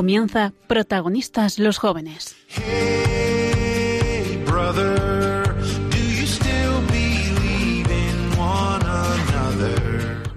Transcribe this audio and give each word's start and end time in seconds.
Comienza 0.00 0.54
Protagonistas 0.66 1.58
los 1.58 1.76
jóvenes. 1.76 2.34
Hey, 2.48 4.42
brother? 4.46 5.54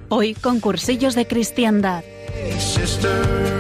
Hoy 0.10 0.34
con 0.34 0.60
cursillos 0.60 1.16
de 1.16 1.28
cristiandad. 1.28 2.04
Hey, 2.36 2.60
sister, 2.60 3.53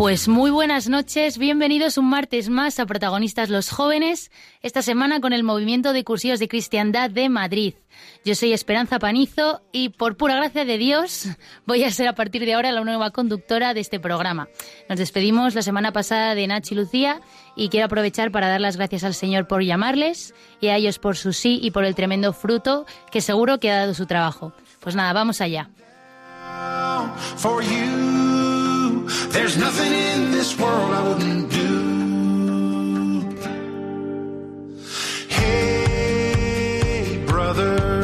Pues 0.00 0.28
muy 0.28 0.50
buenas 0.50 0.88
noches, 0.88 1.36
bienvenidos 1.36 1.98
un 1.98 2.08
martes 2.08 2.48
más 2.48 2.80
a 2.80 2.86
Protagonistas 2.86 3.50
los 3.50 3.68
Jóvenes, 3.68 4.30
esta 4.62 4.80
semana 4.80 5.20
con 5.20 5.34
el 5.34 5.42
movimiento 5.42 5.92
de 5.92 6.04
cursillos 6.04 6.38
de 6.38 6.48
cristiandad 6.48 7.10
de 7.10 7.28
Madrid. 7.28 7.74
Yo 8.24 8.34
soy 8.34 8.54
Esperanza 8.54 8.98
Panizo 8.98 9.60
y 9.72 9.90
por 9.90 10.16
pura 10.16 10.36
gracia 10.36 10.64
de 10.64 10.78
Dios 10.78 11.26
voy 11.66 11.84
a 11.84 11.90
ser 11.90 12.08
a 12.08 12.14
partir 12.14 12.46
de 12.46 12.54
ahora 12.54 12.72
la 12.72 12.82
nueva 12.82 13.10
conductora 13.10 13.74
de 13.74 13.80
este 13.80 14.00
programa. 14.00 14.48
Nos 14.88 14.98
despedimos 14.98 15.54
la 15.54 15.60
semana 15.60 15.92
pasada 15.92 16.34
de 16.34 16.46
Nachi 16.46 16.74
y 16.74 16.78
Lucía 16.78 17.20
y 17.54 17.68
quiero 17.68 17.84
aprovechar 17.84 18.30
para 18.32 18.48
dar 18.48 18.62
las 18.62 18.78
gracias 18.78 19.04
al 19.04 19.12
Señor 19.12 19.48
por 19.48 19.62
llamarles 19.62 20.32
y 20.62 20.68
a 20.68 20.76
ellos 20.76 20.98
por 20.98 21.18
su 21.18 21.34
sí 21.34 21.60
y 21.62 21.72
por 21.72 21.84
el 21.84 21.94
tremendo 21.94 22.32
fruto 22.32 22.86
que 23.12 23.20
seguro 23.20 23.60
que 23.60 23.70
ha 23.70 23.80
dado 23.80 23.92
su 23.92 24.06
trabajo. 24.06 24.54
Pues 24.80 24.96
nada, 24.96 25.12
vamos 25.12 25.42
allá. 25.42 25.68
There's 29.30 29.56
nothing 29.56 29.92
in 29.92 30.30
this 30.30 30.58
world 30.58 30.92
I 30.92 31.02
wouldn't 31.08 31.50
do. 31.50 31.70
Hey, 35.28 37.22
brother. 37.26 38.00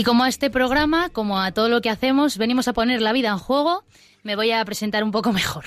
Y 0.00 0.02
como 0.02 0.24
a 0.24 0.28
este 0.28 0.48
programa, 0.48 1.10
como 1.10 1.38
a 1.38 1.52
todo 1.52 1.68
lo 1.68 1.82
que 1.82 1.90
hacemos, 1.90 2.38
venimos 2.38 2.68
a 2.68 2.72
poner 2.72 3.02
la 3.02 3.12
vida 3.12 3.28
en 3.28 3.38
juego, 3.38 3.84
me 4.22 4.34
voy 4.34 4.50
a 4.50 4.64
presentar 4.64 5.04
un 5.04 5.10
poco 5.10 5.30
mejor. 5.30 5.66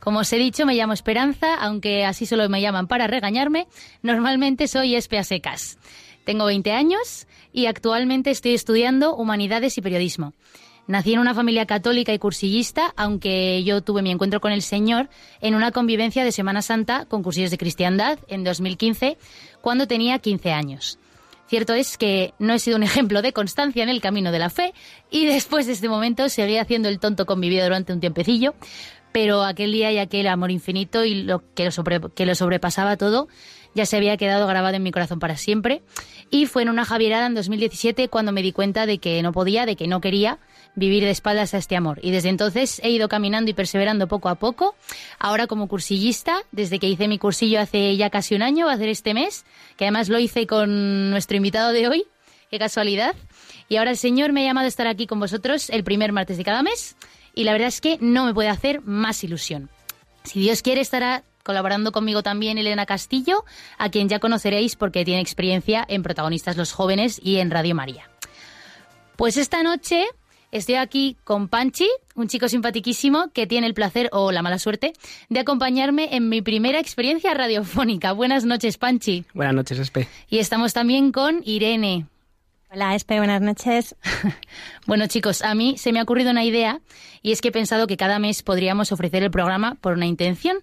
Como 0.00 0.20
os 0.20 0.32
he 0.32 0.36
dicho, 0.36 0.66
me 0.66 0.74
llamo 0.74 0.92
Esperanza, 0.92 1.54
aunque 1.54 2.04
así 2.04 2.26
solo 2.26 2.48
me 2.48 2.60
llaman 2.60 2.86
para 2.86 3.06
regañarme. 3.06 3.66
Normalmente 4.02 4.68
soy 4.68 4.94
Espe 4.94 5.18
a 5.18 5.24
secas. 5.24 5.78
Tengo 6.24 6.46
20 6.46 6.72
años 6.72 7.26
y 7.52 7.66
actualmente 7.66 8.30
estoy 8.30 8.54
estudiando 8.54 9.14
Humanidades 9.14 9.76
y 9.78 9.82
Periodismo. 9.82 10.34
Nací 10.86 11.14
en 11.14 11.18
una 11.18 11.34
familia 11.34 11.64
católica 11.64 12.12
y 12.12 12.18
cursillista, 12.18 12.92
aunque 12.96 13.64
yo 13.64 13.80
tuve 13.82 14.02
mi 14.02 14.10
encuentro 14.10 14.40
con 14.40 14.52
el 14.52 14.60
Señor 14.60 15.08
en 15.40 15.54
una 15.54 15.70
convivencia 15.70 16.24
de 16.24 16.32
Semana 16.32 16.60
Santa 16.60 17.06
con 17.06 17.22
cursillos 17.22 17.50
de 17.50 17.56
cristiandad 17.56 18.18
en 18.28 18.44
2015, 18.44 19.16
cuando 19.62 19.86
tenía 19.86 20.18
15 20.18 20.52
años. 20.52 20.98
Cierto 21.46 21.74
es 21.74 21.96
que 21.96 22.34
no 22.38 22.54
he 22.54 22.58
sido 22.58 22.76
un 22.76 22.82
ejemplo 22.82 23.22
de 23.22 23.32
constancia 23.32 23.82
en 23.82 23.88
el 23.88 24.00
camino 24.00 24.32
de 24.32 24.38
la 24.38 24.50
fe 24.50 24.74
y 25.10 25.26
después 25.26 25.66
de 25.66 25.72
este 25.72 25.88
momento 25.88 26.28
seguí 26.28 26.56
haciendo 26.56 26.88
el 26.88 26.98
tonto 26.98 27.26
con 27.26 27.40
mi 27.40 27.48
vida 27.48 27.64
durante 27.64 27.92
un 27.92 28.00
tiempecillo, 28.00 28.54
pero 29.14 29.44
aquel 29.44 29.70
día 29.70 29.92
y 29.92 29.98
aquel 29.98 30.26
amor 30.26 30.50
infinito 30.50 31.04
y 31.04 31.22
lo 31.22 31.44
que 31.54 31.70
lo, 31.70 32.14
que 32.14 32.26
lo 32.26 32.34
sobrepasaba 32.34 32.96
todo 32.96 33.28
ya 33.72 33.86
se 33.86 33.96
había 33.96 34.16
quedado 34.16 34.44
grabado 34.48 34.74
en 34.74 34.82
mi 34.82 34.90
corazón 34.90 35.20
para 35.20 35.36
siempre. 35.36 35.82
Y 36.30 36.46
fue 36.46 36.62
en 36.62 36.68
una 36.68 36.84
Javierada 36.84 37.26
en 37.26 37.34
2017 37.34 38.08
cuando 38.08 38.32
me 38.32 38.42
di 38.42 38.50
cuenta 38.50 38.86
de 38.86 38.98
que 38.98 39.22
no 39.22 39.30
podía, 39.30 39.66
de 39.66 39.76
que 39.76 39.86
no 39.86 40.00
quería 40.00 40.40
vivir 40.74 41.04
de 41.04 41.10
espaldas 41.10 41.54
a 41.54 41.58
este 41.58 41.76
amor. 41.76 42.00
Y 42.02 42.10
desde 42.10 42.28
entonces 42.28 42.80
he 42.82 42.90
ido 42.90 43.08
caminando 43.08 43.52
y 43.52 43.54
perseverando 43.54 44.08
poco 44.08 44.28
a 44.30 44.34
poco. 44.34 44.74
Ahora 45.20 45.46
como 45.46 45.68
cursillista, 45.68 46.42
desde 46.50 46.80
que 46.80 46.88
hice 46.88 47.06
mi 47.06 47.18
cursillo 47.18 47.60
hace 47.60 47.96
ya 47.96 48.10
casi 48.10 48.34
un 48.34 48.42
año, 48.42 48.66
va 48.66 48.72
a 48.72 48.78
ser 48.78 48.88
este 48.88 49.14
mes, 49.14 49.44
que 49.76 49.84
además 49.84 50.08
lo 50.08 50.18
hice 50.18 50.48
con 50.48 51.10
nuestro 51.10 51.36
invitado 51.36 51.72
de 51.72 51.86
hoy. 51.86 52.04
Qué 52.50 52.58
casualidad. 52.58 53.14
Y 53.68 53.76
ahora 53.76 53.92
el 53.92 53.96
Señor 53.96 54.32
me 54.32 54.42
ha 54.42 54.48
llamado 54.48 54.64
a 54.64 54.68
estar 54.68 54.88
aquí 54.88 55.06
con 55.06 55.20
vosotros 55.20 55.70
el 55.70 55.84
primer 55.84 56.10
martes 56.10 56.36
de 56.36 56.44
cada 56.44 56.64
mes. 56.64 56.96
Y 57.34 57.44
la 57.44 57.52
verdad 57.52 57.68
es 57.68 57.80
que 57.80 57.98
no 58.00 58.24
me 58.24 58.34
puede 58.34 58.48
hacer 58.48 58.80
más 58.82 59.24
ilusión. 59.24 59.70
Si 60.24 60.40
Dios 60.40 60.62
quiere, 60.62 60.80
estará 60.80 61.24
colaborando 61.42 61.92
conmigo 61.92 62.22
también 62.22 62.58
Elena 62.58 62.86
Castillo, 62.86 63.44
a 63.78 63.90
quien 63.90 64.08
ya 64.08 64.18
conoceréis 64.18 64.76
porque 64.76 65.04
tiene 65.04 65.20
experiencia 65.20 65.84
en 65.86 66.02
Protagonistas 66.02 66.56
los 66.56 66.72
Jóvenes 66.72 67.20
y 67.22 67.36
en 67.36 67.50
Radio 67.50 67.74
María. 67.74 68.10
Pues 69.16 69.36
esta 69.36 69.62
noche 69.62 70.06
estoy 70.50 70.76
aquí 70.76 71.16
con 71.22 71.48
Panchi, 71.48 71.88
un 72.14 72.28
chico 72.28 72.48
simpaticísimo 72.48 73.30
que 73.32 73.46
tiene 73.46 73.66
el 73.66 73.74
placer 73.74 74.08
o 74.12 74.32
la 74.32 74.42
mala 74.42 74.58
suerte 74.58 74.94
de 75.28 75.40
acompañarme 75.40 76.16
en 76.16 76.28
mi 76.28 76.40
primera 76.42 76.80
experiencia 76.80 77.34
radiofónica. 77.34 78.12
Buenas 78.12 78.44
noches, 78.44 78.78
Panchi. 78.78 79.24
Buenas 79.34 79.54
noches, 79.54 79.78
Espe. 79.78 80.08
Y 80.28 80.38
estamos 80.38 80.72
también 80.72 81.12
con 81.12 81.42
Irene. 81.44 82.06
Hola, 82.74 82.96
Espe, 82.96 83.18
buenas 83.18 83.40
noches. 83.40 83.94
Bueno, 84.86 85.06
chicos, 85.06 85.42
a 85.42 85.54
mí 85.54 85.78
se 85.78 85.92
me 85.92 86.00
ha 86.00 86.02
ocurrido 86.02 86.32
una 86.32 86.42
idea 86.42 86.80
y 87.22 87.30
es 87.30 87.40
que 87.40 87.48
he 87.48 87.52
pensado 87.52 87.86
que 87.86 87.96
cada 87.96 88.18
mes 88.18 88.42
podríamos 88.42 88.90
ofrecer 88.90 89.22
el 89.22 89.30
programa 89.30 89.76
por 89.76 89.92
una 89.92 90.06
intención. 90.06 90.56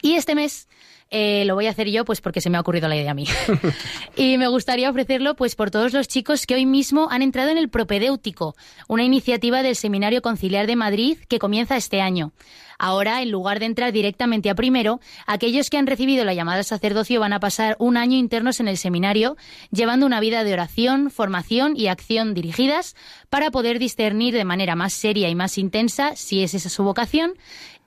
Y 0.00 0.14
este 0.14 0.34
mes 0.34 0.66
eh, 1.10 1.44
lo 1.44 1.54
voy 1.54 1.66
a 1.66 1.70
hacer 1.70 1.88
yo 1.88 2.04
pues 2.04 2.20
porque 2.20 2.40
se 2.40 2.50
me 2.50 2.58
ha 2.58 2.60
ocurrido 2.60 2.88
la 2.88 2.96
idea 2.96 3.12
a 3.12 3.14
mí. 3.14 3.26
y 4.16 4.38
me 4.38 4.48
gustaría 4.48 4.90
ofrecerlo 4.90 5.36
pues 5.36 5.54
por 5.54 5.70
todos 5.70 5.92
los 5.92 6.08
chicos 6.08 6.46
que 6.46 6.54
hoy 6.54 6.66
mismo 6.66 7.08
han 7.10 7.22
entrado 7.22 7.50
en 7.50 7.58
el 7.58 7.68
Propedéutico, 7.68 8.56
una 8.88 9.04
iniciativa 9.04 9.62
del 9.62 9.76
Seminario 9.76 10.22
Conciliar 10.22 10.66
de 10.66 10.76
Madrid 10.76 11.18
que 11.28 11.38
comienza 11.38 11.76
este 11.76 12.00
año. 12.00 12.32
Ahora, 12.78 13.22
en 13.22 13.30
lugar 13.30 13.58
de 13.58 13.66
entrar 13.66 13.92
directamente 13.92 14.50
a 14.50 14.54
primero, 14.54 15.00
aquellos 15.26 15.70
que 15.70 15.78
han 15.78 15.86
recibido 15.86 16.24
la 16.24 16.34
llamada 16.34 16.58
al 16.58 16.64
sacerdocio 16.64 17.20
van 17.20 17.32
a 17.32 17.40
pasar 17.40 17.76
un 17.78 17.96
año 17.96 18.18
internos 18.18 18.60
en 18.60 18.68
el 18.68 18.76
seminario, 18.76 19.36
llevando 19.70 20.04
una 20.04 20.20
vida 20.20 20.44
de 20.44 20.52
oración, 20.52 21.10
formación 21.10 21.74
y 21.76 21.86
acción 21.86 22.34
dirigidas 22.34 22.94
para 23.30 23.50
poder 23.50 23.78
discernir 23.78 24.34
de 24.34 24.44
manera 24.44 24.76
más 24.76 24.92
seria 24.92 25.28
y 25.30 25.34
más 25.34 25.56
intensa 25.56 26.16
si 26.16 26.42
es 26.42 26.52
esa 26.52 26.68
su 26.68 26.82
vocación 26.82 27.34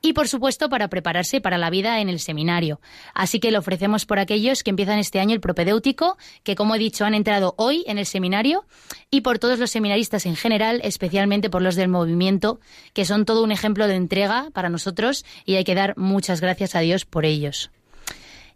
y 0.01 0.13
por 0.13 0.27
supuesto 0.27 0.69
para 0.69 0.87
prepararse 0.87 1.41
para 1.41 1.57
la 1.57 1.69
vida 1.69 1.99
en 1.99 2.09
el 2.09 2.19
seminario. 2.19 2.79
Así 3.13 3.39
que 3.39 3.51
lo 3.51 3.59
ofrecemos 3.59 4.05
por 4.05 4.19
aquellos 4.19 4.63
que 4.63 4.69
empiezan 4.69 4.99
este 4.99 5.19
año 5.19 5.33
el 5.33 5.41
propedéutico, 5.41 6.17
que 6.43 6.55
como 6.55 6.75
he 6.75 6.79
dicho 6.79 7.05
han 7.05 7.13
entrado 7.13 7.55
hoy 7.57 7.83
en 7.87 7.97
el 7.97 8.05
seminario, 8.05 8.65
y 9.11 9.21
por 9.21 9.39
todos 9.39 9.59
los 9.59 9.71
seminaristas 9.71 10.25
en 10.25 10.35
general, 10.35 10.81
especialmente 10.83 11.49
por 11.49 11.61
los 11.61 11.75
del 11.75 11.89
movimiento, 11.89 12.59
que 12.93 13.05
son 13.05 13.25
todo 13.25 13.43
un 13.43 13.51
ejemplo 13.51 13.87
de 13.87 13.95
entrega 13.95 14.49
para 14.53 14.69
nosotros 14.69 15.25
y 15.45 15.55
hay 15.55 15.63
que 15.63 15.75
dar 15.75 15.97
muchas 15.97 16.41
gracias 16.41 16.75
a 16.75 16.79
Dios 16.79 17.05
por 17.05 17.25
ellos. 17.25 17.71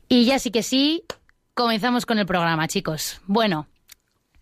Y 0.07 0.25
ya 0.25 0.39
sí 0.39 0.51
que 0.51 0.63
sí, 0.63 1.03
comenzamos 1.53 2.05
con 2.05 2.19
el 2.19 2.25
programa, 2.25 2.67
chicos. 2.67 3.21
Bueno, 3.25 3.67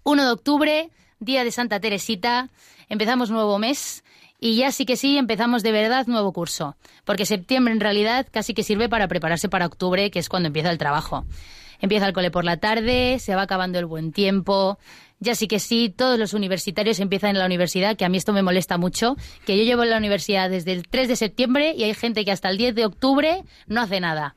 1 0.03 0.25
de 0.25 0.31
octubre, 0.31 0.89
día 1.19 1.43
de 1.43 1.51
Santa 1.51 1.79
Teresita, 1.79 2.49
empezamos 2.89 3.29
nuevo 3.29 3.57
mes 3.59 4.03
y 4.43 4.55
ya 4.55 4.71
sí 4.71 4.85
que 4.85 4.97
sí 4.97 5.19
empezamos 5.19 5.61
de 5.61 5.71
verdad 5.71 6.07
nuevo 6.07 6.33
curso, 6.33 6.75
porque 7.05 7.27
septiembre 7.27 7.73
en 7.73 7.79
realidad 7.79 8.27
casi 8.29 8.55
que 8.55 8.63
sirve 8.63 8.89
para 8.89 9.07
prepararse 9.07 9.49
para 9.49 9.67
octubre, 9.67 10.09
que 10.09 10.17
es 10.17 10.29
cuando 10.29 10.47
empieza 10.47 10.71
el 10.71 10.79
trabajo. 10.79 11.25
Empieza 11.79 12.07
el 12.07 12.13
cole 12.13 12.31
por 12.31 12.43
la 12.43 12.57
tarde, 12.57 13.19
se 13.19 13.35
va 13.35 13.43
acabando 13.43 13.77
el 13.77 13.85
buen 13.85 14.11
tiempo. 14.11 14.79
Ya 15.19 15.35
sí 15.35 15.47
que 15.47 15.59
sí, 15.59 15.93
todos 15.95 16.17
los 16.17 16.33
universitarios 16.33 16.99
empiezan 16.99 17.31
en 17.31 17.37
la 17.37 17.45
universidad, 17.45 17.95
que 17.95 18.03
a 18.03 18.09
mí 18.09 18.17
esto 18.17 18.33
me 18.33 18.41
molesta 18.41 18.79
mucho, 18.79 19.15
que 19.45 19.55
yo 19.57 19.63
llevo 19.63 19.83
en 19.83 19.91
la 19.91 19.97
universidad 19.97 20.49
desde 20.49 20.71
el 20.71 20.87
3 20.87 21.07
de 21.07 21.15
septiembre 21.15 21.75
y 21.77 21.83
hay 21.83 21.93
gente 21.93 22.25
que 22.25 22.31
hasta 22.31 22.49
el 22.49 22.57
10 22.57 22.73
de 22.73 22.85
octubre 22.85 23.43
no 23.67 23.81
hace 23.81 23.99
nada. 23.99 24.35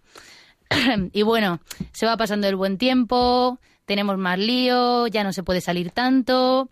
y 1.13 1.23
bueno, 1.23 1.61
se 1.93 2.05
va 2.05 2.19
pasando 2.19 2.47
el 2.47 2.57
buen 2.57 2.77
tiempo, 2.77 3.59
tenemos 3.87 4.19
más 4.19 4.39
lío, 4.39 5.07
ya 5.07 5.25
no 5.25 5.33
se 5.33 5.43
puede 5.43 5.63
salir 5.63 5.93
tanto. 5.93 6.69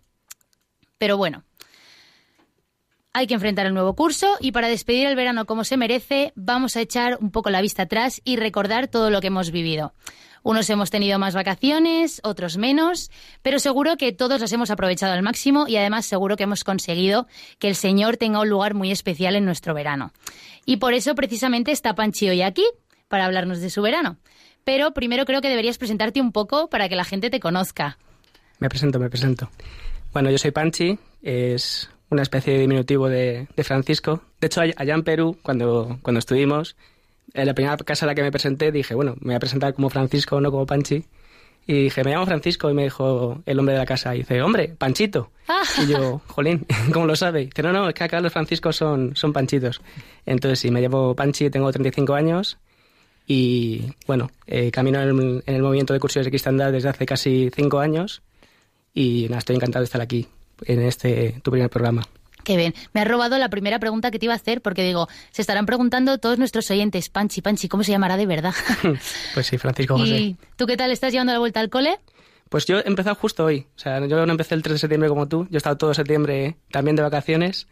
Pero 0.99 1.17
bueno, 1.17 1.43
hay 3.13 3.27
que 3.27 3.35
enfrentar 3.35 3.67
el 3.67 3.75
nuevo 3.75 3.95
curso 3.95 4.37
y 4.39 4.51
para 4.51 4.67
despedir 4.67 5.05
el 5.05 5.15
verano 5.15 5.45
como 5.45 5.63
se 5.63 5.77
merece, 5.77 6.33
vamos 6.35 6.75
a 6.75 6.81
echar 6.81 7.17
un 7.21 7.31
poco 7.31 7.51
la 7.51 7.61
vista 7.61 7.83
atrás 7.83 8.21
y 8.23 8.37
recordar 8.37 8.87
todo 8.87 9.11
lo 9.11 9.21
que 9.21 9.27
hemos 9.27 9.51
vivido. 9.51 9.93
Unos 10.41 10.69
hemos 10.69 10.89
tenido 10.89 11.19
más 11.19 11.35
vacaciones, 11.35 12.19
otros 12.23 12.57
menos, 12.57 13.11
pero 13.41 13.59
seguro 13.59 13.95
que 13.95 14.11
todos 14.11 14.41
las 14.41 14.51
hemos 14.51 14.71
aprovechado 14.71 15.13
al 15.13 15.21
máximo 15.21 15.67
y 15.67 15.77
además 15.77 16.05
seguro 16.05 16.35
que 16.35 16.43
hemos 16.43 16.65
conseguido 16.65 17.27
que 17.59 17.69
el 17.69 17.75
Señor 17.75 18.17
tenga 18.17 18.41
un 18.41 18.49
lugar 18.49 18.73
muy 18.73 18.91
especial 18.91 19.35
en 19.35 19.45
nuestro 19.45 19.73
verano. 19.73 20.11
Y 20.65 20.77
por 20.77 20.93
eso 20.93 21.15
precisamente 21.15 21.71
está 21.71 21.95
Panchi 21.95 22.27
hoy 22.27 22.41
aquí, 22.41 22.65
para 23.07 23.25
hablarnos 23.25 23.61
de 23.61 23.69
su 23.69 23.81
verano. 23.81 24.17
Pero 24.65 24.93
primero 24.93 25.25
creo 25.25 25.39
que 25.39 25.49
deberías 25.49 25.77
presentarte 25.77 26.19
un 26.19 26.31
poco 26.31 26.69
para 26.69 26.89
que 26.89 26.95
la 26.95 27.05
gente 27.05 27.29
te 27.29 27.39
conozca. 27.39 27.97
Me 28.59 28.69
presento, 28.69 28.99
me 28.99 29.09
presento. 29.09 29.49
Bueno, 30.11 30.29
yo 30.29 30.37
soy 30.37 30.51
Panchi, 30.51 30.97
es 31.21 31.89
una 32.13 32.23
especie 32.23 32.53
de 32.53 32.59
diminutivo 32.59 33.09
de, 33.09 33.47
de 33.55 33.63
Francisco. 33.63 34.21
De 34.39 34.47
hecho, 34.47 34.61
allá 34.61 34.93
en 34.93 35.03
Perú, 35.03 35.37
cuando, 35.41 35.99
cuando 36.01 36.19
estuvimos, 36.19 36.75
en 37.33 37.47
la 37.47 37.53
primera 37.53 37.77
casa 37.77 38.05
a 38.05 38.07
la 38.07 38.15
que 38.15 38.21
me 38.21 38.31
presenté, 38.31 38.71
dije, 38.71 38.95
bueno, 38.95 39.15
me 39.19 39.27
voy 39.27 39.35
a 39.35 39.39
presentar 39.39 39.73
como 39.73 39.89
Francisco, 39.89 40.39
no 40.39 40.51
como 40.51 40.65
Panchi. 40.65 41.05
Y 41.65 41.83
dije, 41.83 42.03
me 42.03 42.11
llamo 42.11 42.25
Francisco, 42.25 42.69
y 42.69 42.73
me 42.73 42.83
dijo 42.83 43.41
el 43.45 43.57
hombre 43.57 43.73
de 43.73 43.79
la 43.79 43.85
casa, 43.85 44.13
y 44.15 44.19
dice, 44.19 44.41
hombre, 44.41 44.75
Panchito. 44.77 45.31
Y 45.81 45.87
yo, 45.87 46.21
jolín, 46.27 46.65
¿cómo 46.93 47.05
lo 47.05 47.15
sabe? 47.15 47.45
dice, 47.45 47.63
no, 47.63 47.71
no, 47.71 47.87
es 47.87 47.95
que 47.95 48.03
acá 48.03 48.19
los 48.19 48.33
franciscos 48.33 48.75
son, 48.75 49.15
son 49.15 49.31
panchitos. 49.31 49.81
Entonces, 50.25 50.59
sí, 50.59 50.71
me 50.71 50.81
llamo 50.81 51.15
Panchi, 51.15 51.49
tengo 51.49 51.71
35 51.71 52.13
años, 52.13 52.57
y 53.25 53.93
bueno, 54.05 54.29
eh, 54.45 54.71
camino 54.71 55.01
en 55.01 55.09
el, 55.09 55.43
en 55.45 55.55
el 55.55 55.61
movimiento 55.61 55.93
de 55.93 55.99
cursos 56.01 56.25
de 56.25 56.31
cristiandad 56.31 56.71
desde 56.71 56.89
hace 56.89 57.05
casi 57.05 57.49
5 57.55 57.79
años, 57.79 58.21
y 58.93 59.23
nada, 59.29 59.39
estoy 59.39 59.55
encantado 59.55 59.81
de 59.83 59.85
estar 59.85 60.01
aquí, 60.01 60.27
en 60.65 60.81
este, 60.81 61.39
tu 61.43 61.51
primer 61.51 61.69
programa. 61.69 62.03
Qué 62.43 62.57
bien. 62.57 62.73
Me 62.93 63.01
has 63.01 63.07
robado 63.07 63.37
la 63.37 63.49
primera 63.49 63.79
pregunta 63.79 64.11
que 64.11 64.19
te 64.19 64.25
iba 64.25 64.33
a 64.33 64.37
hacer 64.37 64.61
porque 64.61 64.83
digo, 64.83 65.07
se 65.31 65.41
estarán 65.41 65.65
preguntando 65.65 66.17
todos 66.17 66.37
nuestros 66.37 66.69
oyentes, 66.71 67.09
Panchi, 67.09 67.41
Panchi, 67.41 67.69
¿cómo 67.69 67.83
se 67.83 67.91
llamará 67.91 68.17
de 68.17 68.25
verdad? 68.25 68.53
pues 69.33 69.47
sí, 69.47 69.57
Francisco 69.57 69.97
José. 69.97 70.17
¿Y 70.17 70.37
tú 70.57 70.65
qué 70.65 70.75
tal? 70.75 70.91
¿Estás 70.91 71.13
llevando 71.13 71.33
la 71.33 71.39
vuelta 71.39 71.61
al 71.61 71.69
cole? 71.69 71.99
Pues 72.49 72.65
yo 72.65 72.79
he 72.79 72.87
empezado 72.87 73.15
justo 73.15 73.45
hoy. 73.45 73.65
O 73.75 73.79
sea, 73.79 74.05
yo 74.05 74.25
no 74.25 74.31
empecé 74.31 74.55
el 74.55 74.61
3 74.61 74.73
de 74.73 74.79
septiembre 74.79 75.09
como 75.09 75.27
tú. 75.27 75.47
Yo 75.49 75.55
he 75.55 75.57
estado 75.57 75.77
todo 75.77 75.93
septiembre 75.93 76.57
también 76.69 76.95
de 76.95 77.01
vacaciones. 77.01 77.67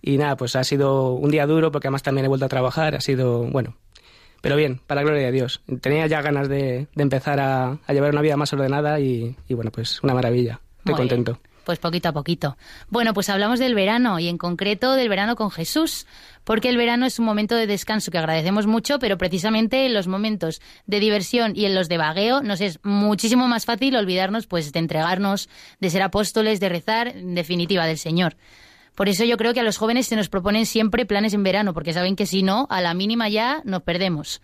Y 0.00 0.16
nada, 0.16 0.36
pues 0.36 0.56
ha 0.56 0.64
sido 0.64 1.12
un 1.12 1.30
día 1.30 1.46
duro 1.46 1.70
porque 1.70 1.88
además 1.88 2.02
también 2.02 2.24
he 2.24 2.28
vuelto 2.28 2.46
a 2.46 2.48
trabajar. 2.48 2.94
Ha 2.94 3.00
sido, 3.00 3.44
bueno, 3.44 3.76
pero 4.40 4.56
bien, 4.56 4.80
para 4.86 5.02
la 5.02 5.06
gloria 5.06 5.26
de 5.26 5.32
Dios. 5.32 5.62
Tenía 5.80 6.06
ya 6.06 6.20
ganas 6.20 6.48
de, 6.48 6.88
de 6.94 7.02
empezar 7.02 7.40
a, 7.40 7.78
a, 7.86 7.92
llevar 7.92 8.10
una 8.10 8.20
vida 8.20 8.36
más 8.36 8.52
ordenada 8.52 9.00
y, 9.00 9.36
y 9.48 9.54
bueno, 9.54 9.70
pues 9.70 10.02
una 10.02 10.14
maravilla. 10.14 10.60
Estoy 10.80 10.92
Muy 10.92 11.00
contento. 11.00 11.32
Bien. 11.32 11.53
Pues 11.64 11.78
poquito 11.78 12.10
a 12.10 12.12
poquito. 12.12 12.56
Bueno, 12.88 13.14
pues 13.14 13.28
hablamos 13.30 13.58
del 13.58 13.74
verano 13.74 14.18
y 14.18 14.28
en 14.28 14.38
concreto 14.38 14.92
del 14.94 15.08
verano 15.08 15.34
con 15.34 15.50
Jesús, 15.50 16.06
porque 16.44 16.68
el 16.68 16.76
verano 16.76 17.06
es 17.06 17.18
un 17.18 17.24
momento 17.24 17.56
de 17.56 17.66
descanso 17.66 18.10
que 18.10 18.18
agradecemos 18.18 18.66
mucho, 18.66 18.98
pero 18.98 19.16
precisamente 19.16 19.86
en 19.86 19.94
los 19.94 20.06
momentos 20.06 20.60
de 20.86 21.00
diversión 21.00 21.52
y 21.56 21.64
en 21.64 21.74
los 21.74 21.88
de 21.88 21.96
vagueo 21.96 22.42
nos 22.42 22.60
es 22.60 22.80
muchísimo 22.82 23.48
más 23.48 23.64
fácil 23.64 23.96
olvidarnos 23.96 24.46
pues 24.46 24.72
de 24.72 24.78
entregarnos, 24.78 25.48
de 25.80 25.90
ser 25.90 26.02
apóstoles, 26.02 26.60
de 26.60 26.68
rezar, 26.68 27.08
en 27.08 27.34
definitiva 27.34 27.86
del 27.86 27.98
Señor. 27.98 28.36
Por 28.94 29.08
eso 29.08 29.24
yo 29.24 29.36
creo 29.36 29.54
que 29.54 29.60
a 29.60 29.64
los 29.64 29.78
jóvenes 29.78 30.06
se 30.06 30.16
nos 30.16 30.28
proponen 30.28 30.66
siempre 30.66 31.06
planes 31.06 31.34
en 31.34 31.42
verano, 31.42 31.74
porque 31.74 31.92
saben 31.92 32.14
que 32.14 32.26
si 32.26 32.42
no, 32.42 32.66
a 32.70 32.80
la 32.80 32.94
mínima 32.94 33.28
ya 33.28 33.60
nos 33.64 33.82
perdemos. 33.82 34.40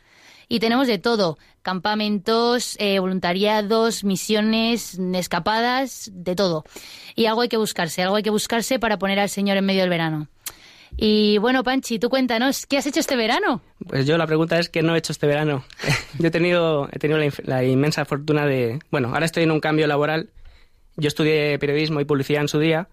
Y 0.53 0.59
tenemos 0.59 0.89
de 0.89 0.99
todo, 0.99 1.39
campamentos, 1.63 2.77
eh, 2.81 2.99
voluntariados, 2.99 4.03
misiones, 4.03 4.99
escapadas, 5.15 6.11
de 6.13 6.35
todo. 6.35 6.65
Y 7.15 7.27
algo 7.27 7.43
hay 7.43 7.49
que 7.49 7.57
buscarse, 7.57 8.03
algo 8.03 8.17
hay 8.17 8.25
que 8.25 8.31
buscarse 8.31 8.81
para 8.81 8.99
poner 8.99 9.21
al 9.21 9.29
Señor 9.29 9.57
en 9.59 9.65
medio 9.65 9.83
del 9.83 9.91
verano. 9.91 10.27
Y 10.97 11.39
bueno, 11.39 11.63
Panchi, 11.63 12.01
tú 12.01 12.11
cuéntanos, 12.11 12.67
¿qué 12.67 12.79
has 12.79 12.87
hecho 12.87 12.99
este 12.99 13.15
verano? 13.15 13.63
Pues 13.87 14.07
yo 14.07 14.19
la 14.19 14.27
pregunta 14.27 14.59
es 14.59 14.69
qué 14.69 14.83
no 14.83 14.97
he 14.97 14.99
hecho 14.99 15.13
este 15.13 15.29
verano. 15.29 15.63
yo 16.19 16.27
he 16.27 16.33
tenido, 16.33 16.89
he 16.91 16.99
tenido 16.99 17.21
la, 17.21 17.31
la, 17.45 17.63
inmensa 17.63 18.05
fortuna 18.05 18.45
de... 18.45 18.81
Bueno, 18.91 19.15
ahora 19.15 19.27
estoy 19.27 19.45
en 19.45 19.53
un 19.53 19.61
cambio 19.61 19.87
laboral. 19.87 20.31
Yo 20.97 21.07
estudié 21.07 21.61
periodismo 21.61 22.01
y 22.01 22.07
publicidad 22.07 22.43
en 22.43 22.49
su 22.49 22.59
día 22.59 22.89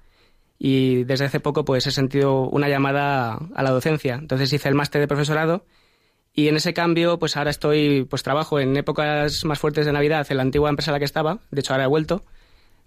y 0.59 1.05
desde 1.05 1.25
hace 1.25 1.39
poco 1.39 1.65
pues 1.65 1.87
he 1.87 1.91
sentido 1.91 2.43
una 2.43 2.69
llamada 2.69 3.39
a 3.55 3.63
la 3.63 3.71
docencia. 3.71 4.13
Entonces 4.13 4.53
hice 4.53 4.69
el 4.69 4.75
máster 4.75 5.01
de 5.01 5.07
profesorado 5.07 5.65
y 6.37 6.49
en 6.49 6.55
ese 6.55 6.71
cambio, 6.71 7.17
pues 7.17 7.35
ahora 7.35 7.49
estoy, 7.49 8.05
pues 8.05 8.21
trabajo 8.21 8.59
en 8.59 8.77
épocas 8.77 9.43
más 9.43 9.57
fuertes 9.57 9.87
de 9.87 9.91
Navidad 9.91 10.27
en 10.29 10.37
la 10.37 10.43
antigua 10.43 10.69
empresa 10.69 10.91
en 10.91 10.93
la 10.93 10.99
que 10.99 11.05
estaba, 11.05 11.39
de 11.49 11.61
hecho 11.61 11.73
ahora 11.73 11.85
he 11.85 11.87
vuelto, 11.87 12.23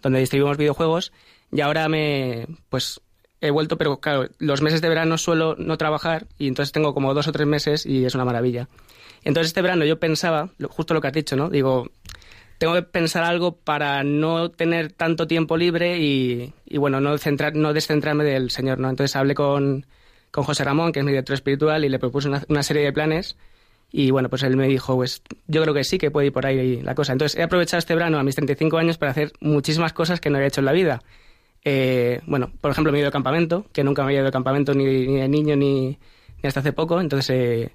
donde 0.02 0.20
distribuimos 0.20 0.56
videojuegos, 0.56 1.12
y 1.50 1.60
ahora 1.60 1.88
me, 1.88 2.46
pues 2.68 3.00
he 3.40 3.50
vuelto, 3.50 3.76
pero 3.76 3.98
claro, 3.98 4.28
los 4.38 4.62
meses 4.62 4.80
de 4.80 4.88
verano 4.88 5.18
suelo 5.18 5.56
no 5.58 5.76
trabajar, 5.78 6.28
y 6.38 6.46
entonces 6.46 6.70
tengo 6.70 6.94
como 6.94 7.12
dos 7.12 7.26
o 7.26 7.32
tres 7.32 7.48
meses 7.48 7.86
y 7.86 8.04
es 8.04 8.14
una 8.14 8.24
maravilla. 8.24 8.68
Entonces 9.24 9.48
este 9.48 9.62
verano 9.62 9.84
yo 9.84 9.98
pensaba, 9.98 10.50
justo 10.68 10.94
lo 10.94 11.00
que 11.00 11.08
has 11.08 11.12
dicho, 11.12 11.34
¿no? 11.34 11.50
Digo, 11.50 11.90
tengo 12.58 12.74
que 12.74 12.82
pensar 12.82 13.24
algo 13.24 13.56
para 13.56 14.04
no 14.04 14.52
tener 14.52 14.92
tanto 14.92 15.26
tiempo 15.26 15.56
libre 15.56 15.98
y, 15.98 16.54
y 16.66 16.78
bueno, 16.78 17.00
no, 17.00 17.18
centrar, 17.18 17.56
no 17.56 17.72
descentrarme 17.72 18.22
del 18.22 18.52
Señor, 18.52 18.78
¿no? 18.78 18.88
Entonces 18.88 19.16
hablé 19.16 19.34
con 19.34 19.86
con 20.30 20.44
José 20.44 20.64
Ramón, 20.64 20.92
que 20.92 21.00
es 21.00 21.04
mi 21.04 21.12
director 21.12 21.34
espiritual, 21.34 21.84
y 21.84 21.88
le 21.88 21.98
propuse 21.98 22.28
una, 22.28 22.62
serie 22.62 22.82
de 22.82 22.92
planes. 22.92 23.36
Y 23.92 24.10
bueno, 24.12 24.28
pues 24.28 24.42
él 24.44 24.56
me 24.56 24.68
dijo, 24.68 24.94
pues 24.94 25.22
yo 25.48 25.62
creo 25.62 25.74
que 25.74 25.82
sí, 25.82 25.98
que 25.98 26.10
puede 26.10 26.28
ir 26.28 26.32
por 26.32 26.46
ahí 26.46 26.80
la 26.82 26.94
cosa. 26.94 27.12
Entonces 27.12 27.38
he 27.38 27.42
aprovechado 27.42 27.78
este 27.78 27.94
verano 27.94 28.18
a 28.18 28.22
mis 28.22 28.36
35 28.36 28.78
años 28.78 28.98
para 28.98 29.10
hacer 29.10 29.32
muchísimas 29.40 29.92
cosas 29.92 30.20
que 30.20 30.30
no 30.30 30.36
había 30.36 30.48
hecho 30.48 30.60
en 30.60 30.66
la 30.66 30.72
vida. 30.72 31.02
Eh, 31.64 32.20
bueno, 32.26 32.52
por 32.60 32.70
ejemplo, 32.70 32.92
me 32.92 32.98
he 32.98 33.00
ido 33.00 33.08
de 33.08 33.12
campamento, 33.12 33.66
que 33.72 33.84
nunca 33.84 34.02
me 34.02 34.06
había 34.06 34.18
ido 34.18 34.26
de 34.26 34.32
campamento 34.32 34.74
ni, 34.74 34.84
ni 34.84 35.20
de 35.20 35.28
niño 35.28 35.56
ni, 35.56 35.98
ni, 36.42 36.46
hasta 36.46 36.60
hace 36.60 36.72
poco. 36.72 37.00
Entonces 37.00 37.30
eh, 37.30 37.72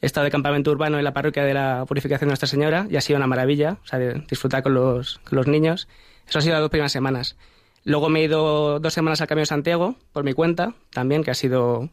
he 0.00 0.06
estado 0.06 0.24
de 0.24 0.30
campamento 0.30 0.70
urbano 0.70 0.98
en 0.98 1.04
la 1.04 1.12
parroquia 1.12 1.44
de 1.44 1.54
la 1.54 1.84
Purificación 1.86 2.28
de 2.28 2.30
Nuestra 2.30 2.48
Señora 2.48 2.86
y 2.90 2.96
ha 2.96 3.00
sido 3.00 3.18
una 3.18 3.26
maravilla, 3.26 3.78
o 3.84 3.86
sea, 3.86 3.98
disfrutar 3.98 4.62
con 4.62 4.74
los, 4.74 5.18
con 5.18 5.36
los 5.36 5.46
niños. 5.46 5.88
Eso 6.26 6.38
ha 6.38 6.42
sido 6.42 6.54
las 6.54 6.62
dos 6.62 6.70
primeras 6.70 6.92
semanas. 6.92 7.36
Luego 7.84 8.08
me 8.08 8.20
he 8.20 8.24
ido 8.24 8.78
dos 8.78 8.92
semanas 8.92 9.20
al 9.20 9.26
Camino 9.26 9.42
de 9.42 9.46
Santiago, 9.46 9.96
por 10.12 10.24
mi 10.24 10.32
cuenta, 10.34 10.74
también, 10.90 11.24
que 11.24 11.30
ha 11.30 11.34
sido 11.34 11.88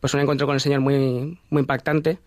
pues 0.00 0.14
un 0.14 0.20
encuentro 0.20 0.46
con 0.46 0.54
el 0.54 0.60
Señor 0.60 0.80
muy, 0.80 1.38
muy 1.50 1.60
impactante. 1.60 2.18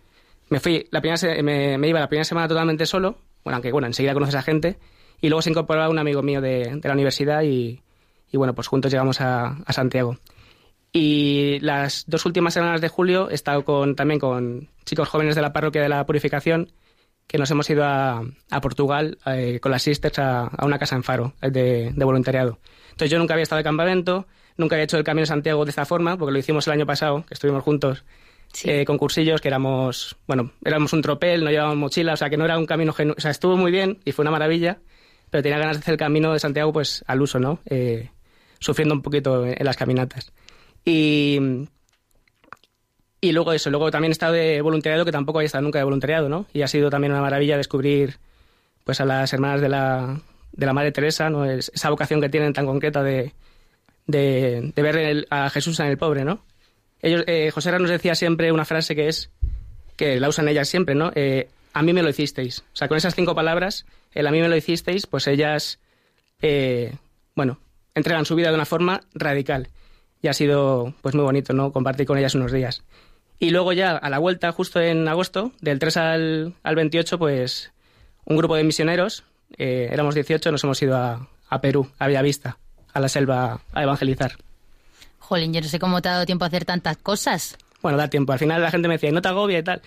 Me 0.49 0.59
fui, 0.59 0.87
la 0.91 1.01
primera 1.01 1.43
me, 1.43 1.77
me, 1.77 1.87
iba 1.87 1.99
la 1.99 2.07
primera 2.07 2.25
semana 2.25 2.47
totalmente 2.47 2.85
solo, 2.85 3.17
bueno, 3.43 3.55
aunque 3.55 3.71
bueno, 3.71 3.87
enseguida 3.87 4.13
conoces 4.13 4.35
a 4.35 4.41
gente, 4.41 4.77
y 5.21 5.29
luego 5.29 5.41
se 5.41 5.49
incorporaba 5.49 5.89
un 5.89 5.99
amigo 5.99 6.21
mío 6.21 6.41
de, 6.41 6.75
de 6.75 6.87
la 6.87 6.93
universidad 6.93 7.43
y, 7.43 7.81
y, 8.31 8.37
bueno, 8.37 8.53
pues 8.55 8.67
juntos 8.67 8.91
llegamos 8.91 9.21
a, 9.21 9.57
a, 9.65 9.73
Santiago. 9.73 10.17
Y 10.91 11.59
las 11.59 12.05
dos 12.07 12.25
últimas 12.25 12.53
semanas 12.53 12.81
de 12.81 12.89
julio 12.89 13.29
he 13.29 13.35
estado 13.35 13.63
con, 13.63 13.95
también 13.95 14.19
con 14.19 14.69
chicos 14.83 15.07
jóvenes 15.07 15.35
de 15.35 15.41
la 15.41 15.53
parroquia 15.53 15.81
de 15.81 15.89
la 15.89 16.05
Purificación, 16.05 16.71
que 17.27 17.37
nos 17.37 17.49
hemos 17.51 17.69
ido 17.69 17.85
a, 17.85 18.23
a 18.49 18.61
Portugal 18.61 19.17
eh, 19.25 19.59
con 19.61 19.71
las 19.71 19.83
sisters 19.83 20.19
a, 20.19 20.47
a, 20.47 20.65
una 20.65 20.79
casa 20.79 20.95
en 20.95 21.03
Faro 21.03 21.33
de, 21.41 21.91
de 21.95 22.05
voluntariado. 22.05 22.59
Entonces 22.91 23.09
yo 23.09 23.19
nunca 23.19 23.33
había 23.33 23.43
estado 23.43 23.57
de 23.57 23.63
campamento, 23.63 24.27
nunca 24.57 24.75
había 24.75 24.83
hecho 24.83 24.97
el 24.97 25.03
Camino 25.03 25.23
de 25.23 25.27
Santiago 25.27 25.65
de 25.65 25.69
esta 25.69 25.85
forma, 25.85 26.17
porque 26.17 26.31
lo 26.31 26.39
hicimos 26.39 26.67
el 26.67 26.73
año 26.73 26.85
pasado, 26.85 27.25
que 27.27 27.33
estuvimos 27.33 27.63
juntos 27.63 28.03
sí. 28.53 28.69
eh, 28.69 28.85
con 28.85 28.97
cursillos, 28.97 29.41
que 29.41 29.47
éramos, 29.47 30.15
bueno, 30.27 30.51
éramos 30.63 30.93
un 30.93 31.01
tropel, 31.01 31.43
no 31.43 31.49
llevábamos 31.49 31.77
mochila, 31.77 32.13
o 32.13 32.17
sea, 32.17 32.29
que 32.29 32.37
no 32.37 32.45
era 32.45 32.57
un 32.57 32.65
camino 32.65 32.93
genuino, 32.93 33.15
o 33.17 33.21
sea, 33.21 33.31
estuvo 33.31 33.57
muy 33.57 33.71
bien 33.71 33.99
y 34.05 34.11
fue 34.11 34.23
una 34.23 34.31
maravilla, 34.31 34.79
pero 35.29 35.43
tenía 35.43 35.57
ganas 35.57 35.77
de 35.77 35.81
hacer 35.81 35.93
el 35.93 35.97
Camino 35.97 36.33
de 36.33 36.39
Santiago, 36.39 36.73
pues, 36.73 37.03
al 37.07 37.21
uso, 37.21 37.39
¿no? 37.39 37.59
Eh, 37.65 38.09
sufriendo 38.59 38.93
un 38.93 39.01
poquito 39.01 39.45
en, 39.45 39.55
en 39.57 39.65
las 39.65 39.77
caminatas. 39.77 40.33
Y, 40.83 41.39
y 43.21 43.31
luego 43.31 43.53
eso, 43.53 43.69
luego 43.69 43.91
también 43.91 44.11
he 44.11 44.13
estado 44.13 44.33
de 44.33 44.61
voluntariado, 44.61 45.05
que 45.05 45.11
tampoco 45.11 45.39
había 45.39 45.45
estado 45.45 45.61
nunca 45.63 45.79
de 45.79 45.85
voluntariado, 45.85 46.27
¿no? 46.27 46.47
Y 46.53 46.63
ha 46.63 46.67
sido 46.67 46.89
también 46.89 47.13
una 47.13 47.21
maravilla 47.21 47.55
descubrir, 47.55 48.17
pues, 48.83 48.99
a 48.99 49.05
las 49.05 49.31
hermanas 49.31 49.61
de 49.61 49.69
la, 49.69 50.19
de 50.51 50.65
la 50.65 50.73
Madre 50.73 50.91
Teresa, 50.91 51.29
¿no? 51.29 51.45
Es, 51.45 51.71
esa 51.73 51.89
vocación 51.89 52.21
que 52.21 52.29
tienen 52.29 52.53
tan 52.53 52.65
concreta 52.65 53.03
de 53.03 53.33
de, 54.11 54.73
ver 54.75 55.27
a 55.29 55.49
Jesús 55.49 55.79
en 55.79 55.87
el 55.87 55.97
pobre, 55.97 56.23
¿no? 56.23 56.43
Ellos, 57.01 57.23
eh, 57.27 57.49
José 57.51 57.71
nos 57.79 57.89
decía 57.89 58.13
siempre 58.15 58.51
una 58.51 58.65
frase 58.65 58.95
que 58.95 59.07
es, 59.07 59.31
que 59.95 60.19
la 60.19 60.29
usan 60.29 60.47
ellas 60.47 60.69
siempre, 60.69 60.93
¿no? 60.93 61.11
Eh, 61.15 61.49
a 61.73 61.81
mí 61.81 61.93
me 61.93 62.03
lo 62.03 62.09
hicisteis. 62.09 62.59
O 62.59 62.75
sea, 62.75 62.87
con 62.87 62.97
esas 62.97 63.15
cinco 63.15 63.33
palabras, 63.33 63.85
el 64.11 64.27
a 64.27 64.31
mí 64.31 64.39
me 64.41 64.49
lo 64.49 64.55
hicisteis, 64.55 65.07
pues 65.07 65.27
ellas, 65.27 65.79
eh, 66.41 66.93
bueno, 67.35 67.59
entregan 67.95 68.25
su 68.25 68.35
vida 68.35 68.49
de 68.49 68.55
una 68.55 68.65
forma 68.65 69.01
radical. 69.13 69.69
Y 70.21 70.27
ha 70.27 70.33
sido, 70.33 70.93
pues 71.01 71.15
muy 71.15 71.23
bonito, 71.23 71.53
¿no? 71.53 71.71
Compartir 71.71 72.05
con 72.05 72.17
ellas 72.17 72.35
unos 72.35 72.51
días. 72.51 72.83
Y 73.39 73.49
luego 73.49 73.73
ya, 73.73 73.97
a 73.97 74.09
la 74.11 74.19
vuelta, 74.19 74.51
justo 74.51 74.79
en 74.79 75.07
agosto, 75.07 75.51
del 75.61 75.79
3 75.79 75.97
al, 75.97 76.53
al 76.61 76.75
28, 76.75 77.17
pues 77.17 77.71
un 78.25 78.37
grupo 78.37 78.55
de 78.55 78.63
misioneros, 78.63 79.23
eh, 79.57 79.89
éramos 79.91 80.15
18, 80.15 80.51
nos 80.51 80.63
hemos 80.63 80.81
ido 80.81 80.97
a, 80.97 81.27
a 81.49 81.61
Perú, 81.61 81.89
a 81.99 82.07
Villavista 82.07 82.57
a 82.93 82.99
la 82.99 83.09
selva 83.09 83.61
a 83.73 83.83
evangelizar. 83.83 84.33
Jolín, 85.19 85.53
yo 85.53 85.61
no 85.61 85.67
sé 85.67 85.79
cómo 85.79 86.01
te 86.01 86.09
ha 86.09 86.13
dado 86.13 86.25
tiempo 86.25 86.45
a 86.45 86.47
hacer 86.47 86.65
tantas 86.65 86.97
cosas. 86.97 87.57
Bueno, 87.81 87.97
da 87.97 88.09
tiempo. 88.09 88.33
Al 88.33 88.39
final 88.39 88.61
la 88.61 88.71
gente 88.71 88.87
me 88.87 88.95
decía, 88.95 89.11
no 89.11 89.21
te 89.21 89.29
agobia 89.29 89.59
y 89.59 89.63
tal. 89.63 89.81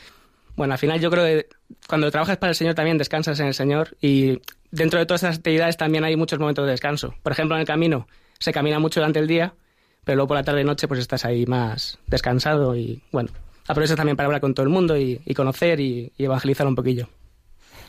Bueno, 0.56 0.72
al 0.72 0.78
final 0.78 1.00
yo 1.00 1.10
creo 1.10 1.24
que 1.24 1.48
cuando 1.88 2.10
trabajas 2.10 2.38
para 2.38 2.50
el 2.50 2.56
Señor 2.56 2.74
también 2.74 2.96
descansas 2.96 3.38
en 3.40 3.46
el 3.46 3.54
Señor 3.54 3.96
y 4.00 4.40
dentro 4.70 4.98
de 4.98 5.06
todas 5.06 5.22
esas 5.22 5.36
actividades 5.36 5.76
también 5.76 6.04
hay 6.04 6.16
muchos 6.16 6.38
momentos 6.38 6.64
de 6.64 6.70
descanso. 6.70 7.14
Por 7.22 7.32
ejemplo, 7.32 7.56
en 7.56 7.60
el 7.60 7.66
camino 7.66 8.06
se 8.38 8.52
camina 8.52 8.78
mucho 8.78 9.00
durante 9.00 9.18
el 9.18 9.26
día, 9.26 9.54
pero 10.04 10.16
luego 10.16 10.28
por 10.28 10.36
la 10.36 10.44
tarde 10.44 10.60
y 10.60 10.64
noche 10.64 10.86
pues 10.86 11.00
estás 11.00 11.24
ahí 11.24 11.44
más 11.46 11.98
descansado 12.06 12.76
y 12.76 13.02
bueno, 13.10 13.30
aprovechas 13.66 13.96
también 13.96 14.16
para 14.16 14.26
hablar 14.26 14.40
con 14.40 14.54
todo 14.54 14.64
el 14.64 14.70
mundo 14.70 14.96
y, 14.96 15.20
y 15.24 15.34
conocer 15.34 15.80
y, 15.80 16.12
y 16.16 16.24
evangelizar 16.24 16.66
un 16.66 16.76
poquillo. 16.76 17.08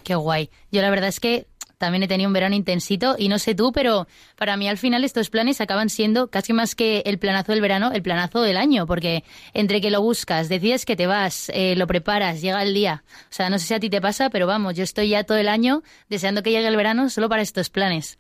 Qué 0.04 0.16
guay. 0.16 0.50
Yo 0.72 0.82
la 0.82 0.90
verdad 0.90 1.10
es 1.10 1.20
que 1.20 1.48
también 1.78 2.04
he 2.04 2.08
tenido 2.08 2.28
un 2.28 2.34
verano 2.34 2.56
intensito 2.56 3.16
y 3.18 3.30
no 3.30 3.40
sé 3.40 3.56
tú, 3.56 3.72
pero 3.72 4.08
para 4.36 4.58
mí 4.58 4.68
al 4.68 4.78
final 4.78 5.04
estos 5.04 5.30
planes 5.30 5.62
acaban 5.62 5.90
siendo 5.90 6.28
casi 6.28 6.54
más 6.54 6.76
que 6.76 7.04
el 7.06 7.20
planazo 7.20 7.52
del 7.52 7.62
verano, 7.62 7.92
el 7.94 8.02
planazo 8.02 8.42
del 8.42 8.58
año, 8.58 8.86
porque 8.86 9.24
entre 9.54 9.82
que 9.82 9.92
lo 9.92 10.02
buscas, 10.02 10.50
decides 10.50 10.86
que 10.86 10.96
te 10.96 11.08
vas, 11.08 11.50
eh, 11.54 11.76
lo 11.76 11.88
preparas, 11.88 12.42
llega 12.42 12.62
el 12.64 12.74
día. 12.74 13.04
O 13.30 13.34
sea, 13.34 13.50
no 13.50 13.60
sé 13.60 13.68
si 13.68 13.74
a 13.74 13.80
ti 13.80 13.90
te 13.90 14.02
pasa, 14.02 14.30
pero 14.30 14.48
vamos, 14.48 14.76
yo 14.76 14.84
estoy 14.84 15.10
ya 15.10 15.24
todo 15.24 15.38
el 15.38 15.50
año 15.50 15.84
deseando 16.10 16.44
que 16.44 16.52
llegue 16.52 16.68
el 16.68 16.78
verano 16.78 17.10
solo 17.10 17.30
para 17.30 17.42
estos 17.42 17.70
planes. 17.70 18.18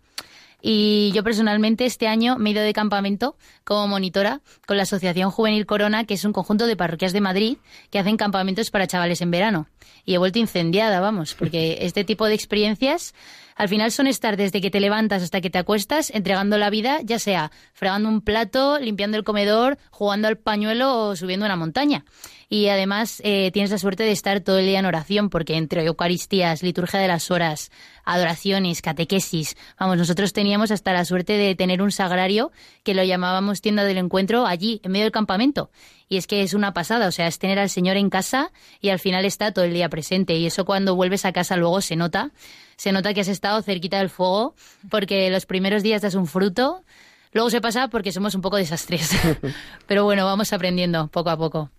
Y 0.67 1.11
yo 1.11 1.23
personalmente 1.23 1.85
este 1.85 2.07
año 2.07 2.39
me 2.39 2.49
he 2.49 2.53
ido 2.53 2.63
de 2.63 2.73
campamento 2.73 3.37
como 3.63 3.87
monitora 3.87 4.41
con 4.65 4.77
la 4.77 4.83
Asociación 4.83 5.29
Juvenil 5.29 5.67
Corona, 5.67 6.05
que 6.05 6.15
es 6.15 6.25
un 6.25 6.33
conjunto 6.33 6.65
de 6.65 6.75
parroquias 6.75 7.13
de 7.13 7.21
Madrid 7.21 7.57
que 7.91 7.99
hacen 7.99 8.17
campamentos 8.17 8.71
para 8.71 8.87
chavales 8.87 9.21
en 9.21 9.29
verano. 9.29 9.67
Y 10.05 10.15
he 10.15 10.17
vuelto 10.17 10.39
incendiada, 10.39 10.99
vamos, 10.99 11.35
porque 11.35 11.77
este 11.81 12.03
tipo 12.03 12.25
de 12.25 12.33
experiencias 12.33 13.13
al 13.55 13.69
final 13.69 13.91
son 13.91 14.07
estar 14.07 14.35
desde 14.35 14.59
que 14.59 14.69
te 14.69 14.81
levantas 14.81 15.23
hasta 15.23 15.39
que 15.39 15.49
te 15.49 15.57
acuestas 15.57 16.11
entregando 16.13 16.57
la 16.57 16.69
vida, 16.69 16.99
ya 17.03 17.19
sea 17.19 17.51
fregando 17.73 18.09
un 18.09 18.21
plato, 18.21 18.79
limpiando 18.79 19.17
el 19.17 19.23
comedor, 19.23 19.77
jugando 19.91 20.27
al 20.27 20.37
pañuelo 20.37 21.07
o 21.07 21.15
subiendo 21.15 21.45
una 21.45 21.55
montaña. 21.55 22.03
Y 22.49 22.67
además 22.67 23.21
eh, 23.23 23.49
tienes 23.53 23.71
la 23.71 23.77
suerte 23.77 24.03
de 24.03 24.11
estar 24.11 24.41
todo 24.41 24.59
el 24.59 24.65
día 24.65 24.79
en 24.79 24.85
oración, 24.85 25.29
porque 25.29 25.55
entre 25.55 25.83
Eucaristías, 25.85 26.61
liturgia 26.61 26.99
de 26.99 27.07
las 27.07 27.31
horas, 27.31 27.71
adoraciones, 28.03 28.81
catequesis, 28.81 29.57
vamos, 29.79 29.97
nosotros 29.97 30.31
teníamos 30.31 30.69
hasta 30.69 30.93
la 30.93 31.05
suerte 31.05 31.33
de 31.33 31.55
tener 31.55 31.81
un 31.81 31.91
sagrario 31.91 32.51
que 32.83 32.93
lo 32.93 33.03
llamábamos 33.03 33.61
tienda 33.61 33.83
del 33.83 33.97
encuentro 33.97 34.45
allí, 34.45 34.79
en 34.83 34.91
medio 34.91 35.05
del 35.05 35.11
campamento. 35.11 35.71
Y 36.07 36.17
es 36.17 36.27
que 36.27 36.43
es 36.43 36.53
una 36.53 36.73
pasada, 36.73 37.07
o 37.07 37.11
sea, 37.11 37.25
es 37.27 37.39
tener 37.39 37.57
al 37.57 37.69
Señor 37.69 37.97
en 37.97 38.11
casa 38.11 38.51
y 38.79 38.89
al 38.89 38.99
final 38.99 39.25
está 39.25 39.51
todo 39.51 39.65
el 39.65 39.73
día 39.73 39.89
presente. 39.89 40.35
Y 40.35 40.45
eso 40.45 40.65
cuando 40.65 40.95
vuelves 40.95 41.25
a 41.25 41.31
casa 41.31 41.57
luego 41.57 41.81
se 41.81 41.95
nota, 41.95 42.31
se 42.77 42.91
nota 42.91 43.13
que 43.13 43.21
has 43.21 43.27
estado 43.27 43.61
cerquita 43.61 43.99
del 43.99 44.09
fuego, 44.09 44.55
porque 44.89 45.29
los 45.29 45.45
primeros 45.45 45.83
días 45.83 46.01
das 46.01 46.15
un 46.15 46.27
fruto, 46.27 46.83
luego 47.31 47.49
se 47.49 47.61
pasa 47.61 47.87
porque 47.87 48.11
somos 48.11 48.35
un 48.35 48.41
poco 48.41 48.57
desastres. 48.57 49.11
Pero 49.87 50.03
bueno, 50.03 50.25
vamos 50.25 50.51
aprendiendo 50.53 51.07
poco 51.07 51.29
a 51.29 51.37
poco. 51.37 51.71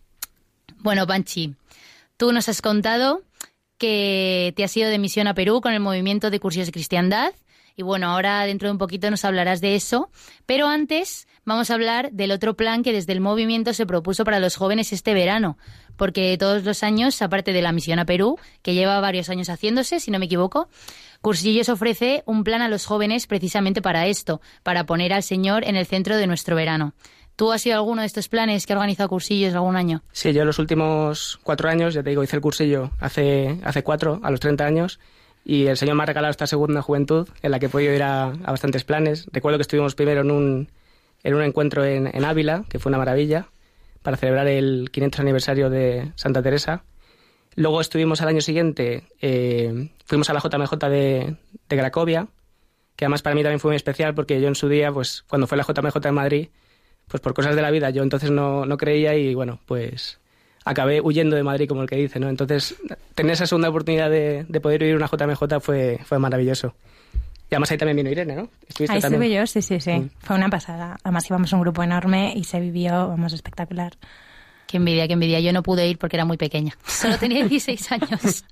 Bueno, 0.79 1.07
Panchi, 1.07 1.55
tú 2.17 2.33
nos 2.33 2.49
has 2.49 2.63
contado 2.63 3.23
que 3.79 4.53
te 4.57 4.65
has 4.65 4.77
ido 4.77 4.89
de 4.89 4.99
misión 4.99 5.29
a 5.29 5.35
Perú 5.35 5.61
con 5.61 5.73
el 5.73 5.81
movimiento 5.81 6.31
de 6.31 6.41
cursos 6.41 6.67
de 6.67 6.73
cristiandad. 6.73 7.33
Y 7.77 7.83
bueno, 7.83 8.09
ahora 8.09 8.47
dentro 8.47 8.69
de 8.69 8.73
un 8.73 8.79
poquito 8.79 9.11
nos 9.11 9.25
hablarás 9.25 9.61
de 9.61 9.75
eso. 9.75 10.11
Pero 10.47 10.67
antes 10.67 11.29
vamos 11.47 11.71
a 11.71 11.75
hablar 11.75 12.13
del 12.13 12.33
otro 12.33 12.55
plan 12.55 12.83
que 12.83 12.93
desde 12.93 13.15
el 13.15 13.21
movimiento 13.21 13.73
se 13.73 13.87
propuso 13.87 14.25
para 14.25 14.41
los 14.41 14.57
jóvenes 14.57 14.93
este 14.93 15.15
verano. 15.15 15.57
Porque 15.97 16.37
todos 16.39 16.65
los 16.65 16.83
años, 16.83 17.23
aparte 17.23 17.55
de 17.55 17.63
la 17.63 17.73
misión 17.73 17.99
a 17.99 18.05
Perú, 18.05 18.39
que 18.61 18.75
lleva 18.75 19.01
varios 19.01 19.31
años 19.31 19.49
haciéndose, 19.49 20.01
si 20.01 20.11
no 20.11 20.19
me 20.19 20.27
equivoco, 20.27 20.69
Cursillos 21.23 21.71
ofrece 21.71 22.23
un 22.27 22.45
plan 22.45 22.61
a 22.61 22.69
los 22.69 22.85
jóvenes 22.85 23.27
precisamente 23.27 23.81
para 23.81 24.07
esto, 24.07 24.41
para 24.63 24.85
poner 24.85 25.13
al 25.13 25.23
Señor 25.23 25.65
en 25.65 25.77
el 25.77 25.87
centro 25.87 26.17
de 26.17 26.27
nuestro 26.27 26.55
verano. 26.57 26.93
¿Tú 27.37 27.53
has 27.53 27.63
sido 27.63 27.77
alguno 27.77 28.01
de 28.01 28.07
estos 28.07 28.29
planes 28.29 28.67
que 28.67 28.73
ha 28.73 28.77
organizado 28.77 29.09
cursillos 29.09 29.55
algún 29.55 29.77
año? 29.77 30.03
Sí, 30.13 30.33
yo 30.33 30.45
los 30.45 30.59
últimos 30.59 31.39
cuatro 31.43 31.69
años, 31.69 31.95
ya 31.95 32.03
te 32.03 32.11
digo, 32.11 32.23
hice 32.23 32.37
el 32.37 32.43
cursillo 32.43 32.91
hace, 32.99 33.59
hace 33.63 33.83
cuatro, 33.83 34.21
a 34.23 34.31
los 34.31 34.41
30 34.41 34.65
años, 34.65 35.01
y 35.45 35.67
el 35.67 35.77
Señor 35.77 35.97
me 35.97 36.03
ha 36.03 36.07
regalado 36.07 36.31
esta 36.31 36.47
segunda 36.47 36.81
juventud 36.81 37.29
en 37.43 37.51
la 37.51 37.59
que 37.59 37.67
he 37.67 37.69
podido 37.69 37.95
ir 37.95 38.03
a, 38.03 38.29
bastantes 38.29 38.85
planes. 38.85 39.27
Recuerdo 39.33 39.59
que 39.59 39.63
estuvimos 39.63 39.95
primero 39.95 40.23
en 40.23 40.31
un, 40.31 40.69
en 41.23 41.35
un 41.35 41.43
encuentro 41.43 41.85
en, 41.85 42.07
en, 42.07 42.25
Ávila, 42.25 42.65
que 42.69 42.79
fue 42.79 42.91
una 42.91 42.99
maravilla, 42.99 43.49
para 44.03 44.17
celebrar 44.17 44.47
el 44.47 44.91
500 44.93 45.21
aniversario 45.21 45.71
de 45.71 46.13
Santa 46.17 46.43
Teresa. 46.43 46.85
Luego 47.55 47.81
estuvimos 47.81 48.21
al 48.23 48.29
año 48.29 48.41
siguiente, 48.41 49.05
eh, 49.21 49.91
fuimos 50.05 50.31
a 50.31 50.35
la 50.35 50.41
JMJ 50.41 50.77
de, 50.89 51.37
de 51.69 51.77
Cracovia, 51.77 52.29
que 52.95 53.05
además 53.05 53.23
para 53.23 53.35
mí 53.35 53.43
también 53.43 53.61
fue 53.61 53.71
muy 53.71 53.77
especial 53.77 54.15
porque 54.15 54.41
yo 54.41 54.49
en 54.49 54.55
su 54.55 54.69
día, 54.69 54.93
pues 54.93 55.25
cuando 55.29 55.47
fue 55.47 55.59
la 55.59 55.65
JMJ 55.65 55.99
de 56.01 56.13
Madrid, 56.13 56.49
pues 57.09 57.21
por 57.21 57.35
cosas 57.35 57.55
de 57.55 57.63
la 57.63 57.71
vida 57.71 57.91
yo 57.91 58.03
entonces 58.03 58.31
no, 58.31 58.67
no 58.67 58.77
creía 58.77 59.15
y 59.15 59.35
bueno, 59.35 59.61
pues 59.67 60.19
acabé 60.67 61.01
huyendo 61.01 61.37
de 61.37 61.45
Madrid, 61.45 61.69
como 61.69 61.83
el 61.83 61.89
que 61.89 61.97
dice, 61.97 62.19
¿no? 62.19 62.29
Entonces, 62.29 62.75
tener 63.15 63.33
esa 63.33 63.47
segunda 63.47 63.69
oportunidad 63.69 64.11
de, 64.11 64.45
de 64.49 64.61
poder 64.61 64.83
ir 64.83 64.97
una 64.97 65.07
JMJ 65.07 65.61
fue, 65.61 66.01
fue 66.05 66.19
maravilloso. 66.19 66.75
Y 67.51 67.55
además 67.55 67.71
ahí 67.71 67.79
también 67.79 67.97
vino 67.97 68.11
Irene, 68.11 68.35
¿no? 68.35 68.49
Estuviste 68.67 68.95
ahí 68.95 69.01
también? 69.01 69.23
estuve 69.23 69.35
yo, 69.37 69.47
sí, 69.47 69.63
sí, 69.63 69.81
sí. 69.81 69.93
Mm. 69.93 70.11
Fue 70.19 70.37
una 70.37 70.49
pasada. 70.49 70.99
Además 71.05 71.29
íbamos 71.29 71.53
un 71.53 71.61
grupo 71.61 71.83
enorme 71.83 72.33
y 72.35 72.45
se 72.45 72.61
vivió, 72.61 73.09
vamos, 73.09 73.33
espectacular. 73.33 73.93
Qué 74.67 74.79
envidia, 74.79 75.07
qué 75.07 75.13
envidia. 75.13 75.41
Yo 75.41 75.53
no 75.53 75.63
pude 75.63 75.87
ir 75.87 75.99
porque 75.99 76.17
era 76.17 76.25
muy 76.25 76.37
pequeña. 76.37 76.77
Solo 76.87 77.17
tenía 77.19 77.45
16 77.49 77.93
años. 77.93 78.45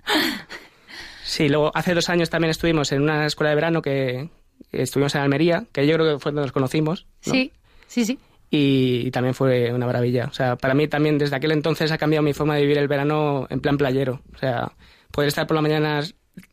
Sí, 1.24 1.48
luego 1.48 1.72
hace 1.74 1.94
dos 1.94 2.08
años 2.08 2.30
también 2.30 2.50
estuvimos 2.50 2.92
en 2.92 3.02
una 3.02 3.26
escuela 3.26 3.50
de 3.50 3.54
verano 3.56 3.82
que 3.82 4.28
estuvimos 4.70 5.14
en 5.14 5.22
Almería, 5.22 5.64
que 5.72 5.86
yo 5.86 5.94
creo 5.94 6.14
que 6.14 6.20
fue 6.20 6.30
donde 6.30 6.42
nos 6.42 6.52
conocimos. 6.52 7.06
¿no? 7.26 7.32
Sí, 7.32 7.52
sí, 7.88 8.04
sí 8.04 8.18
y, 8.56 9.10
también 9.10 9.34
fue 9.34 9.72
una 9.72 9.86
maravilla. 9.86 10.26
O 10.26 10.32
sea, 10.32 10.56
para 10.56 10.74
mí 10.74 10.86
también 10.88 11.18
desde 11.18 11.36
aquel 11.36 11.52
entonces 11.52 11.90
ha 11.90 11.98
cambiado 11.98 12.22
mi 12.22 12.32
forma 12.32 12.54
de 12.54 12.62
vivir 12.62 12.78
el 12.78 12.88
verano 12.88 13.46
en 13.50 13.60
plan 13.60 13.76
playero. 13.76 14.20
O 14.34 14.38
sea, 14.38 14.72
poder 15.10 15.28
estar 15.28 15.46
por 15.46 15.56
la 15.56 15.62
mañana, 15.62 16.02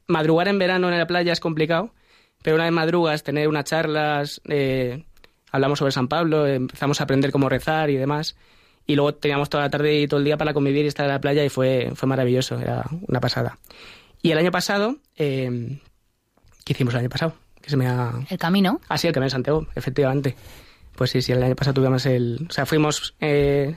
madrugar 0.08 0.48
en 0.48 0.60
verano 0.60 0.90
en 0.90 0.98
la 0.98 1.08
playa 1.08 1.34
es 1.34 1.40
complicado, 1.40 1.94
pero 2.42 2.56
una 2.56 2.66
vez 2.66 2.74
madrugas, 2.74 3.24
tener 3.24 3.48
unas 3.48 3.66
charlas, 3.66 4.42
eh, 4.48 5.04
hablamos 5.52 5.80
sobre 5.80 5.92
San 5.92 6.08
Pablo, 6.08 6.48
empezamos 6.48 7.00
a 7.02 7.04
aprender 7.04 7.32
cómo 7.32 7.50
rezar 7.50 7.90
y 7.90 7.98
demás. 7.98 8.36
Y 8.88 8.96
luego 8.96 9.14
teníamos 9.14 9.50
toda 9.50 9.64
la 9.64 9.70
tarde 9.70 10.02
y 10.02 10.08
todo 10.08 10.20
el 10.20 10.26
día 10.26 10.38
para 10.38 10.54
convivir 10.54 10.86
y 10.86 10.88
estar 10.88 11.06
en 11.06 11.12
la 11.12 11.22
playa 11.22 11.46
y 11.46 11.50
fue, 11.50 11.92
fue 11.96 12.10
maravilloso, 12.10 12.60
era 12.60 12.84
una 13.08 13.20
pasada. 13.20 13.60
Y 14.22 14.32
el 14.32 14.38
año 14.38 14.52
pasado, 14.52 14.98
eh, 15.16 15.80
¿qué 16.66 16.74
hicimos 16.74 16.94
el 16.94 17.02
año 17.02 17.10
pasado? 17.10 17.36
Que 17.62 17.70
se 17.70 17.78
me 17.78 17.88
ha... 17.88 18.12
El 18.30 18.38
camino. 18.38 18.82
Ah, 18.90 18.98
sí, 18.98 19.08
el 19.08 19.14
camino 19.14 19.28
de 19.28 19.32
Santiago, 19.32 19.68
efectivamente. 19.76 20.36
Pues 20.96 21.12
sí, 21.12 21.22
sí, 21.22 21.32
el 21.32 21.44
año 21.44 21.56
pasado 21.56 21.76
tuvimos 21.76 22.06
el... 22.06 22.48
O 22.50 22.52
sea, 22.52 22.66
fuimos... 22.66 23.16
Eh, 23.22 23.76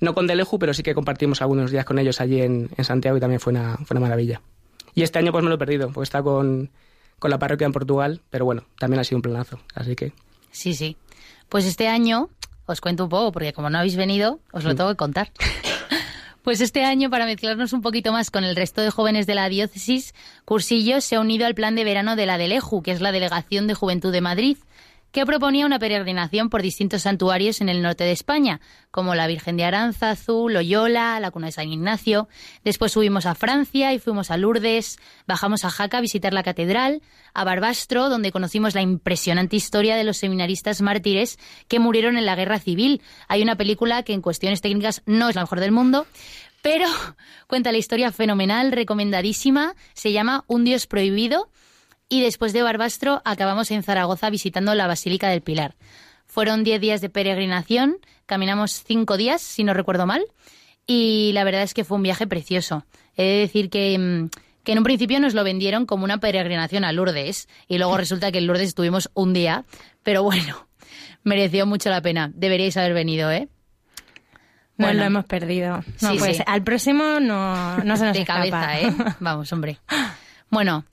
no 0.00 0.14
con 0.14 0.26
Deleju, 0.26 0.58
pero 0.58 0.74
sí 0.74 0.82
que 0.82 0.94
compartimos 0.94 1.40
algunos 1.40 1.70
días 1.70 1.86
con 1.86 1.98
ellos 1.98 2.20
allí 2.20 2.42
en, 2.42 2.68
en, 2.76 2.84
Santiago 2.84 3.16
y 3.16 3.20
también 3.20 3.40
fue 3.40 3.52
una, 3.52 3.76
fue 3.78 3.94
una 3.96 4.00
maravilla. 4.00 4.42
Y 4.94 5.02
este 5.02 5.18
año 5.18 5.32
pues 5.32 5.42
me 5.42 5.48
lo 5.48 5.54
he 5.54 5.58
perdido, 5.58 5.90
porque 5.90 6.04
está 6.04 6.22
con, 6.22 6.70
con 7.18 7.30
la 7.30 7.38
parroquia 7.38 7.66
en 7.66 7.72
Portugal, 7.72 8.22
pero 8.30 8.44
bueno, 8.44 8.64
también 8.78 9.00
ha 9.00 9.04
sido 9.04 9.18
un 9.18 9.22
planazo, 9.22 9.60
así 9.74 9.96
que... 9.96 10.12
Sí, 10.50 10.74
sí. 10.74 10.96
Pues 11.48 11.64
este 11.64 11.88
año, 11.88 12.30
os 12.66 12.80
cuento 12.80 13.04
un 13.04 13.10
poco, 13.10 13.32
porque 13.32 13.52
como 13.52 13.70
no 13.70 13.78
habéis 13.78 13.96
venido, 13.96 14.40
os 14.52 14.64
lo 14.64 14.74
tengo 14.74 14.90
que 14.90 14.96
contar. 14.96 15.32
Pues 16.46 16.60
este 16.60 16.84
año, 16.84 17.10
para 17.10 17.26
mezclarnos 17.26 17.72
un 17.72 17.82
poquito 17.82 18.12
más 18.12 18.30
con 18.30 18.44
el 18.44 18.54
resto 18.54 18.80
de 18.80 18.92
jóvenes 18.92 19.26
de 19.26 19.34
la 19.34 19.48
diócesis, 19.48 20.14
Cursillos 20.44 21.02
se 21.02 21.16
ha 21.16 21.20
unido 21.20 21.44
al 21.44 21.56
plan 21.56 21.74
de 21.74 21.82
verano 21.82 22.14
de 22.14 22.24
la 22.24 22.38
Deleju, 22.38 22.84
que 22.84 22.92
es 22.92 23.00
la 23.00 23.10
Delegación 23.10 23.66
de 23.66 23.74
Juventud 23.74 24.12
de 24.12 24.20
Madrid, 24.20 24.56
que 25.16 25.24
proponía 25.24 25.64
una 25.64 25.78
peregrinación 25.78 26.50
por 26.50 26.60
distintos 26.60 27.04
santuarios 27.04 27.62
en 27.62 27.70
el 27.70 27.80
norte 27.80 28.04
de 28.04 28.12
España, 28.12 28.60
como 28.90 29.14
la 29.14 29.26
Virgen 29.26 29.56
de 29.56 29.64
Aránzazu, 29.64 30.50
Loyola, 30.50 31.18
la 31.20 31.30
Cuna 31.30 31.46
de 31.46 31.52
San 31.52 31.72
Ignacio. 31.72 32.28
Después 32.64 32.92
subimos 32.92 33.24
a 33.24 33.34
Francia 33.34 33.94
y 33.94 33.98
fuimos 33.98 34.30
a 34.30 34.36
Lourdes, 34.36 34.98
bajamos 35.26 35.64
a 35.64 35.70
Jaca 35.70 35.96
a 35.96 36.00
visitar 36.02 36.34
la 36.34 36.42
catedral, 36.42 37.00
a 37.32 37.44
Barbastro, 37.44 38.10
donde 38.10 38.30
conocimos 38.30 38.74
la 38.74 38.82
impresionante 38.82 39.56
historia 39.56 39.96
de 39.96 40.04
los 40.04 40.18
seminaristas 40.18 40.82
mártires 40.82 41.38
que 41.66 41.78
murieron 41.78 42.18
en 42.18 42.26
la 42.26 42.36
guerra 42.36 42.58
civil. 42.58 43.00
Hay 43.26 43.40
una 43.40 43.56
película 43.56 44.02
que 44.02 44.12
en 44.12 44.20
cuestiones 44.20 44.60
técnicas 44.60 45.00
no 45.06 45.30
es 45.30 45.34
la 45.34 45.40
mejor 45.40 45.60
del 45.60 45.72
mundo, 45.72 46.06
pero 46.60 46.88
cuenta 47.46 47.72
la 47.72 47.78
historia 47.78 48.12
fenomenal, 48.12 48.70
recomendadísima, 48.70 49.76
se 49.94 50.12
llama 50.12 50.44
Un 50.46 50.64
Dios 50.64 50.86
Prohibido 50.86 51.48
y 52.08 52.22
después 52.22 52.52
de 52.52 52.62
Barbastro 52.62 53.22
acabamos 53.24 53.70
en 53.70 53.82
Zaragoza 53.82 54.30
visitando 54.30 54.74
la 54.74 54.86
Basílica 54.86 55.28
del 55.28 55.42
Pilar. 55.42 55.74
Fueron 56.26 56.64
diez 56.64 56.80
días 56.80 57.00
de 57.00 57.08
peregrinación, 57.08 57.96
caminamos 58.26 58.82
cinco 58.84 59.16
días, 59.16 59.40
si 59.42 59.64
no 59.64 59.74
recuerdo 59.74 60.06
mal, 60.06 60.24
y 60.86 61.30
la 61.34 61.44
verdad 61.44 61.62
es 61.62 61.74
que 61.74 61.84
fue 61.84 61.96
un 61.96 62.02
viaje 62.02 62.26
precioso. 62.26 62.84
He 63.16 63.24
de 63.24 63.38
decir 63.38 63.70
que, 63.70 63.98
mm, 63.98 64.28
que 64.62 64.72
en 64.72 64.78
un 64.78 64.84
principio 64.84 65.18
nos 65.20 65.34
lo 65.34 65.44
vendieron 65.44 65.86
como 65.86 66.04
una 66.04 66.18
peregrinación 66.18 66.84
a 66.84 66.92
Lourdes, 66.92 67.48
y 67.68 67.78
luego 67.78 67.96
resulta 67.98 68.30
que 68.32 68.38
en 68.38 68.46
Lourdes 68.46 68.68
estuvimos 68.68 69.10
un 69.14 69.32
día, 69.32 69.64
pero 70.02 70.22
bueno, 70.22 70.68
mereció 71.24 71.66
mucho 71.66 71.90
la 71.90 72.02
pena. 72.02 72.30
Deberíais 72.34 72.76
haber 72.76 72.94
venido, 72.94 73.30
¿eh? 73.30 73.48
No 74.78 74.88
bueno, 74.88 75.00
lo 75.00 75.06
hemos 75.06 75.24
perdido. 75.24 75.82
No, 76.02 76.10
sí, 76.10 76.18
pues 76.18 76.36
sí. 76.36 76.42
al 76.46 76.62
próximo 76.62 77.18
no, 77.18 77.78
no 77.78 77.96
se 77.96 78.04
nos 78.04 78.12
de 78.12 78.20
escapa. 78.20 78.50
cabeza, 78.50 78.80
¿eh? 78.80 78.92
Vamos, 79.20 79.50
hombre. 79.52 79.78
Bueno, 80.50 80.84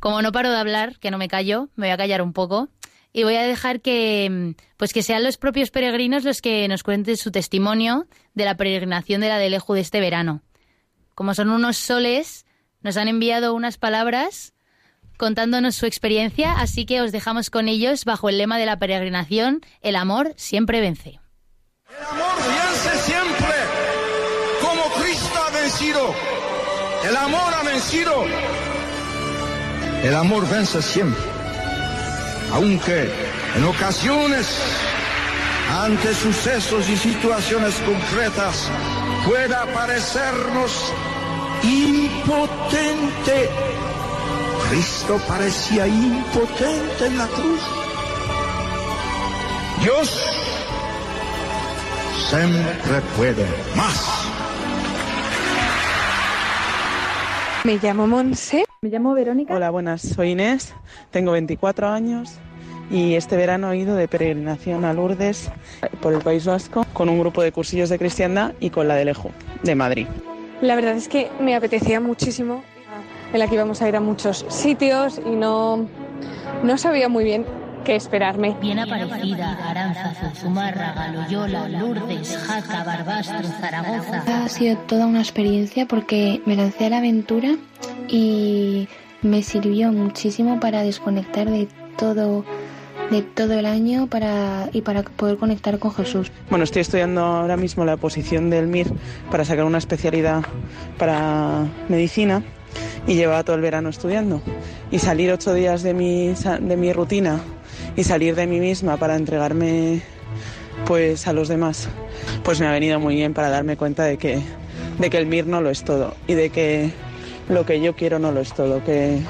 como 0.00 0.22
no 0.22 0.32
paro 0.32 0.50
de 0.50 0.58
hablar, 0.58 0.98
que 0.98 1.10
no 1.10 1.18
me 1.18 1.28
callo, 1.28 1.68
me 1.76 1.86
voy 1.86 1.92
a 1.92 1.96
callar 1.96 2.22
un 2.22 2.32
poco 2.32 2.68
y 3.12 3.24
voy 3.24 3.36
a 3.36 3.42
dejar 3.42 3.80
que 3.80 4.54
pues 4.76 4.92
que 4.92 5.02
sean 5.02 5.24
los 5.24 5.38
propios 5.38 5.70
peregrinos 5.70 6.24
los 6.24 6.40
que 6.40 6.68
nos 6.68 6.82
cuenten 6.82 7.16
su 7.16 7.30
testimonio 7.30 8.06
de 8.34 8.44
la 8.44 8.56
peregrinación 8.56 9.20
de 9.20 9.28
la 9.28 9.38
de 9.38 9.50
Leju 9.50 9.74
de 9.74 9.80
este 9.80 10.00
verano. 10.00 10.42
Como 11.14 11.34
son 11.34 11.50
unos 11.50 11.76
soles, 11.76 12.46
nos 12.82 12.96
han 12.96 13.08
enviado 13.08 13.54
unas 13.54 13.76
palabras 13.76 14.54
contándonos 15.16 15.74
su 15.74 15.86
experiencia, 15.86 16.52
así 16.52 16.86
que 16.86 17.00
os 17.00 17.10
dejamos 17.10 17.50
con 17.50 17.66
ellos 17.66 18.04
bajo 18.04 18.28
el 18.28 18.38
lema 18.38 18.56
de 18.56 18.66
la 18.66 18.78
peregrinación, 18.78 19.62
el 19.80 19.96
amor 19.96 20.32
siempre 20.36 20.80
vence. 20.80 21.18
El 21.88 22.06
amor 22.08 22.36
vence 22.36 22.98
siempre, 23.02 23.54
como 24.60 24.82
Cristo 25.02 25.44
ha 25.44 25.50
vencido. 25.50 26.14
El 27.08 27.16
amor 27.16 27.52
ha 27.52 27.62
vencido 27.64 28.24
el 30.02 30.14
amor 30.14 30.48
vence 30.48 30.80
siempre, 30.82 31.22
aunque 32.52 33.10
en 33.56 33.64
ocasiones, 33.64 34.46
ante 35.82 36.14
sucesos 36.14 36.88
y 36.88 36.96
situaciones 36.96 37.74
concretas, 37.76 38.70
pueda 39.26 39.66
parecernos 39.72 40.92
impotente. 41.62 43.50
Cristo 44.70 45.20
parecía 45.26 45.86
impotente 45.86 47.06
en 47.06 47.18
la 47.18 47.26
cruz. 47.26 47.60
Dios 49.82 50.22
siempre 52.28 53.00
puede 53.16 53.46
más. 53.74 54.28
Me 57.64 57.78
llamo 57.78 58.06
Monse. 58.06 58.67
Me 58.80 58.90
llamo 58.90 59.12
Verónica. 59.12 59.52
Hola, 59.52 59.70
buenas. 59.70 60.02
Soy 60.02 60.30
Inés. 60.30 60.72
Tengo 61.10 61.32
24 61.32 61.88
años 61.88 62.34
y 62.92 63.14
este 63.14 63.36
verano 63.36 63.72
he 63.72 63.78
ido 63.78 63.96
de 63.96 64.06
peregrinación 64.06 64.84
a 64.84 64.92
Lourdes 64.92 65.50
por 66.00 66.14
el 66.14 66.20
País 66.20 66.46
Vasco 66.46 66.86
con 66.92 67.08
un 67.08 67.18
grupo 67.18 67.42
de 67.42 67.50
cursillos 67.50 67.88
de 67.88 67.98
cristiandad 67.98 68.54
y 68.60 68.70
con 68.70 68.86
la 68.86 68.94
de 68.94 69.06
Lejo, 69.06 69.32
de 69.64 69.74
Madrid. 69.74 70.06
La 70.60 70.76
verdad 70.76 70.94
es 70.94 71.08
que 71.08 71.28
me 71.40 71.56
apetecía 71.56 71.98
muchísimo 71.98 72.62
en 73.32 73.40
la 73.40 73.48
que 73.48 73.56
íbamos 73.56 73.82
a 73.82 73.88
ir 73.88 73.96
a 73.96 74.00
muchos 74.00 74.46
sitios 74.48 75.20
y 75.26 75.30
no, 75.30 75.88
no 76.62 76.78
sabía 76.78 77.08
muy 77.08 77.24
bien 77.24 77.46
qué 77.84 77.96
esperarme. 77.96 78.54
Bien 78.60 78.78
Aparecida, 78.78 79.54
Aránzazu, 79.70 80.36
Zumárraga, 80.36 81.08
Loyola, 81.08 81.68
Lourdes, 81.68 82.36
Jaca, 82.36 82.84
Barbastro, 82.84 83.42
Zaragoza. 83.60 84.44
Ha 84.44 84.48
sido 84.48 84.76
toda 84.86 85.06
una 85.06 85.18
experiencia 85.18 85.84
porque 85.86 86.42
me 86.46 86.54
lancé 86.54 86.86
a 86.86 86.90
la 86.90 86.98
aventura 86.98 87.56
y 88.08 88.88
me 89.22 89.42
sirvió 89.42 89.92
muchísimo 89.92 90.60
para 90.60 90.82
desconectar 90.82 91.48
de 91.50 91.68
todo 91.96 92.44
de 93.10 93.22
todo 93.22 93.54
el 93.54 93.66
año 93.66 94.06
para, 94.06 94.68
y 94.72 94.82
para 94.82 95.02
poder 95.02 95.38
conectar 95.38 95.78
con 95.78 95.94
Jesús. 95.94 96.30
Bueno, 96.50 96.64
estoy 96.64 96.82
estudiando 96.82 97.22
ahora 97.22 97.56
mismo 97.56 97.84
la 97.84 97.96
posición 97.96 98.50
del 98.50 98.66
MIR 98.66 98.92
para 99.30 99.44
sacar 99.44 99.64
una 99.64 99.78
especialidad 99.78 100.42
para 100.98 101.66
medicina 101.88 102.42
y 103.06 103.14
llevaba 103.14 103.44
todo 103.44 103.56
el 103.56 103.62
verano 103.62 103.88
estudiando. 103.88 104.42
Y 104.90 104.98
salir 104.98 105.32
ocho 105.32 105.54
días 105.54 105.82
de 105.82 105.94
mi, 105.94 106.34
de 106.60 106.76
mi 106.76 106.92
rutina 106.92 107.40
y 107.96 108.04
salir 108.04 108.34
de 108.34 108.46
mí 108.46 108.60
misma 108.60 108.96
para 108.96 109.16
entregarme 109.16 110.02
pues 110.86 111.26
a 111.26 111.32
los 111.32 111.48
demás, 111.48 111.88
pues 112.44 112.60
me 112.60 112.66
ha 112.66 112.72
venido 112.72 113.00
muy 113.00 113.14
bien 113.14 113.34
para 113.34 113.48
darme 113.50 113.76
cuenta 113.76 114.04
de 114.04 114.16
que, 114.16 114.40
de 114.98 115.10
que 115.10 115.18
el 115.18 115.26
MIR 115.26 115.46
no 115.46 115.60
lo 115.60 115.70
es 115.70 115.82
todo 115.82 116.14
y 116.26 116.34
de 116.34 116.50
que 116.50 116.92
lo 117.48 117.64
que 117.64 117.80
yo 117.80 117.94
quiero 117.94 118.18
no 118.18 118.32
lo 118.32 118.40
es 118.40 118.52
todo, 118.52 118.82
que, 118.84 119.20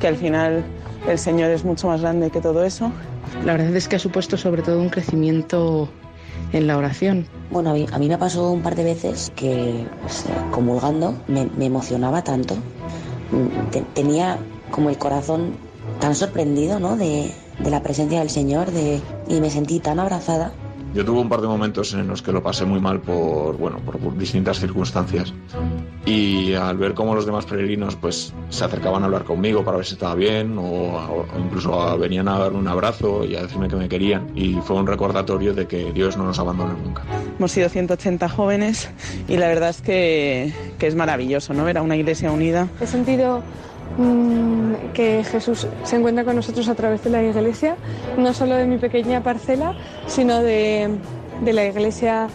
que 0.00 0.08
al 0.08 0.16
final 0.16 0.64
el 1.08 1.18
Señor 1.18 1.50
es 1.50 1.64
mucho 1.64 1.88
más 1.88 2.00
grande 2.00 2.30
que 2.30 2.40
todo 2.40 2.64
eso. 2.64 2.90
La 3.44 3.52
verdad 3.52 3.74
es 3.74 3.88
que 3.88 3.96
ha 3.96 3.98
supuesto 3.98 4.36
sobre 4.36 4.62
todo 4.62 4.80
un 4.80 4.88
crecimiento 4.88 5.88
en 6.52 6.66
la 6.66 6.76
oración. 6.76 7.26
Bueno, 7.50 7.70
a 7.70 7.74
mí, 7.74 7.86
a 7.92 7.98
mí 7.98 8.08
me 8.08 8.18
pasó 8.18 8.50
un 8.50 8.62
par 8.62 8.74
de 8.74 8.84
veces 8.84 9.32
que 9.36 9.86
pues, 10.02 10.24
comulgando 10.50 11.16
me, 11.26 11.46
me, 11.56 11.66
emocionaba 11.66 12.22
tanto. 12.22 12.56
Tenía 13.94 14.38
como 14.70 14.90
el 14.90 14.98
corazón 14.98 15.56
tan 16.00 16.14
sorprendido 16.14 16.78
¿no? 16.80 16.96
de, 16.96 17.32
de 17.58 17.70
la 17.70 17.82
presencia 17.82 18.20
del 18.20 18.30
Señor 18.30 18.70
de, 18.70 19.00
y 19.28 19.40
me 19.40 19.50
sentí 19.50 19.80
tan 19.80 19.98
abrazada. 19.98 20.52
Yo 20.94 21.04
tuve 21.04 21.18
un 21.20 21.28
par 21.28 21.40
de 21.40 21.48
momentos 21.48 21.92
en 21.94 22.06
los 22.06 22.22
que 22.22 22.30
lo 22.30 22.40
pasé 22.40 22.64
muy 22.64 22.80
mal 22.80 23.00
por, 23.00 23.56
bueno, 23.56 23.78
por 23.78 24.16
distintas 24.16 24.60
circunstancias. 24.60 25.34
Y 26.06 26.54
al 26.54 26.78
ver 26.78 26.94
cómo 26.94 27.16
los 27.16 27.26
demás 27.26 27.46
peregrinos 27.46 27.96
pues, 27.96 28.32
se 28.48 28.64
acercaban 28.64 29.02
a 29.02 29.06
hablar 29.06 29.24
conmigo 29.24 29.64
para 29.64 29.78
ver 29.78 29.86
si 29.86 29.94
estaba 29.94 30.14
bien, 30.14 30.56
o, 30.56 30.62
o 30.62 31.26
incluso 31.36 31.82
a, 31.82 31.96
venían 31.96 32.28
a 32.28 32.38
darme 32.38 32.58
un 32.58 32.68
abrazo 32.68 33.24
y 33.24 33.34
a 33.34 33.42
decirme 33.42 33.66
que 33.66 33.74
me 33.74 33.88
querían. 33.88 34.30
Y 34.36 34.54
fue 34.62 34.76
un 34.76 34.86
recordatorio 34.86 35.52
de 35.52 35.66
que 35.66 35.90
Dios 35.92 36.16
no 36.16 36.24
nos 36.24 36.38
abandona 36.38 36.74
nunca. 36.74 37.02
Hemos 37.38 37.50
sido 37.50 37.68
180 37.68 38.28
jóvenes 38.28 38.88
y 39.26 39.36
la 39.36 39.48
verdad 39.48 39.70
es 39.70 39.80
que, 39.80 40.52
que 40.78 40.86
es 40.86 40.94
maravilloso, 40.94 41.54
¿no? 41.54 41.64
Ver 41.64 41.78
a 41.78 41.82
una 41.82 41.96
iglesia 41.96 42.30
unida. 42.30 42.68
He 42.80 42.86
sentido 42.86 43.42
que 44.92 45.24
Jesús 45.24 45.66
se 45.84 45.96
encuentra 45.96 46.24
con 46.24 46.36
nosotros 46.36 46.68
a 46.68 46.74
través 46.74 47.04
de 47.04 47.10
la 47.10 47.22
iglesia, 47.22 47.76
no 48.18 48.32
solo 48.32 48.56
de 48.56 48.66
mi 48.66 48.78
pequeña 48.78 49.22
parcela, 49.22 49.74
sino 50.06 50.42
de, 50.42 50.88
de 51.44 51.52
la 51.52 51.64
iglesia 51.64 52.28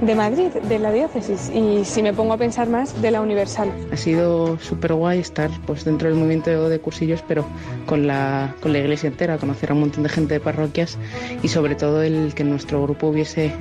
de 0.00 0.14
Madrid, 0.14 0.48
de 0.48 0.78
la 0.78 0.92
diócesis, 0.92 1.50
y 1.54 1.84
si 1.84 2.02
me 2.02 2.12
pongo 2.12 2.34
a 2.34 2.36
pensar 2.36 2.68
más, 2.68 3.00
de 3.00 3.10
la 3.10 3.20
universal. 3.20 3.70
Ha 3.92 3.96
sido 3.96 4.58
súper 4.58 4.94
guay 4.94 5.20
estar 5.20 5.50
pues, 5.66 5.84
dentro 5.84 6.08
del 6.08 6.16
movimiento 6.16 6.68
de 6.68 6.78
cursillos, 6.80 7.22
pero 7.26 7.44
con 7.86 8.06
la, 8.06 8.54
con 8.60 8.72
la 8.72 8.78
iglesia 8.78 9.08
entera, 9.08 9.38
conocer 9.38 9.70
a 9.70 9.74
un 9.74 9.80
montón 9.80 10.02
de 10.02 10.08
gente 10.08 10.34
de 10.34 10.40
parroquias 10.40 10.98
y 11.42 11.48
sobre 11.48 11.74
todo 11.74 12.02
el 12.02 12.34
que 12.34 12.44
nuestro 12.44 12.82
grupo 12.82 13.08
hubiese 13.08 13.52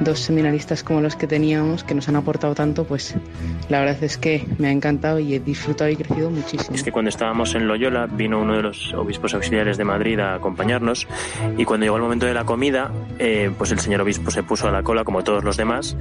dos 0.00 0.20
seminaristas 0.20 0.82
como 0.82 1.00
los 1.00 1.16
que 1.16 1.26
teníamos, 1.26 1.84
que 1.84 1.94
nos 1.94 2.08
han 2.08 2.16
aportado 2.16 2.54
tanto, 2.54 2.84
pues 2.84 3.14
la 3.68 3.80
verdad 3.80 4.02
es 4.02 4.16
que 4.16 4.46
me 4.58 4.68
ha 4.68 4.70
encantado 4.70 5.18
y 5.18 5.34
he 5.34 5.40
disfrutado 5.40 5.90
y 5.90 5.96
crecido 5.96 6.30
muchísimo. 6.30 6.74
Es 6.74 6.82
que 6.82 6.92
cuando 6.92 7.08
estábamos 7.08 7.54
en 7.54 7.68
Loyola 7.68 8.06
vino 8.06 8.40
uno 8.40 8.56
de 8.56 8.62
los 8.62 8.94
obispos 8.94 9.34
auxiliares 9.34 9.76
de 9.76 9.84
Madrid 9.84 10.18
a 10.18 10.34
acompañarnos 10.34 11.06
y 11.56 11.64
cuando 11.64 11.84
llegó 11.84 11.96
el 11.96 12.02
momento 12.02 12.26
de 12.26 12.34
la 12.34 12.44
comida, 12.44 12.90
eh, 13.18 13.50
pues 13.56 13.72
el 13.72 13.80
señor 13.80 14.00
obispo 14.00 14.30
se 14.30 14.42
puso 14.42 14.68
a 14.68 14.70
la 14.70 14.82
cola 14.82 15.04
como 15.04 15.22
todos 15.22 15.44
los 15.44 15.56
demás 15.56 15.96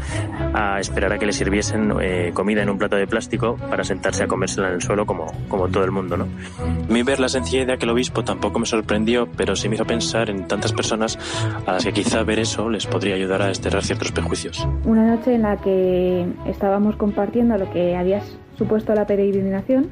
a 0.53 0.79
esperar 0.79 1.13
a 1.13 1.19
que 1.19 1.25
le 1.25 1.33
sirviesen 1.33 1.93
eh, 2.01 2.31
comida 2.33 2.61
en 2.61 2.69
un 2.69 2.77
plato 2.77 2.95
de 2.95 3.07
plástico 3.07 3.57
para 3.69 3.83
sentarse 3.83 4.23
a 4.23 4.27
comérsela 4.27 4.69
en 4.69 4.75
el 4.75 4.81
suelo 4.81 5.05
como, 5.05 5.31
como 5.47 5.67
todo 5.67 5.83
el 5.83 5.91
mundo. 5.91 6.17
¿no? 6.17 6.25
A 6.25 6.91
mí 6.91 7.03
ver 7.03 7.19
la 7.19 7.29
sencillez 7.29 7.67
de 7.67 7.73
aquel 7.73 7.89
obispo 7.89 8.23
tampoco 8.23 8.59
me 8.59 8.65
sorprendió, 8.65 9.27
pero 9.35 9.55
sí 9.55 9.69
me 9.69 9.75
hizo 9.75 9.85
pensar 9.85 10.29
en 10.29 10.47
tantas 10.47 10.73
personas 10.73 11.17
a 11.65 11.73
las 11.73 11.83
que 11.83 11.93
quizá 11.93 12.23
ver 12.23 12.39
eso 12.39 12.69
les 12.69 12.85
podría 12.85 13.15
ayudar 13.15 13.41
a 13.41 13.47
desterrar 13.47 13.78
ciertos 13.83 14.11
prejuicios. 14.11 14.67
Una 14.85 15.15
noche 15.15 15.35
en 15.35 15.43
la 15.43 15.57
que 15.57 16.25
estábamos 16.45 16.95
compartiendo 16.95 17.57
lo 17.57 17.71
que 17.71 17.95
había 17.95 18.21
supuesto 18.57 18.93
la 18.93 19.05
peregrinación, 19.07 19.89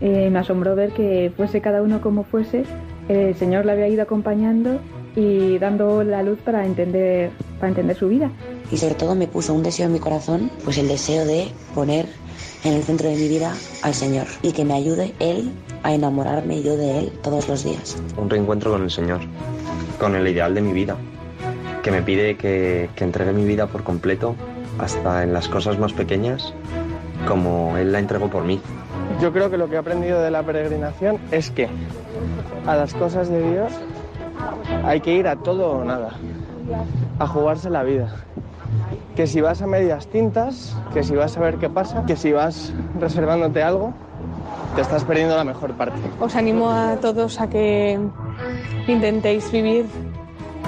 eh, 0.00 0.30
me 0.30 0.38
asombró 0.38 0.74
ver 0.74 0.92
que 0.92 1.32
fuese 1.36 1.60
cada 1.60 1.82
uno 1.82 2.00
como 2.00 2.24
fuese, 2.24 2.64
el 3.08 3.34
Señor 3.34 3.66
le 3.66 3.72
había 3.72 3.88
ido 3.88 4.02
acompañando 4.02 4.80
y 5.16 5.58
dando 5.58 6.04
la 6.04 6.22
luz 6.22 6.38
para 6.44 6.64
entender, 6.64 7.30
para 7.58 7.68
entender 7.68 7.96
su 7.96 8.08
vida. 8.08 8.30
Y 8.70 8.76
sobre 8.76 8.94
todo 8.94 9.14
me 9.14 9.26
puso 9.26 9.52
un 9.52 9.62
deseo 9.62 9.86
en 9.86 9.92
mi 9.92 9.98
corazón, 9.98 10.50
pues 10.64 10.78
el 10.78 10.88
deseo 10.88 11.24
de 11.24 11.48
poner 11.74 12.06
en 12.64 12.74
el 12.74 12.82
centro 12.82 13.08
de 13.08 13.16
mi 13.16 13.28
vida 13.28 13.52
al 13.82 13.94
Señor 13.94 14.26
y 14.42 14.52
que 14.52 14.64
me 14.64 14.74
ayude 14.74 15.12
Él 15.18 15.50
a 15.82 15.94
enamorarme 15.94 16.62
yo 16.62 16.76
de 16.76 16.98
Él 16.98 17.12
todos 17.22 17.48
los 17.48 17.64
días. 17.64 18.00
Un 18.16 18.30
reencuentro 18.30 18.70
con 18.70 18.82
el 18.82 18.90
Señor, 18.90 19.20
con 19.98 20.14
el 20.14 20.28
ideal 20.28 20.54
de 20.54 20.60
mi 20.60 20.72
vida, 20.72 20.96
que 21.82 21.90
me 21.90 22.02
pide 22.02 22.36
que, 22.36 22.90
que 22.94 23.04
entregue 23.04 23.32
mi 23.32 23.44
vida 23.44 23.66
por 23.66 23.82
completo, 23.82 24.34
hasta 24.78 25.22
en 25.22 25.32
las 25.32 25.48
cosas 25.48 25.78
más 25.78 25.92
pequeñas, 25.92 26.54
como 27.26 27.76
Él 27.76 27.92
la 27.92 27.98
entregó 27.98 28.28
por 28.28 28.44
mí. 28.44 28.60
Yo 29.20 29.32
creo 29.32 29.50
que 29.50 29.56
lo 29.56 29.68
que 29.68 29.74
he 29.74 29.78
aprendido 29.78 30.20
de 30.20 30.30
la 30.30 30.42
peregrinación 30.42 31.18
es 31.30 31.50
que 31.50 31.68
a 32.66 32.76
las 32.76 32.94
cosas 32.94 33.28
de 33.28 33.50
Dios 33.50 33.72
hay 34.84 35.00
que 35.00 35.14
ir 35.14 35.26
a 35.26 35.36
todo 35.36 35.72
o 35.72 35.84
nada, 35.84 36.10
a 37.18 37.26
jugarse 37.26 37.70
la 37.70 37.82
vida. 37.82 38.14
Que 39.16 39.26
si 39.26 39.40
vas 39.40 39.60
a 39.60 39.66
medias 39.66 40.06
tintas, 40.06 40.76
que 40.94 41.02
si 41.02 41.14
vas 41.14 41.36
a 41.36 41.40
ver 41.40 41.56
qué 41.56 41.68
pasa, 41.68 42.04
que 42.06 42.16
si 42.16 42.32
vas 42.32 42.72
reservándote 42.98 43.62
algo, 43.62 43.92
te 44.74 44.80
estás 44.80 45.04
perdiendo 45.04 45.36
la 45.36 45.44
mejor 45.44 45.72
parte. 45.74 45.98
Os 46.20 46.36
animo 46.36 46.70
a 46.70 46.96
todos 46.96 47.40
a 47.40 47.50
que 47.50 47.98
intentéis 48.86 49.50
vivir 49.52 49.86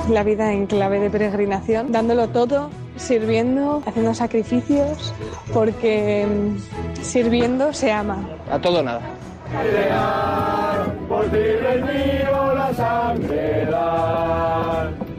la 0.09 0.23
vida 0.23 0.53
en 0.53 0.67
clave 0.67 1.01
de 1.01 1.11
peregrinación, 1.11 1.93
dándolo 1.93 2.29
todo, 2.29 2.71
sirviendo, 2.97 3.83
haciendo 3.87 4.15
sacrificios, 4.15 5.15
porque 5.53 6.27
sirviendo 7.01 7.73
se 7.73 7.93
ama. 7.93 8.27
A 8.51 8.59
todo 8.59 8.81
o 8.81 8.83
nada. 8.83 9.01
Por 11.09 11.31
ti 11.31 11.39
la 12.57 12.75
sangre 12.75 13.67
dar. 13.67 15.13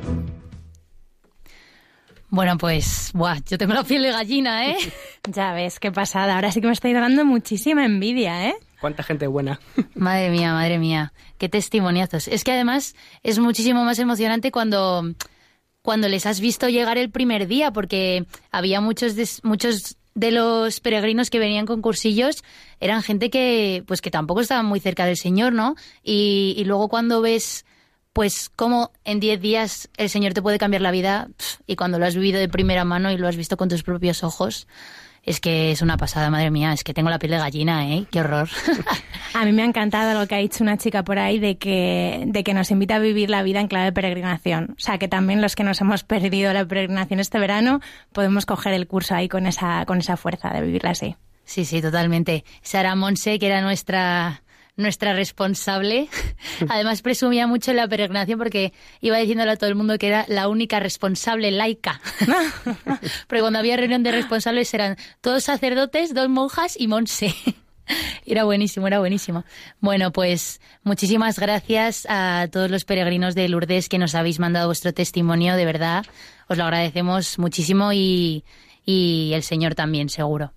Bueno, 2.29 2.57
pues, 2.57 3.12
buah, 3.13 3.38
yo 3.47 3.59
tengo 3.59 3.75
la 3.75 3.83
piel 3.83 4.01
de 4.01 4.12
gallina, 4.12 4.67
¿eh? 4.67 4.77
ya 5.31 5.53
ves, 5.53 5.79
qué 5.79 5.91
pasada. 5.91 6.33
Ahora 6.33 6.51
sí 6.51 6.62
que 6.62 6.67
me 6.67 6.73
estáis 6.73 6.95
dando 6.95 7.23
muchísima 7.25 7.86
envidia, 7.86 8.47
¿eh? 8.47 8.55
Cuánta 8.84 9.02
gente 9.02 9.28
buena. 9.28 9.62
Madre 9.96 10.30
mía, 10.30 10.52
madre 10.52 10.78
mía. 10.78 11.13
Qué 11.38 11.48
testimoniazos. 11.48 12.28
Es 12.28 12.43
que 12.43 12.52
además 12.52 12.96
es 13.24 13.39
muchísimo 13.39 13.86
más 13.86 13.98
emocionante 13.98 14.52
cuando, 14.52 15.06
cuando 15.82 16.10
les 16.10 16.26
has 16.26 16.41
visto 16.41 16.67
llegar 16.67 16.98
el 16.98 17.10
primer 17.10 17.48
día, 17.48 17.72
porque 17.72 18.26
había 18.52 18.82
muchos 18.82 19.15
muchos 19.41 19.96
de 20.15 20.32
los 20.32 20.82
peregrinos 20.82 21.30
que 21.30 21.39
venían 21.39 21.65
con 21.65 21.82
cursillos 21.82 22.43
eran 22.82 23.04
gente 23.04 23.30
que, 23.30 23.86
pues 23.88 24.02
que 24.02 24.12
tampoco 24.12 24.41
estaban 24.41 24.65
muy 24.65 24.82
cerca 24.82 25.06
del 25.06 25.15
Señor, 25.15 25.54
¿no? 25.54 25.76
Y, 26.04 26.54
y 26.58 26.65
luego 26.65 26.89
cuando 26.89 27.22
ves 27.22 27.63
pues 28.12 28.50
cómo 28.54 28.91
en 29.06 29.22
10 29.22 29.39
días 29.39 29.89
el 29.96 30.10
Señor 30.10 30.34
te 30.34 30.41
puede 30.41 30.60
cambiar 30.60 30.82
la 30.82 30.91
vida 30.91 31.30
y 31.67 31.78
cuando 31.78 32.00
lo 32.00 32.06
has 32.06 32.15
vivido 32.15 32.41
de 32.41 32.50
primera 32.50 32.84
mano 32.84 33.13
y 33.13 33.17
lo 33.17 33.30
has 33.30 33.38
visto 33.38 33.56
con 33.56 33.69
tus 33.69 33.82
propios 33.82 34.26
ojos, 34.26 34.67
es 35.23 35.39
que 35.39 35.71
es 35.71 35.81
una 35.81 35.97
pasada, 35.97 36.29
madre 36.29 36.51
mía, 36.51 36.73
es 36.73 36.83
que 36.83 36.93
tengo 36.93 37.09
la 37.09 37.17
piel 37.17 37.31
de 37.31 37.38
gallina, 37.38 37.88
¿eh? 37.89 38.05
Qué 38.12 38.19
horror. 38.19 38.49
A 39.33 39.45
mí 39.45 39.53
me 39.53 39.63
ha 39.63 39.65
encantado 39.65 40.19
lo 40.19 40.27
que 40.27 40.36
ha 40.36 40.39
dicho 40.39 40.63
una 40.63 40.77
chica 40.77 41.03
por 41.03 41.17
ahí 41.17 41.39
de 41.39 41.57
que, 41.57 42.23
de 42.27 42.43
que 42.43 42.53
nos 42.53 42.69
invita 42.69 42.95
a 42.95 42.99
vivir 42.99 43.29
la 43.29 43.41
vida 43.41 43.59
en 43.62 43.67
clave 43.67 43.86
de 43.86 43.91
peregrinación. 43.93 44.75
O 44.77 44.79
sea, 44.79 44.99
que 44.99 45.07
también 45.07 45.41
los 45.41 45.55
que 45.55 45.63
nos 45.63 45.81
hemos 45.81 46.03
perdido 46.03 46.53
la 46.53 46.65
peregrinación 46.65 47.19
este 47.19 47.39
verano 47.39 47.79
podemos 48.12 48.45
coger 48.45 48.73
el 48.73 48.86
curso 48.86 49.15
ahí 49.15 49.29
con 49.29 49.47
esa, 49.47 49.86
con 49.86 49.99
esa 49.99 50.17
fuerza 50.17 50.49
de 50.49 50.62
vivirla 50.62 50.91
así. 50.91 51.15
Sí, 51.45 51.65
sí, 51.65 51.81
totalmente. 51.81 52.43
Sara 52.62 52.95
Monse, 52.95 53.39
que 53.39 53.47
era 53.47 53.62
nuestra 53.62 54.43
nuestra 54.75 55.13
responsable. 55.13 56.09
Además 56.69 57.01
presumía 57.01 57.47
mucho 57.47 57.71
en 57.71 57.77
la 57.77 57.88
peregrinación 57.88 58.39
porque 58.39 58.73
iba 59.01 59.17
diciéndole 59.17 59.51
a 59.51 59.55
todo 59.55 59.69
el 59.69 59.75
mundo 59.75 59.97
que 59.97 60.07
era 60.07 60.25
la 60.27 60.47
única 60.47 60.79
responsable 60.79 61.51
laica. 61.51 62.01
Porque 63.27 63.41
cuando 63.41 63.59
había 63.59 63.77
reunión 63.77 64.03
de 64.03 64.12
responsables 64.12 64.73
eran 64.73 64.97
todos 65.21 65.43
sacerdotes, 65.43 66.13
dos 66.13 66.29
monjas 66.29 66.75
y 66.79 66.88
Monse. 66.88 67.33
Era 68.25 68.45
buenísimo, 68.45 68.88
era 68.88 68.99
buenísimo. 68.99 69.43
Bueno, 69.81 70.13
pues 70.13 70.62
muchísimas 70.83 71.38
gracias 71.38 72.07
a 72.09 72.47
todos 72.49 72.71
los 72.71 72.86
peregrinos 72.86 73.36
de 73.36 73.49
Lourdes 73.49 73.89
que 73.89 73.99
nos 73.99 74.15
habéis 74.15 74.39
mandado 74.39 74.67
vuestro 74.67 74.93
testimonio, 74.93 75.57
de 75.57 75.65
verdad. 75.65 76.05
Os 76.47 76.57
lo 76.57 76.63
agradecemos 76.63 77.38
muchísimo 77.39 77.91
y, 77.91 78.45
y 78.86 79.31
el 79.33 79.43
Señor 79.43 79.75
también, 79.75 80.07
seguro. 80.07 80.53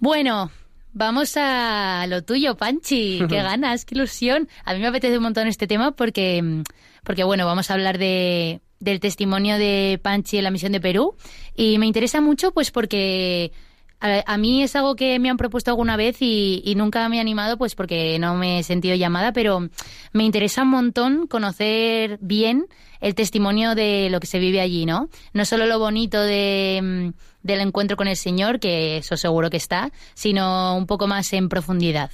Bueno, 0.00 0.50
Vamos 0.98 1.36
a 1.36 2.06
lo 2.08 2.24
tuyo, 2.24 2.56
Panchi. 2.56 3.20
Qué 3.28 3.36
ganas, 3.36 3.84
qué 3.84 3.94
ilusión. 3.94 4.48
A 4.64 4.74
mí 4.74 4.80
me 4.80 4.88
apetece 4.88 5.16
un 5.16 5.22
montón 5.22 5.46
este 5.46 5.68
tema 5.68 5.92
porque, 5.92 6.64
porque 7.04 7.22
bueno, 7.22 7.46
vamos 7.46 7.70
a 7.70 7.74
hablar 7.74 7.98
de, 7.98 8.60
del 8.80 8.98
testimonio 8.98 9.58
de 9.58 10.00
Panchi 10.02 10.38
en 10.38 10.42
la 10.42 10.50
misión 10.50 10.72
de 10.72 10.80
Perú 10.80 11.14
y 11.54 11.78
me 11.78 11.86
interesa 11.86 12.20
mucho 12.20 12.50
pues 12.50 12.72
porque 12.72 13.52
a, 14.00 14.38
mí 14.38 14.64
es 14.64 14.74
algo 14.74 14.96
que 14.96 15.20
me 15.20 15.30
han 15.30 15.36
propuesto 15.36 15.70
alguna 15.70 15.96
vez 15.96 16.16
y, 16.20 16.62
y, 16.64 16.74
nunca 16.74 17.08
me 17.08 17.18
he 17.18 17.20
animado 17.20 17.58
pues 17.58 17.76
porque 17.76 18.18
no 18.18 18.34
me 18.34 18.58
he 18.58 18.62
sentido 18.64 18.96
llamada, 18.96 19.32
pero 19.32 19.68
me 20.12 20.24
interesa 20.24 20.62
un 20.62 20.70
montón 20.70 21.28
conocer 21.28 22.18
bien 22.20 22.66
el 23.00 23.14
testimonio 23.14 23.76
de 23.76 24.08
lo 24.10 24.18
que 24.18 24.26
se 24.26 24.40
vive 24.40 24.60
allí, 24.60 24.84
¿no? 24.84 25.10
No 25.32 25.44
solo 25.44 25.66
lo 25.66 25.78
bonito 25.78 26.20
de 26.20 27.12
del 27.42 27.60
encuentro 27.60 27.96
con 27.96 28.08
el 28.08 28.16
Señor, 28.16 28.60
que 28.60 28.98
eso 28.98 29.16
seguro 29.16 29.50
que 29.50 29.56
está, 29.56 29.90
sino 30.14 30.76
un 30.76 30.86
poco 30.86 31.06
más 31.06 31.32
en 31.32 31.48
profundidad. 31.48 32.10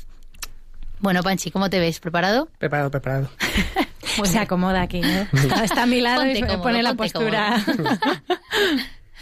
Bueno, 1.00 1.22
Panchi, 1.22 1.50
¿cómo 1.50 1.68
te 1.68 1.80
ves? 1.80 2.00
¿Preparado? 2.00 2.48
Preparado, 2.58 2.90
preparado. 2.90 3.28
Se 4.24 4.38
acomoda 4.38 4.82
aquí, 4.82 5.00
¿no? 5.00 5.26
Está 5.62 5.82
a 5.82 5.86
mi 5.86 6.00
lado 6.00 6.24
y 6.26 6.42
me 6.42 6.58
pone 6.58 6.82
la 6.82 6.94
postura. 6.94 7.64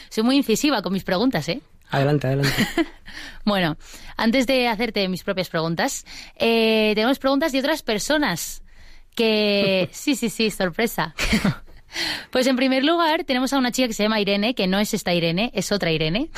Soy 0.09 0.23
muy 0.23 0.37
incisiva 0.37 0.83
con 0.83 0.93
mis 0.93 1.05
preguntas, 1.05 1.49
¿eh? 1.49 1.61
Adelante, 1.91 2.27
adelante. 2.27 2.67
bueno, 3.45 3.77
antes 4.17 4.47
de 4.47 4.69
hacerte 4.69 5.09
mis 5.09 5.23
propias 5.23 5.49
preguntas, 5.49 6.05
eh, 6.37 6.93
tenemos 6.95 7.19
preguntas 7.19 7.53
de 7.53 7.61
otras 7.61 7.83
personas 7.83 8.63
que... 9.15 9.89
Sí, 9.93 10.15
sí, 10.15 10.31
sí, 10.31 10.51
sorpresa. 10.51 11.15
Pues 12.31 12.47
en 12.47 12.57
primer 12.57 12.85
lugar 12.85 13.25
tenemos 13.25 13.53
a 13.53 13.59
una 13.59 13.73
chica 13.73 13.89
que 13.89 13.95
se 13.95 14.03
llama 14.03 14.21
Irene, 14.21 14.55
que 14.55 14.67
no 14.67 14.79
es 14.79 14.95
esta 14.95 15.13
Irene, 15.13 15.51
es 15.55 15.73
otra 15.73 15.93
Irene, 15.93 16.31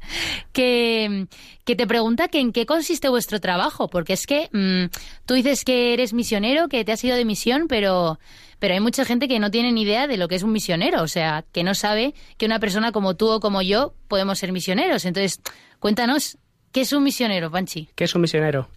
que, 0.52 1.26
que, 1.64 1.76
te 1.76 1.86
pregunta 1.86 2.28
que 2.28 2.40
en 2.40 2.52
qué 2.52 2.66
consiste 2.66 3.08
vuestro 3.08 3.40
trabajo, 3.40 3.88
porque 3.88 4.14
es 4.14 4.26
que 4.26 4.48
mm, 4.52 4.90
tú 5.26 5.34
dices 5.34 5.64
que 5.64 5.92
eres 5.92 6.12
misionero, 6.12 6.68
que 6.68 6.84
te 6.84 6.92
has 6.92 7.04
ido 7.04 7.16
de 7.16 7.24
misión, 7.24 7.66
pero, 7.68 8.18
pero 8.58 8.74
hay 8.74 8.80
mucha 8.80 9.04
gente 9.04 9.28
que 9.28 9.38
no 9.38 9.50
tiene 9.50 9.72
ni 9.72 9.82
idea 9.82 10.06
de 10.06 10.16
lo 10.16 10.28
que 10.28 10.36
es 10.36 10.42
un 10.42 10.52
misionero, 10.52 11.02
o 11.02 11.08
sea, 11.08 11.44
que 11.52 11.64
no 11.64 11.74
sabe 11.74 12.14
que 12.38 12.46
una 12.46 12.58
persona 12.58 12.92
como 12.92 13.14
tú 13.14 13.28
o 13.28 13.40
como 13.40 13.62
yo 13.62 13.94
podemos 14.08 14.38
ser 14.38 14.52
misioneros. 14.52 15.04
Entonces, 15.04 15.40
cuéntanos, 15.80 16.38
¿qué 16.72 16.82
es 16.82 16.92
un 16.92 17.02
misionero, 17.02 17.50
Panchi? 17.50 17.88
¿Qué 17.94 18.04
es 18.04 18.14
un 18.14 18.22
misionero? 18.22 18.68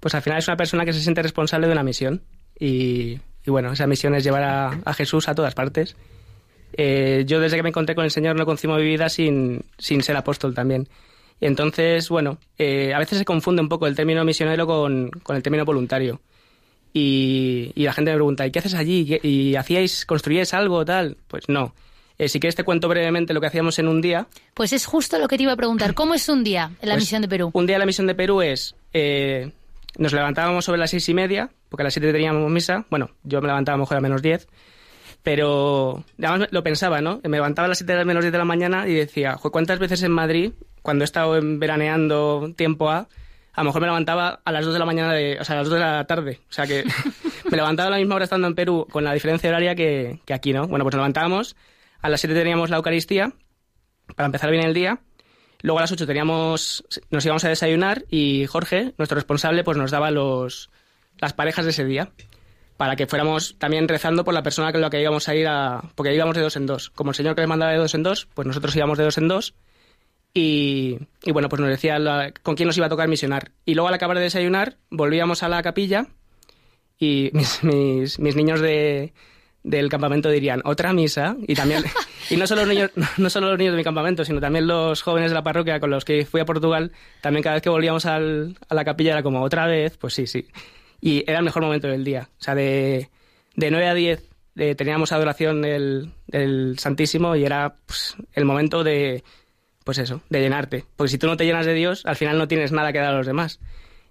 Pues 0.00 0.14
al 0.14 0.22
final 0.22 0.38
es 0.38 0.48
una 0.48 0.56
persona 0.56 0.84
que 0.84 0.92
se 0.92 1.00
siente 1.00 1.22
responsable 1.22 1.66
de 1.66 1.72
una 1.72 1.84
misión 1.84 2.22
y 2.58 3.18
y 3.44 3.50
bueno, 3.50 3.72
esa 3.72 3.86
misión 3.86 4.14
es 4.14 4.24
llevar 4.24 4.42
a, 4.84 4.94
Jesús 4.94 5.28
a 5.28 5.34
todas 5.34 5.54
partes. 5.54 5.96
Eh, 6.74 7.24
yo 7.26 7.40
desde 7.40 7.56
que 7.56 7.62
me 7.62 7.70
encontré 7.70 7.94
con 7.94 8.04
el 8.04 8.10
Señor 8.10 8.36
no 8.36 8.46
concibo 8.46 8.76
mi 8.76 8.84
vida 8.84 9.08
sin, 9.08 9.64
sin 9.78 10.02
ser 10.02 10.16
apóstol 10.16 10.54
también. 10.54 10.88
Entonces, 11.40 12.08
bueno, 12.08 12.38
eh, 12.56 12.94
a 12.94 12.98
veces 12.98 13.18
se 13.18 13.24
confunde 13.24 13.62
un 13.62 13.68
poco 13.68 13.86
el 13.88 13.96
término 13.96 14.24
misionero 14.24 14.66
con, 14.66 15.10
con 15.10 15.34
el 15.34 15.42
término 15.42 15.64
voluntario. 15.64 16.20
Y, 16.94 17.72
y, 17.74 17.84
la 17.84 17.92
gente 17.92 18.10
me 18.10 18.16
pregunta, 18.16 18.46
¿y 18.46 18.52
qué 18.52 18.60
haces 18.60 18.74
allí? 18.74 19.18
¿Y, 19.22 19.56
hacíais, 19.56 20.06
construíais 20.06 20.54
algo 20.54 20.84
tal? 20.84 21.16
Pues 21.26 21.48
no. 21.48 21.74
Eh, 22.18 22.28
si 22.28 22.38
quieres 22.38 22.54
te 22.54 22.64
cuento 22.64 22.88
brevemente 22.88 23.34
lo 23.34 23.40
que 23.40 23.46
hacíamos 23.48 23.78
en 23.78 23.88
un 23.88 24.00
día. 24.00 24.28
Pues 24.54 24.72
es 24.72 24.86
justo 24.86 25.18
lo 25.18 25.26
que 25.26 25.36
te 25.36 25.42
iba 25.42 25.52
a 25.52 25.56
preguntar. 25.56 25.94
¿Cómo 25.96 26.14
es 26.14 26.28
un 26.28 26.44
día 26.44 26.70
en 26.80 26.88
la 26.88 26.94
pues 26.94 27.04
misión 27.04 27.22
de 27.22 27.28
Perú? 27.28 27.50
Un 27.52 27.66
día 27.66 27.76
en 27.76 27.80
la 27.80 27.86
misión 27.86 28.06
de 28.06 28.14
Perú 28.14 28.40
es... 28.42 28.76
nos 29.96 30.12
levantábamos 30.12 30.64
sobre 30.64 30.78
las 30.78 30.90
seis 30.90 31.08
y 31.08 31.14
media, 31.14 31.50
porque 31.72 31.82
a 31.82 31.84
las 31.84 31.94
7 31.94 32.12
teníamos 32.12 32.50
misa. 32.50 32.84
Bueno, 32.90 33.10
yo 33.24 33.40
me 33.40 33.48
levantaba 33.48 33.74
a 33.74 33.78
lo 33.78 33.84
mejor 33.84 33.96
a 33.96 34.00
menos 34.02 34.20
10, 34.20 34.46
pero 35.22 36.04
además 36.18 36.48
lo 36.50 36.62
pensaba, 36.62 37.00
¿no? 37.00 37.18
Me 37.24 37.38
levantaba 37.38 37.64
a 37.64 37.68
las 37.70 37.78
7 37.78 38.04
menos 38.04 38.22
10 38.22 38.30
de 38.30 38.38
la 38.38 38.44
mañana 38.44 38.86
y 38.86 38.92
decía, 38.92 39.38
¿cuántas 39.40 39.78
veces 39.78 40.02
en 40.02 40.12
Madrid, 40.12 40.52
cuando 40.82 41.02
he 41.02 41.06
estado 41.06 41.40
veraneando 41.42 42.52
tiempo 42.56 42.90
A, 42.90 43.08
a 43.54 43.60
lo 43.62 43.64
mejor 43.64 43.80
me 43.80 43.86
levantaba 43.86 44.42
a 44.44 44.52
las 44.52 44.66
2 44.66 44.74
de 44.74 44.78
la 44.78 44.84
mañana, 44.84 45.14
de, 45.14 45.40
o 45.40 45.44
sea, 45.44 45.56
a 45.56 45.58
las 45.60 45.68
2 45.70 45.78
de 45.78 45.80
la 45.80 46.06
tarde. 46.06 46.40
O 46.50 46.52
sea 46.52 46.66
que 46.66 46.84
me 47.50 47.56
levantaba 47.56 47.86
a 47.86 47.90
la 47.90 47.96
misma 47.96 48.16
hora 48.16 48.24
estando 48.24 48.46
en 48.48 48.54
Perú, 48.54 48.86
con 48.92 49.02
la 49.02 49.14
diferencia 49.14 49.48
horaria 49.48 49.74
que, 49.74 50.20
que 50.26 50.34
aquí, 50.34 50.52
¿no? 50.52 50.68
Bueno, 50.68 50.84
pues 50.84 50.94
nos 50.94 51.00
levantábamos, 51.00 51.56
a 52.02 52.10
las 52.10 52.20
7 52.20 52.34
teníamos 52.34 52.68
la 52.68 52.76
Eucaristía, 52.76 53.32
para 54.14 54.26
empezar 54.26 54.50
bien 54.50 54.64
el 54.64 54.74
día, 54.74 55.00
Luego 55.62 55.78
a 55.78 55.82
las 55.82 55.92
8 55.92 56.06
teníamos, 56.06 56.84
nos 57.10 57.24
íbamos 57.24 57.44
a 57.44 57.48
desayunar 57.48 58.04
y 58.10 58.46
Jorge, 58.46 58.94
nuestro 58.98 59.14
responsable, 59.14 59.62
pues 59.62 59.78
nos 59.78 59.92
daba 59.92 60.10
los, 60.10 60.70
las 61.22 61.32
parejas 61.32 61.64
de 61.64 61.70
ese 61.70 61.84
día, 61.84 62.10
para 62.76 62.96
que 62.96 63.06
fuéramos 63.06 63.56
también 63.58 63.88
rezando 63.88 64.24
por 64.24 64.34
la 64.34 64.42
persona 64.42 64.72
con 64.72 64.80
la 64.80 64.90
que 64.90 65.00
íbamos 65.00 65.28
a 65.28 65.34
ir 65.34 65.46
a... 65.46 65.82
porque 65.94 66.14
íbamos 66.14 66.34
de 66.34 66.42
dos 66.42 66.56
en 66.56 66.66
dos. 66.66 66.90
Como 66.90 67.12
el 67.12 67.14
Señor 67.14 67.34
que 67.34 67.40
le 67.40 67.46
mandaba 67.46 67.72
de 67.72 67.78
dos 67.78 67.94
en 67.94 68.02
dos, 68.02 68.28
pues 68.34 68.46
nosotros 68.46 68.74
íbamos 68.74 68.98
de 68.98 69.04
dos 69.04 69.16
en 69.18 69.28
dos 69.28 69.54
y, 70.34 70.98
y 71.22 71.30
bueno, 71.30 71.48
pues 71.48 71.60
nos 71.60 71.70
decía 71.70 71.96
con 72.42 72.56
quién 72.56 72.66
nos 72.66 72.76
iba 72.76 72.86
a 72.86 72.90
tocar 72.90 73.08
misionar. 73.08 73.52
Y 73.64 73.74
luego 73.74 73.88
al 73.88 73.94
acabar 73.94 74.16
de 74.16 74.24
desayunar 74.24 74.78
volvíamos 74.90 75.42
a 75.44 75.48
la 75.48 75.62
capilla 75.62 76.08
y 76.98 77.30
mis, 77.34 77.62
mis, 77.62 78.18
mis 78.18 78.34
niños 78.34 78.60
de, 78.60 79.12
del 79.62 79.88
campamento 79.88 80.28
dirían 80.28 80.60
otra 80.64 80.92
misa 80.92 81.36
y 81.46 81.54
también 81.54 81.84
y 82.30 82.36
no 82.36 82.46
solo 82.46 82.62
los 82.62 82.68
niños 82.68 82.90
no 83.16 83.30
solo 83.30 83.50
los 83.50 83.58
niños 83.58 83.74
de 83.74 83.78
mi 83.78 83.84
campamento 83.84 84.24
sino 84.24 84.40
también 84.40 84.66
los 84.66 85.02
jóvenes 85.02 85.30
de 85.30 85.34
la 85.34 85.42
parroquia 85.42 85.78
con 85.78 85.90
los 85.90 86.04
que 86.04 86.24
fui 86.24 86.40
a 86.40 86.44
Portugal 86.44 86.90
también 87.20 87.42
cada 87.42 87.54
vez 87.54 87.62
que 87.62 87.70
volvíamos 87.70 88.06
al, 88.06 88.56
a 88.68 88.74
la 88.74 88.84
capilla 88.84 89.12
era 89.12 89.22
como 89.22 89.42
otra 89.42 89.66
vez 89.66 89.96
pues 89.98 90.14
sí 90.14 90.26
sí 90.26 90.46
y 91.02 91.24
era 91.26 91.40
el 91.40 91.44
mejor 91.44 91.62
momento 91.64 91.88
del 91.88 92.04
día. 92.04 92.30
O 92.38 92.42
sea, 92.42 92.54
de, 92.54 93.10
de 93.56 93.70
9 93.70 93.88
a 93.88 93.94
10 93.94 94.22
eh, 94.56 94.74
teníamos 94.76 95.10
adoración 95.10 95.60
del, 95.60 96.12
del 96.28 96.78
Santísimo 96.78 97.34
y 97.34 97.44
era 97.44 97.74
pues, 97.84 98.14
el 98.32 98.44
momento 98.44 98.84
de, 98.84 99.24
pues 99.84 99.98
eso, 99.98 100.22
de 100.30 100.40
llenarte. 100.40 100.84
Porque 100.96 101.10
si 101.10 101.18
tú 101.18 101.26
no 101.26 101.36
te 101.36 101.44
llenas 101.44 101.66
de 101.66 101.74
Dios, 101.74 102.06
al 102.06 102.14
final 102.14 102.38
no 102.38 102.46
tienes 102.46 102.70
nada 102.70 102.92
que 102.92 103.00
dar 103.00 103.12
a 103.12 103.16
los 103.16 103.26
demás. 103.26 103.58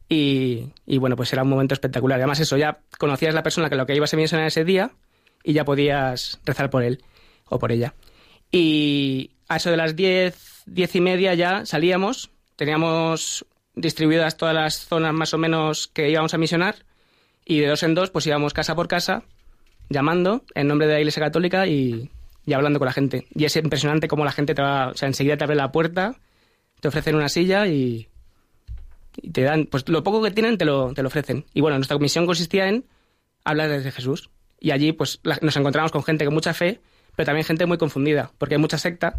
Y, 0.10 0.74
y 0.86 0.98
bueno, 0.98 1.16
pues 1.16 1.32
era 1.32 1.44
un 1.44 1.50
momento 1.50 1.74
espectacular. 1.74 2.20
Además 2.20 2.42
eso, 2.42 2.58
ya 2.58 2.82
conocías 3.00 3.34
la 3.34 3.44
persona 3.44 3.70
que 3.70 3.78
lo 3.78 3.86
que 3.86 3.96
iba 3.96 4.06
a 4.12 4.18
misionar 4.18 4.48
ese 4.48 4.66
día 4.66 4.92
y 5.46 5.54
ya 5.54 5.64
podías 5.64 6.42
rezar 6.44 6.70
por 6.70 6.84
él 6.84 7.02
o 7.46 7.58
por 7.58 7.72
ella. 7.72 7.94
Y 8.52 9.32
a 9.48 9.56
eso 9.56 9.72
de 9.72 9.78
las 9.78 9.96
10, 9.96 10.64
10 10.66 10.96
y 10.96 11.02
media 11.02 11.34
ya 11.36 11.66
salíamos, 11.66 12.32
teníamos 12.58 13.46
distribuidas 13.82 14.38
todas 14.38 14.56
las 14.56 14.86
zonas 14.86 15.14
más 15.14 15.34
o 15.34 15.38
menos 15.38 15.88
que 15.88 16.10
íbamos 16.10 16.34
a 16.34 16.38
misionar 16.38 16.76
y 17.46 17.60
de 17.60 17.68
dos 17.68 17.84
en 17.84 17.96
dos 17.96 18.12
pues 18.12 18.28
íbamos 18.28 18.54
casa 18.54 18.76
por 18.76 18.88
casa 18.88 19.24
llamando 19.90 20.44
en 20.56 20.68
nombre 20.68 20.88
de 20.88 20.94
la 20.94 21.00
Iglesia 21.00 21.22
Católica 21.22 21.68
y, 21.68 22.10
hablando 22.54 22.80
con 22.80 22.86
la 22.86 22.94
gente. 22.94 23.28
Y 23.36 23.46
es 23.46 23.56
impresionante 23.58 24.08
cómo 24.08 24.26
la 24.26 24.32
gente 24.32 24.56
te 24.56 24.62
va, 24.62 24.90
o 24.90 24.94
sea, 24.96 25.08
enseguida 25.08 25.38
te 25.38 25.44
abre 25.44 25.56
la 25.56 25.72
puerta, 25.72 26.16
te 26.80 26.88
ofrecen 26.88 27.16
una 27.16 27.30
silla 27.30 27.68
y, 27.68 28.08
te 29.34 29.42
dan, 29.42 29.66
pues 29.66 29.88
lo 29.90 30.04
poco 30.04 30.22
que 30.22 30.32
tienen 30.32 30.58
te 30.58 30.66
lo, 30.66 30.94
te 30.94 31.02
lo 31.02 31.08
ofrecen. 31.08 31.46
Y 31.54 31.62
bueno, 31.62 31.78
nuestra 31.78 31.98
comisión 31.98 32.26
consistía 32.26 32.68
en 32.68 32.86
hablar 33.44 33.70
desde 33.70 33.92
Jesús. 33.92 34.30
Y 34.60 34.72
allí 34.72 34.94
pues 34.94 35.20
nos 35.42 35.58
encontramos 35.58 35.92
con 35.92 36.04
gente 36.04 36.24
con 36.24 36.34
mucha 36.34 36.54
fe, 36.54 36.80
pero 37.16 37.26
también 37.26 37.46
gente 37.46 37.66
muy 37.66 37.78
confundida, 37.78 38.32
porque 38.38 38.56
hay 38.56 38.62
mucha 38.62 38.78
secta 38.78 39.18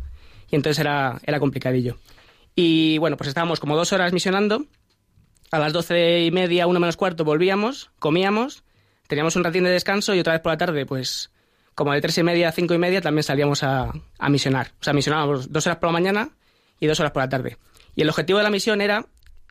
y 0.50 0.56
entonces 0.56 0.78
era, 0.78 1.20
era 1.24 1.40
complicadillo. 1.40 1.98
Y 2.54 2.98
bueno, 2.98 3.16
pues 3.16 3.28
estábamos 3.28 3.60
como 3.60 3.76
dos 3.76 3.92
horas 3.92 4.12
misionando. 4.12 4.66
A 5.50 5.58
las 5.58 5.72
doce 5.72 6.22
y 6.22 6.30
media, 6.30 6.66
uno 6.66 6.80
menos 6.80 6.96
cuarto, 6.96 7.24
volvíamos, 7.24 7.90
comíamos, 7.98 8.64
teníamos 9.06 9.36
un 9.36 9.44
ratín 9.44 9.64
de 9.64 9.70
descanso 9.70 10.14
y 10.14 10.20
otra 10.20 10.32
vez 10.32 10.40
por 10.40 10.52
la 10.52 10.56
tarde, 10.56 10.86
pues 10.86 11.30
como 11.74 11.92
de 11.92 12.00
tres 12.00 12.16
y 12.18 12.22
media 12.22 12.48
a 12.48 12.52
cinco 12.52 12.72
y 12.72 12.78
media, 12.78 13.02
también 13.02 13.22
salíamos 13.22 13.62
a, 13.62 13.92
a 14.18 14.28
misionar. 14.30 14.72
O 14.80 14.84
sea, 14.84 14.94
misionábamos 14.94 15.52
dos 15.52 15.66
horas 15.66 15.78
por 15.78 15.88
la 15.88 15.92
mañana 15.92 16.30
y 16.80 16.86
dos 16.86 17.00
horas 17.00 17.12
por 17.12 17.22
la 17.22 17.28
tarde. 17.28 17.58
Y 17.94 18.02
el 18.02 18.08
objetivo 18.08 18.38
de 18.38 18.44
la 18.44 18.50
misión 18.50 18.80
era 18.80 19.06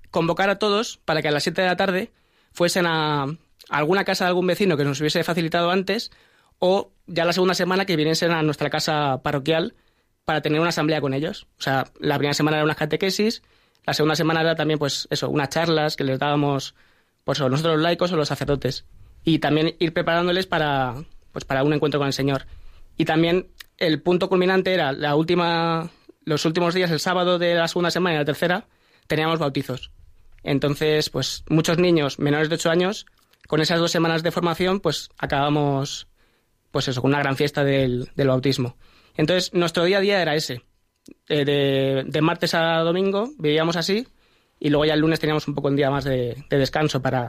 convocar 0.09 0.49
a 0.49 0.57
todos 0.57 0.97
para 1.05 1.21
que 1.21 1.27
a 1.27 1.31
las 1.31 1.43
siete 1.43 1.61
de 1.61 1.67
la 1.67 1.77
tarde 1.77 2.11
fuesen 2.51 2.85
a, 2.87 3.27
alguna 3.69 4.03
casa 4.03 4.25
de 4.25 4.29
algún 4.29 4.47
vecino 4.47 4.77
que 4.77 4.83
nos 4.83 4.99
hubiese 4.99 5.23
facilitado 5.23 5.71
antes 5.71 6.11
o 6.59 6.91
ya 7.07 7.25
la 7.25 7.33
segunda 7.33 7.55
semana 7.55 7.85
que 7.85 7.95
viniesen 7.95 8.31
a 8.31 8.43
nuestra 8.43 8.69
casa 8.69 9.21
parroquial 9.23 9.75
para 10.31 10.41
tener 10.41 10.61
una 10.61 10.69
asamblea 10.69 11.01
con 11.01 11.13
ellos. 11.13 11.45
O 11.59 11.61
sea, 11.61 11.91
la 11.99 12.17
primera 12.17 12.33
semana 12.33 12.55
era 12.55 12.63
unas 12.63 12.77
catequesis, 12.77 13.43
la 13.85 13.93
segunda 13.93 14.15
semana 14.15 14.39
era 14.39 14.55
también, 14.55 14.79
pues 14.79 15.05
eso, 15.11 15.29
unas 15.29 15.49
charlas 15.49 15.97
que 15.97 16.05
les 16.05 16.19
dábamos, 16.19 16.73
pues 17.25 17.37
nosotros 17.41 17.75
los 17.75 17.83
laicos 17.83 18.13
o 18.13 18.15
los 18.15 18.29
sacerdotes. 18.29 18.85
Y 19.25 19.39
también 19.39 19.75
ir 19.79 19.91
preparándoles 19.91 20.47
para, 20.47 20.95
pues 21.33 21.43
para 21.43 21.65
un 21.65 21.73
encuentro 21.73 21.99
con 21.99 22.07
el 22.07 22.13
Señor. 22.13 22.45
Y 22.95 23.03
también 23.03 23.49
el 23.77 24.01
punto 24.01 24.29
culminante 24.29 24.73
era 24.73 24.93
la 24.93 25.15
última, 25.15 25.89
los 26.23 26.45
últimos 26.45 26.73
días, 26.73 26.91
el 26.91 27.01
sábado 27.01 27.37
de 27.37 27.55
la 27.55 27.67
segunda 27.67 27.91
semana 27.91 28.15
y 28.15 28.19
la 28.19 28.25
tercera, 28.25 28.67
teníamos 29.07 29.37
bautizos. 29.37 29.91
Entonces, 30.43 31.09
pues 31.09 31.43
muchos 31.49 31.77
niños 31.77 32.19
menores 32.19 32.47
de 32.47 32.55
8 32.55 32.69
años, 32.69 33.05
con 33.49 33.59
esas 33.59 33.79
dos 33.79 33.91
semanas 33.91 34.23
de 34.23 34.31
formación, 34.31 34.79
pues 34.79 35.09
acabamos, 35.17 36.07
pues 36.71 36.87
eso, 36.87 37.01
con 37.01 37.11
una 37.11 37.19
gran 37.19 37.35
fiesta 37.35 37.65
del, 37.65 38.11
del 38.15 38.29
bautismo. 38.29 38.77
Entonces, 39.17 39.53
nuestro 39.53 39.83
día 39.83 39.97
a 39.97 40.01
día 40.01 40.21
era 40.21 40.35
ese. 40.35 40.61
Eh, 41.27 41.45
de, 41.45 42.03
de 42.05 42.21
martes 42.21 42.53
a 42.53 42.77
domingo 42.79 43.29
vivíamos 43.39 43.75
así 43.75 44.07
y 44.59 44.69
luego 44.69 44.85
ya 44.85 44.93
el 44.93 44.99
lunes 44.99 45.19
teníamos 45.19 45.47
un 45.47 45.55
poco 45.55 45.67
un 45.69 45.75
día 45.75 45.89
más 45.89 46.03
de, 46.03 46.43
de 46.49 46.57
descanso 46.57 47.01
para, 47.01 47.25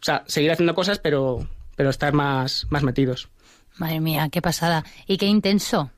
o 0.00 0.02
sea, 0.02 0.24
seguir 0.26 0.50
haciendo 0.50 0.74
cosas, 0.74 0.98
pero, 0.98 1.46
pero 1.76 1.90
estar 1.90 2.12
más, 2.12 2.66
más 2.70 2.82
metidos. 2.82 3.28
Madre 3.76 4.00
mía, 4.00 4.28
qué 4.32 4.42
pasada. 4.42 4.84
Y 5.06 5.16
qué 5.18 5.26
intenso. 5.26 5.90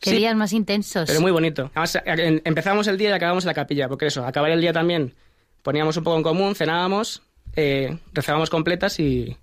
Qué 0.00 0.10
Sí. 0.10 0.16
días 0.16 0.34
más 0.34 0.52
intensos. 0.52 1.04
Pero 1.06 1.20
muy 1.20 1.30
bonito. 1.30 1.70
Además, 1.74 1.96
empezamos 2.44 2.88
el 2.88 2.98
día 2.98 3.10
y 3.10 3.12
acabamos 3.12 3.44
en 3.44 3.48
la 3.48 3.54
capilla, 3.54 3.88
porque 3.88 4.06
eso, 4.06 4.26
acabar 4.26 4.50
el 4.50 4.60
día 4.60 4.72
también 4.72 5.14
poníamos 5.62 5.96
un 5.96 6.02
poco 6.02 6.16
en 6.16 6.24
común, 6.24 6.56
cenábamos, 6.56 7.22
eh, 7.54 7.98
rezábamos 8.12 8.50
completas 8.50 8.98
y, 8.98 9.36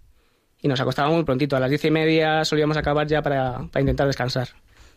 y 0.61 0.67
nos 0.67 0.81
acostábamos 0.81 1.15
muy 1.15 1.23
prontito. 1.23 1.55
A 1.55 1.61
las 1.61 1.69
diez 1.69 1.85
y 1.85 1.91
media 1.91 2.43
solíamos 2.43 2.75
acabar 2.75 3.07
ya 3.07 3.21
para, 3.21 3.59
para 3.71 3.79
intentar 3.79 4.07
descansar. 4.07 4.49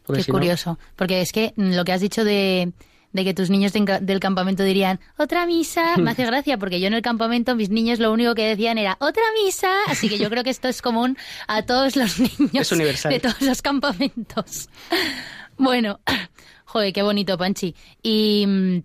Porque 0.05 0.21
Qué 0.21 0.25
si 0.25 0.31
no- 0.33 0.39
curioso. 0.39 0.79
Porque 0.97 1.21
es 1.21 1.33
que 1.33 1.53
mm, 1.57 1.75
lo 1.75 1.85
que 1.85 1.93
has 1.93 2.01
dicho 2.01 2.25
de, 2.25 2.73
de 3.13 3.25
que 3.25 3.35
tus 3.35 3.51
niños 3.51 3.73
de- 3.73 3.99
del 4.01 4.21
campamento 4.21 4.63
dirían 4.65 4.99
otra 5.19 5.47
misa, 5.47 5.97
me 5.99 6.11
hace 6.11 6.25
gracia 6.27 6.59
porque 6.59 6.81
yo 6.81 6.87
en 6.89 6.95
el 6.95 7.03
campamento 7.03 7.55
mis 7.55 7.71
niños 7.71 7.99
lo 7.99 8.13
único 8.13 8.35
que 8.35 8.47
decían 8.49 8.79
era 8.79 8.97
otra 9.01 9.23
misa. 9.45 9.71
Así 9.87 10.09
que 10.09 10.19
yo 10.19 10.29
creo 10.31 10.43
que 10.45 10.51
esto 10.51 10.69
es 10.69 10.83
común 10.83 11.17
a 11.47 11.63
todos 11.63 11.97
los 11.97 12.19
niños 12.41 12.69
de 12.71 13.21
todos 13.21 13.41
los 13.43 13.63
campamentos. 13.63 14.69
Bueno, 15.59 16.01
joder, 16.65 16.93
qué 16.93 17.03
bonito, 17.03 17.37
Panchi. 17.39 17.75
Y, 18.03 18.45
mm, 18.49 18.83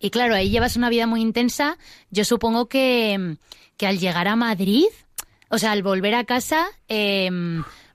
y 0.00 0.10
claro, 0.10 0.34
ahí 0.34 0.50
llevas 0.50 0.76
una 0.76 0.88
vida 0.88 1.06
muy 1.06 1.20
intensa. 1.20 1.76
Yo 2.10 2.24
supongo 2.24 2.68
que, 2.68 3.16
mm, 3.18 3.32
que 3.76 3.86
al 3.86 3.98
llegar 3.98 4.26
a 4.26 4.34
Madrid, 4.34 4.86
o 5.50 5.58
sea, 5.58 5.72
al 5.72 5.82
volver 5.82 6.14
a 6.14 6.24
casa, 6.24 6.66
eh, 6.88 7.30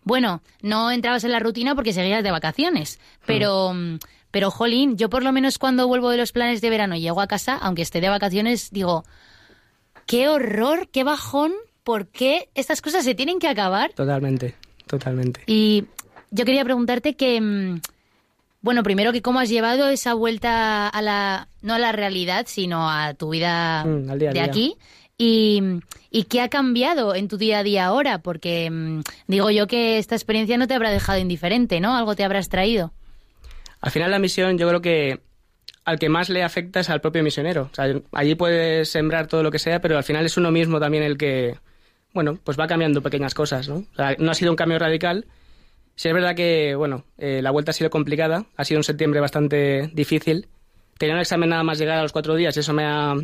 bueno, 0.05 0.41
no 0.61 0.89
entrabas 0.91 1.25
en 1.25 1.31
la 1.33 1.39
rutina 1.39 1.75
porque 1.75 1.91
seguías 1.91 2.23
de 2.23 2.31
vacaciones. 2.31 2.99
Pero, 3.25 3.73
mm, 3.73 3.97
pero, 4.31 4.51
jolín, 4.51 4.97
yo 4.97 5.09
por 5.09 5.23
lo 5.23 5.31
menos 5.33 5.57
cuando 5.57 5.87
vuelvo 5.87 6.09
de 6.11 6.17
los 6.17 6.31
planes 6.31 6.61
de 6.61 6.69
verano 6.69 6.95
y 6.95 7.01
llego 7.01 7.19
a 7.19 7.27
casa, 7.27 7.57
aunque 7.57 7.81
esté 7.81 7.99
de 8.01 8.09
vacaciones, 8.09 8.69
digo, 8.71 9.03
qué 10.05 10.29
horror, 10.29 10.87
qué 10.91 11.03
bajón, 11.03 11.53
¿por 11.83 12.07
qué 12.07 12.49
estas 12.55 12.81
cosas 12.81 13.03
se 13.03 13.15
tienen 13.15 13.39
que 13.39 13.47
acabar? 13.47 13.91
Totalmente, 13.93 14.55
totalmente. 14.87 15.41
Y 15.47 15.85
yo 16.31 16.45
quería 16.45 16.63
preguntarte 16.63 17.15
que, 17.15 17.41
mm, 17.41 17.81
bueno, 18.61 18.83
primero 18.83 19.11
que 19.11 19.21
cómo 19.21 19.39
has 19.39 19.49
llevado 19.49 19.89
esa 19.89 20.13
vuelta 20.13 20.87
a 20.87 21.01
la, 21.01 21.47
no 21.61 21.73
a 21.75 21.79
la 21.79 21.91
realidad, 21.91 22.45
sino 22.47 22.89
a 22.89 23.13
tu 23.15 23.29
vida 23.29 23.83
Mm, 23.85 24.09
al 24.09 24.19
día 24.19 24.29
de 24.29 24.33
día. 24.33 24.43
aquí. 24.45 24.75
Y, 25.17 25.61
y 26.15 26.23
qué 26.23 26.39
ha 26.39 26.47
cambiado 26.47 27.13
en 27.13 27.27
tu 27.27 27.35
día 27.35 27.59
a 27.59 27.63
día 27.63 27.85
ahora, 27.87 28.19
porque 28.19 28.69
mm, 28.71 29.01
digo 29.27 29.49
yo 29.49 29.67
que 29.67 29.97
esta 29.97 30.15
experiencia 30.15 30.57
no 30.57 30.65
te 30.65 30.73
habrá 30.73 30.89
dejado 30.89 31.19
indiferente, 31.19 31.81
¿no? 31.81 31.93
Algo 31.93 32.15
te 32.15 32.23
habrás 32.23 32.47
traído. 32.47 32.93
Al 33.81 33.91
final 33.91 34.11
la 34.11 34.19
misión 34.19 34.57
yo 34.57 34.65
creo 34.69 34.81
que 34.81 35.19
al 35.83 35.99
que 35.99 36.07
más 36.07 36.29
le 36.29 36.41
afecta 36.41 36.79
es 36.79 36.89
al 36.89 37.01
propio 37.01 37.21
misionero. 37.21 37.69
Allí 38.13 38.35
puedes 38.35 38.87
sembrar 38.87 39.27
todo 39.27 39.43
lo 39.43 39.51
que 39.51 39.59
sea, 39.59 39.81
pero 39.81 39.97
al 39.97 40.05
final 40.05 40.25
es 40.25 40.37
uno 40.37 40.51
mismo 40.51 40.79
también 40.79 41.03
el 41.03 41.17
que, 41.17 41.57
bueno, 42.13 42.39
pues 42.41 42.57
va 42.57 42.65
cambiando 42.65 43.01
pequeñas 43.01 43.33
cosas, 43.33 43.67
¿no? 43.67 43.83
No 44.17 44.31
ha 44.31 44.35
sido 44.35 44.51
un 44.51 44.55
cambio 44.55 44.79
radical. 44.79 45.25
Sí 45.97 46.07
es 46.07 46.13
verdad 46.13 46.33
que, 46.33 46.75
bueno, 46.75 47.03
eh, 47.17 47.41
la 47.41 47.51
vuelta 47.51 47.71
ha 47.71 47.73
sido 47.73 47.89
complicada, 47.89 48.45
ha 48.55 48.63
sido 48.63 48.79
un 48.79 48.85
septiembre 48.85 49.19
bastante 49.19 49.89
difícil. 49.93 50.47
Tenía 50.97 51.15
un 51.15 51.21
examen 51.21 51.49
nada 51.49 51.63
más 51.63 51.77
llegar 51.77 51.97
a 51.97 52.03
los 52.03 52.13
cuatro 52.13 52.35
días 52.35 52.55
eso 52.55 52.71
me 52.71 52.85
ha, 52.85 53.15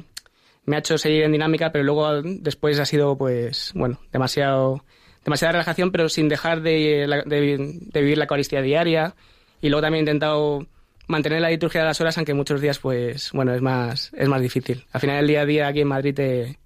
me 0.65 0.75
ha 0.75 0.79
hecho 0.79 0.97
seguir 0.97 1.23
en 1.23 1.31
dinámica, 1.31 1.71
pero 1.71 1.83
luego 1.83 2.21
después 2.21 2.79
ha 2.79 2.85
sido, 2.85 3.17
pues, 3.17 3.71
bueno, 3.73 3.99
demasiado, 4.11 4.83
demasiada 5.25 5.53
relajación, 5.53 5.91
pero 5.91 6.07
sin 6.09 6.29
dejar 6.29 6.61
de, 6.61 7.07
de- 7.25 8.01
vivir 8.01 8.17
la 8.17 8.25
Eucaristía 8.25 8.61
diaria. 8.61 9.15
Y 9.61 9.69
luego 9.69 9.81
también 9.81 10.01
he 10.01 10.09
intentado 10.11 10.65
mantener 11.07 11.41
la 11.41 11.49
liturgia 11.49 11.81
de 11.81 11.87
las 11.87 11.99
horas, 12.01 12.17
aunque 12.17 12.33
muchos 12.33 12.61
días, 12.61 12.79
pues, 12.79 13.31
bueno, 13.33 13.53
es 13.53 13.61
más, 13.61 14.11
es 14.15 14.27
más 14.27 14.41
difícil. 14.41 14.85
Al 14.91 15.01
final, 15.01 15.17
el 15.19 15.27
día 15.27 15.41
a 15.41 15.45
día 15.45 15.67
aquí 15.67 15.81
en 15.81 15.87
Madrid 15.87 16.13
te, 16.15 16.59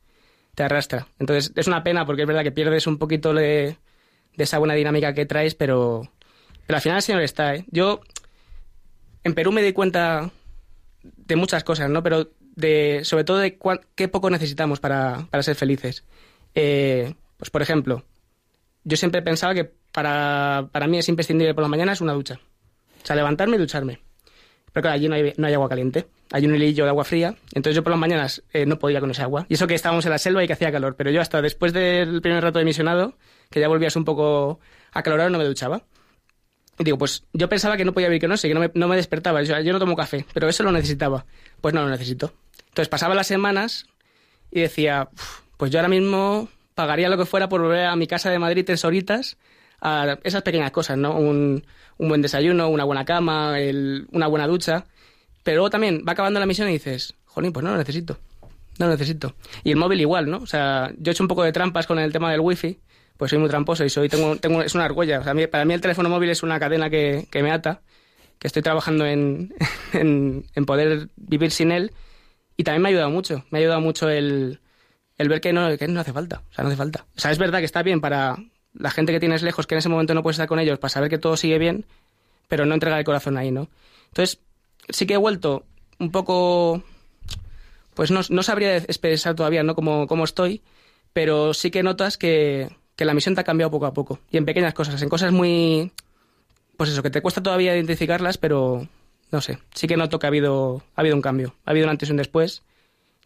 te 0.53 0.63
arrastra. 0.63 1.07
Entonces, 1.19 1.51
es 1.55 1.67
una 1.67 1.83
pena 1.83 2.05
porque 2.05 2.21
es 2.23 2.27
verdad 2.27 2.43
que 2.43 2.51
pierdes 2.51 2.87
un 2.87 2.97
poquito 2.97 3.33
de, 3.33 3.77
de 4.35 4.43
esa 4.43 4.59
buena 4.59 4.73
dinámica 4.75 5.13
que 5.13 5.25
traes, 5.25 5.55
pero, 5.55 6.09
pero 6.67 6.77
al 6.77 6.81
final 6.81 6.97
el 6.97 7.01
Señor 7.01 7.21
está, 7.23 7.55
¿eh? 7.55 7.65
Yo, 7.71 8.01
en 9.23 9.33
Perú 9.33 9.51
me 9.51 9.61
di 9.63 9.73
cuenta 9.73 10.29
de 11.03 11.35
muchas 11.35 11.63
cosas, 11.63 11.89
¿no? 11.89 12.03
Pero 12.03 12.29
sobre 13.03 13.23
todo 13.23 13.37
de 13.37 13.57
qué 13.95 14.07
poco 14.07 14.29
necesitamos 14.29 14.79
para, 14.79 15.27
para 15.29 15.43
ser 15.43 15.55
felices. 15.55 16.03
Eh, 16.53 17.13
pues, 17.37 17.49
por 17.49 17.61
ejemplo, 17.61 18.03
yo 18.83 18.97
siempre 18.97 19.21
pensaba 19.21 19.53
que 19.53 19.71
para, 19.91 20.69
para 20.71 20.87
mí 20.87 20.97
es 20.97 21.09
imprescindible 21.09 21.53
por 21.53 21.63
la 21.63 21.67
mañana 21.67 21.93
es 21.93 22.01
una 22.01 22.13
ducha. 22.13 22.39
O 23.03 23.05
sea, 23.05 23.15
levantarme 23.15 23.57
y 23.57 23.59
ducharme. 23.59 23.99
Pero 24.73 24.81
claro, 24.81 24.95
allí 24.95 25.07
no 25.07 25.15
hay, 25.15 25.33
no 25.37 25.47
hay 25.47 25.53
agua 25.53 25.69
caliente. 25.69 26.07
Hay 26.31 26.45
un 26.45 26.55
hilillo 26.55 26.83
de 26.83 26.89
agua 26.89 27.05
fría. 27.05 27.35
Entonces 27.53 27.75
yo 27.75 27.83
por 27.83 27.91
las 27.91 27.99
mañanas 27.99 28.43
eh, 28.51 28.65
no 28.65 28.77
podía 28.77 28.99
con 28.99 29.11
ese 29.11 29.21
agua. 29.21 29.45
Y 29.47 29.53
eso 29.53 29.67
que 29.67 29.75
estábamos 29.75 30.05
en 30.05 30.11
la 30.11 30.17
selva 30.17 30.43
y 30.43 30.47
que 30.47 30.53
hacía 30.53 30.71
calor. 30.71 30.95
Pero 30.97 31.11
yo 31.11 31.21
hasta 31.21 31.41
después 31.41 31.71
del 31.71 32.21
primer 32.21 32.43
rato 32.43 32.59
de 32.59 32.65
misionado, 32.65 33.17
que 33.49 33.61
ya 33.61 33.69
volvías 33.69 33.95
un 33.95 34.03
poco 34.03 34.59
acalorado, 34.91 35.29
no 35.29 35.37
me 35.37 35.45
duchaba. 35.45 35.83
Digo, 36.77 36.97
pues 36.97 37.23
yo 37.31 37.47
pensaba 37.47 37.77
que 37.77 37.85
no 37.85 37.93
podía 37.93 38.09
vivir 38.09 38.19
que 38.19 38.27
no 38.27 38.35
sé, 38.35 38.49
que 38.49 38.53
no 38.53 38.59
me, 38.59 38.71
no 38.73 38.89
me 38.89 38.97
despertaba. 38.97 39.41
Yo, 39.43 39.57
yo 39.61 39.71
no 39.71 39.79
tomo 39.79 39.95
café, 39.95 40.25
pero 40.33 40.49
eso 40.49 40.63
lo 40.63 40.73
necesitaba. 40.73 41.25
Pues 41.61 41.73
no 41.73 41.81
lo 41.83 41.89
necesito. 41.89 42.33
Entonces 42.75 42.89
pasaba 42.89 43.15
las 43.15 43.27
semanas 43.27 43.85
y 44.51 44.59
decía, 44.59 45.07
"Uf, 45.13 45.39
pues 45.55 45.71
yo 45.71 45.79
ahora 45.79 45.87
mismo 45.87 46.49
pagaría 46.73 47.07
lo 47.07 47.17
que 47.17 47.25
fuera 47.25 47.47
por 47.47 47.61
volver 47.61 47.85
a 47.85 47.95
mi 47.95 48.05
casa 48.05 48.29
de 48.29 48.37
Madrid 48.37 48.65
tres 48.65 48.83
horitas 48.83 49.37
a 49.79 50.17
esas 50.23 50.41
pequeñas 50.41 50.71
cosas, 50.71 50.97
¿no? 50.97 51.15
Un, 51.17 51.65
un 51.97 52.09
buen 52.09 52.21
desayuno, 52.21 52.67
una 52.67 52.83
buena 52.83 53.05
cama, 53.05 53.59
el- 53.61 54.07
una 54.11 54.27
buena 54.27 54.45
ducha. 54.45 54.83
Pero 55.43 55.55
luego 55.55 55.69
también 55.69 56.03
va 56.05 56.11
acabando 56.11 56.37
la 56.41 56.45
misión 56.45 56.67
y 56.67 56.73
dices, 56.73 57.13
jolín, 57.27 57.53
pues 57.53 57.63
no 57.63 57.71
lo 57.71 57.77
necesito. 57.77 58.17
No 58.77 58.87
lo 58.87 58.91
necesito. 58.91 59.35
Y 59.63 59.71
el 59.71 59.77
móvil 59.77 60.01
igual, 60.01 60.29
¿no? 60.29 60.39
O 60.39 60.45
sea, 60.47 60.91
yo 60.97 61.11
he 61.11 61.13
hecho 61.13 61.23
un 61.23 61.29
poco 61.29 61.43
de 61.43 61.53
trampas 61.53 61.87
con 61.87 61.97
el 61.97 62.11
tema 62.11 62.29
del 62.29 62.41
wifi, 62.41 62.77
pues 63.15 63.29
soy 63.29 63.39
muy 63.39 63.47
tramposo 63.47 63.85
y 63.85 63.89
soy, 63.89 64.09
tengo, 64.09 64.35
tengo, 64.35 64.61
es 64.63 64.75
una 64.75 64.83
argolla. 64.83 65.19
O 65.19 65.23
sea, 65.23 65.33
para 65.49 65.63
mí 65.63 65.73
el 65.73 65.79
teléfono 65.79 66.09
móvil 66.09 66.29
es 66.29 66.43
una 66.43 66.59
cadena 66.59 66.89
que, 66.89 67.25
que 67.31 67.41
me 67.41 67.51
ata, 67.51 67.79
que 68.37 68.47
estoy 68.47 68.63
trabajando 68.63 69.05
en, 69.05 69.53
en, 69.93 70.45
en 70.55 70.65
poder 70.65 71.07
vivir 71.15 71.51
sin 71.51 71.71
él. 71.71 71.93
Y 72.57 72.63
también 72.63 72.81
me 72.81 72.89
ha 72.89 72.91
ayudado 72.91 73.09
mucho. 73.09 73.43
Me 73.49 73.59
ha 73.59 73.61
ayudado 73.61 73.81
mucho 73.81 74.09
el, 74.09 74.59
el 75.17 75.29
ver 75.29 75.41
que 75.41 75.53
no, 75.53 75.77
que 75.77 75.87
no 75.87 75.99
hace 75.99 76.13
falta. 76.13 76.43
O 76.49 76.53
sea, 76.53 76.63
no 76.63 76.69
hace 76.69 76.77
falta. 76.77 77.05
O 77.15 77.19
sea, 77.19 77.31
es 77.31 77.37
verdad 77.37 77.59
que 77.59 77.65
está 77.65 77.83
bien 77.83 78.01
para 78.01 78.37
la 78.73 78.91
gente 78.91 79.11
que 79.11 79.19
tienes 79.19 79.41
lejos, 79.43 79.67
que 79.67 79.75
en 79.75 79.79
ese 79.79 79.89
momento 79.89 80.13
no 80.13 80.23
puedes 80.23 80.35
estar 80.35 80.47
con 80.47 80.59
ellos, 80.59 80.79
para 80.79 80.89
saber 80.89 81.09
que 81.09 81.17
todo 81.17 81.37
sigue 81.37 81.57
bien, 81.57 81.85
pero 82.47 82.65
no 82.65 82.73
entregar 82.73 82.99
el 82.99 83.05
corazón 83.05 83.37
ahí, 83.37 83.51
¿no? 83.51 83.69
Entonces, 84.07 84.39
sí 84.89 85.05
que 85.05 85.15
he 85.15 85.17
vuelto 85.17 85.65
un 85.99 86.11
poco. 86.11 86.83
Pues 87.93 88.11
no, 88.11 88.19
no 88.29 88.43
sabría 88.43 88.75
expresar 88.77 89.35
todavía, 89.35 89.63
¿no? 89.63 89.75
Cómo, 89.75 90.05
cómo 90.07 90.25
estoy, 90.25 90.61
pero 91.13 91.53
sí 91.53 91.71
que 91.71 91.83
notas 91.83 92.17
que, 92.17 92.69
que 92.97 93.05
la 93.05 93.13
misión 93.13 93.35
te 93.35 93.41
ha 93.41 93.45
cambiado 93.45 93.71
poco 93.71 93.85
a 93.85 93.93
poco. 93.93 94.19
Y 94.29 94.37
en 94.37 94.45
pequeñas 94.45 94.73
cosas, 94.73 95.01
en 95.01 95.09
cosas 95.09 95.31
muy. 95.31 95.91
Pues 96.75 96.89
eso, 96.89 97.01
que 97.01 97.09
te 97.09 97.21
cuesta 97.21 97.41
todavía 97.41 97.73
identificarlas, 97.73 98.37
pero 98.37 98.89
no 99.31 99.41
sé. 99.41 99.59
Sí 99.73 99.87
que 99.87 99.97
noto 99.97 100.19
que 100.19 100.27
ha 100.27 100.29
habido, 100.29 100.83
ha 100.95 101.01
habido 101.01 101.15
un 101.15 101.21
cambio. 101.21 101.55
Ha 101.65 101.71
habido 101.71 101.85
un 101.85 101.91
antes 101.91 102.09
y 102.09 102.11
un 102.11 102.17
después. 102.17 102.63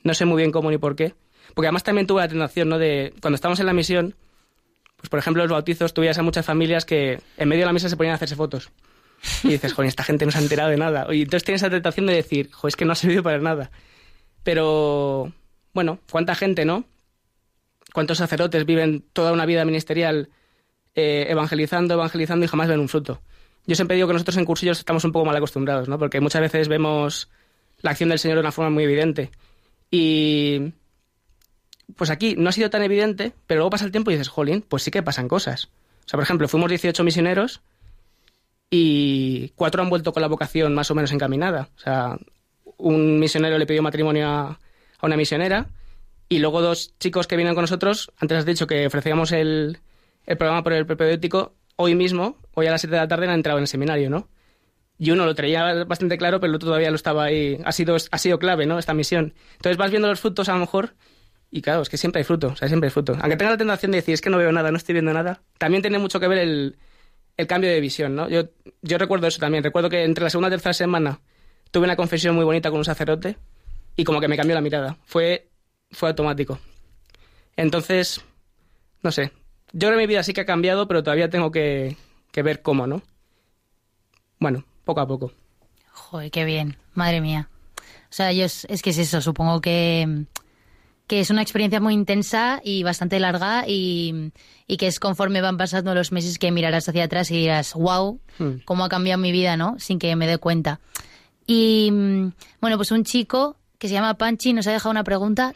No 0.03 0.13
sé 0.13 0.25
muy 0.25 0.37
bien 0.37 0.51
cómo 0.51 0.71
ni 0.71 0.77
por 0.77 0.95
qué. 0.95 1.13
Porque 1.53 1.67
además 1.67 1.83
también 1.83 2.07
tuve 2.07 2.21
la 2.21 2.27
tentación, 2.27 2.69
¿no? 2.69 2.77
De 2.77 3.13
cuando 3.21 3.35
estábamos 3.35 3.59
en 3.59 3.65
la 3.65 3.73
misión, 3.73 4.15
pues 4.97 5.09
por 5.09 5.19
ejemplo, 5.19 5.43
los 5.43 5.51
bautizos, 5.51 5.93
tuvías 5.93 6.17
a 6.17 6.23
muchas 6.23 6.45
familias 6.45 6.85
que 6.85 7.19
en 7.37 7.49
medio 7.49 7.61
de 7.61 7.65
la 7.67 7.73
misa 7.73 7.89
se 7.89 7.97
ponían 7.97 8.13
a 8.13 8.15
hacerse 8.15 8.35
fotos. 8.35 8.71
Y 9.43 9.49
dices, 9.49 9.73
joder, 9.73 9.89
esta 9.89 10.03
gente 10.03 10.25
no 10.25 10.31
se 10.31 10.37
ha 10.37 10.41
enterado 10.41 10.69
de 10.69 10.77
nada. 10.77 11.07
Y 11.13 11.23
entonces 11.23 11.43
tienes 11.43 11.61
esa 11.61 11.69
tentación 11.69 12.05
de 12.05 12.13
decir, 12.13 12.51
joder, 12.51 12.69
es 12.69 12.75
que 12.75 12.85
no 12.85 12.93
ha 12.93 12.95
servido 12.95 13.23
para 13.23 13.39
nada. 13.39 13.71
Pero, 14.43 15.33
bueno, 15.73 15.99
¿cuánta 16.09 16.35
gente, 16.35 16.65
no? 16.65 16.85
¿Cuántos 17.93 18.19
sacerdotes 18.19 18.65
viven 18.65 19.03
toda 19.13 19.31
una 19.31 19.45
vida 19.45 19.65
ministerial 19.65 20.29
eh, 20.95 21.27
evangelizando, 21.29 21.95
evangelizando 21.95 22.45
y 22.45 22.47
jamás 22.47 22.67
ven 22.67 22.79
un 22.79 22.87
fruto? 22.87 23.21
Yo 23.69 23.75
siempre 23.75 23.95
digo 23.95 24.07
que 24.07 24.13
nosotros 24.13 24.35
en 24.37 24.45
cursillos 24.45 24.79
estamos 24.79 25.03
un 25.03 25.11
poco 25.11 25.25
mal 25.25 25.35
acostumbrados, 25.35 25.87
¿no? 25.87 25.99
Porque 25.99 26.19
muchas 26.19 26.41
veces 26.41 26.67
vemos 26.67 27.29
la 27.81 27.91
acción 27.91 28.09
del 28.09 28.17
Señor 28.17 28.37
de 28.37 28.41
una 28.41 28.51
forma 28.51 28.71
muy 28.71 28.83
evidente. 28.83 29.29
Y 29.91 30.73
pues 31.95 32.09
aquí 32.09 32.33
no 32.35 32.49
ha 32.49 32.51
sido 32.51 32.71
tan 32.71 32.81
evidente, 32.81 33.31
pero 33.45 33.59
luego 33.59 33.69
pasa 33.69 33.85
el 33.85 33.91
tiempo 33.91 34.09
y 34.09 34.15
dices, 34.15 34.27
jolín, 34.27 34.65
pues 34.67 34.81
sí 34.81 34.89
que 34.89 35.03
pasan 35.03 35.27
cosas. 35.27 35.65
O 35.65 36.09
sea, 36.09 36.17
por 36.17 36.23
ejemplo, 36.23 36.47
fuimos 36.47 36.67
18 36.67 37.03
misioneros 37.03 37.61
y 38.71 39.49
cuatro 39.49 39.83
han 39.83 39.89
vuelto 39.91 40.13
con 40.13 40.21
la 40.21 40.27
vocación 40.27 40.73
más 40.73 40.89
o 40.89 40.95
menos 40.95 41.11
encaminada. 41.11 41.69
O 41.77 41.79
sea, 41.79 42.17
un 42.77 43.19
misionero 43.19 43.59
le 43.59 43.67
pidió 43.67 43.83
matrimonio 43.83 44.29
a, 44.29 44.59
una 45.03 45.15
misionera 45.15 45.67
y 46.27 46.39
luego 46.39 46.63
dos 46.63 46.95
chicos 46.97 47.27
que 47.27 47.35
vienen 47.35 47.53
con 47.53 47.61
nosotros, 47.61 48.11
antes 48.17 48.39
has 48.39 48.45
dicho 48.47 48.65
que 48.65 48.87
ofrecíamos 48.87 49.31
el, 49.31 49.77
el 50.25 50.37
programa 50.37 50.63
por 50.63 50.73
el 50.73 50.87
propedéutico, 50.87 51.53
hoy 51.75 51.93
mismo, 51.93 52.35
hoy 52.59 52.67
a 52.67 52.71
las 52.71 52.81
7 52.81 52.95
de 52.95 53.01
la 53.01 53.07
tarde 53.07 53.27
han 53.27 53.33
entrado 53.33 53.57
en 53.57 53.63
el 53.63 53.67
seminario, 53.67 54.09
¿no? 54.09 54.29
y 54.99 55.11
uno 55.11 55.25
lo 55.25 55.33
traía 55.33 55.85
bastante 55.85 56.17
claro, 56.17 56.41
pero 56.41 56.51
el 56.51 56.55
otro 56.55 56.67
todavía 56.67 56.89
lo 56.89 56.97
estaba 56.97 57.23
ahí. 57.23 57.57
Ha 57.63 57.71
sido, 57.71 57.95
ha 57.95 58.17
sido 58.17 58.37
clave, 58.37 58.65
¿no? 58.65 58.77
Esta 58.77 58.93
misión. 58.93 59.33
Entonces 59.53 59.77
vas 59.77 59.91
viendo 59.91 60.09
los 60.09 60.19
frutos 60.19 60.49
a 60.49 60.53
lo 60.53 60.59
mejor 60.59 60.93
y 61.49 61.61
claro, 61.61 61.81
es 61.81 61.89
que 61.89 61.97
siempre 61.97 62.19
hay 62.19 62.25
fruto, 62.25 62.49
o 62.49 62.55
sea, 62.55 62.67
siempre 62.67 62.87
hay 62.87 62.91
fruto. 62.91 63.13
Aunque 63.19 63.37
tenga 63.37 63.51
la 63.51 63.57
tentación 63.57 63.91
de 63.91 63.99
decir, 63.99 64.13
es 64.13 64.21
que 64.21 64.29
no 64.29 64.37
veo 64.37 64.51
nada, 64.51 64.71
no 64.71 64.77
estoy 64.77 64.93
viendo 64.93 65.13
nada, 65.13 65.41
también 65.57 65.81
tiene 65.81 65.97
mucho 65.97 66.19
que 66.19 66.27
ver 66.27 66.39
el, 66.39 66.77
el 67.37 67.47
cambio 67.47 67.71
de 67.71 67.79
visión, 67.79 68.13
¿no? 68.13 68.29
Yo, 68.29 68.49
yo 68.81 68.97
recuerdo 68.97 69.25
eso 69.25 69.39
también. 69.39 69.63
Recuerdo 69.63 69.89
que 69.89 70.03
entre 70.03 70.25
la 70.25 70.29
segunda 70.29 70.49
y 70.49 70.51
tercera 70.51 70.73
semana 70.73 71.21
tuve 71.71 71.85
una 71.85 71.95
confesión 71.95 72.35
muy 72.35 72.43
bonita 72.43 72.69
con 72.69 72.79
un 72.79 72.85
sacerdote 72.85 73.37
y 73.95 74.03
como 74.03 74.19
que 74.19 74.27
me 74.27 74.35
cambió 74.35 74.53
la 74.53 74.61
mirada. 74.61 74.97
Fue, 75.05 75.49
fue 75.91 76.09
automático. 76.09 76.59
Entonces, 77.55 78.21
no 79.01 79.11
sé. 79.11 79.31
Yo 79.71 79.87
creo 79.87 79.91
que 79.91 80.03
mi 80.03 80.07
vida 80.07 80.23
sí 80.23 80.33
que 80.33 80.41
ha 80.41 80.45
cambiado, 80.45 80.87
pero 80.87 81.03
todavía 81.03 81.29
tengo 81.29 81.51
que, 81.51 81.95
que 82.31 82.41
ver 82.43 82.61
cómo, 82.61 82.87
¿no? 82.87 83.01
Bueno, 84.39 84.63
poco 84.85 85.01
a 85.01 85.07
poco. 85.07 85.31
Joder, 85.91 86.31
qué 86.31 86.45
bien. 86.45 86.77
Madre 86.93 87.21
mía. 87.21 87.49
O 87.77 88.11
sea, 88.11 88.31
yo 88.31 88.45
es, 88.45 88.65
es 88.69 88.81
que 88.81 88.91
es 88.91 88.97
eso. 88.97 89.21
Supongo 89.21 89.61
que, 89.61 90.25
que 91.07 91.19
es 91.19 91.29
una 91.29 91.41
experiencia 91.41 91.79
muy 91.79 91.93
intensa 91.93 92.61
y 92.63 92.83
bastante 92.83 93.19
larga 93.19 93.65
y, 93.67 94.31
y 94.67 94.77
que 94.77 94.87
es 94.87 94.99
conforme 94.99 95.41
van 95.41 95.57
pasando 95.57 95.93
los 95.93 96.11
meses 96.11 96.39
que 96.39 96.51
mirarás 96.51 96.87
hacia 96.89 97.03
atrás 97.03 97.29
y 97.31 97.37
dirás, 97.37 97.73
wow, 97.73 98.19
Hmm. 98.39 98.59
cómo 98.63 98.85
ha 98.85 98.89
cambiado 98.89 99.19
mi 99.21 99.31
vida, 99.33 99.57
¿no? 99.57 99.77
Sin 99.79 99.99
que 99.99 100.15
me 100.15 100.25
dé 100.25 100.37
cuenta. 100.37 100.79
Y 101.45 101.89
mm, 101.91 102.31
bueno, 102.61 102.77
pues 102.77 102.91
un 102.91 103.03
chico 103.03 103.57
que 103.79 103.87
se 103.87 103.93
llama 103.93 104.15
Panchi 104.15 104.53
nos 104.53 104.67
ha 104.67 104.71
dejado 104.71 104.91
una 104.91 105.05
pregunta. 105.05 105.53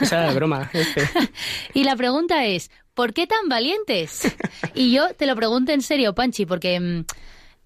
Esa 0.00 0.20
de 0.28 0.34
broma. 0.34 0.70
este. 0.72 1.02
y 1.74 1.84
la 1.84 1.96
pregunta 1.96 2.46
es, 2.46 2.70
¿por 2.94 3.12
qué 3.12 3.26
tan 3.26 3.48
valientes? 3.48 4.34
Y 4.74 4.92
yo 4.92 5.12
te 5.14 5.26
lo 5.26 5.34
pregunto 5.34 5.72
en 5.72 5.82
serio, 5.82 6.14
Panchi, 6.14 6.46
porque 6.46 6.78
mm, 6.78 7.04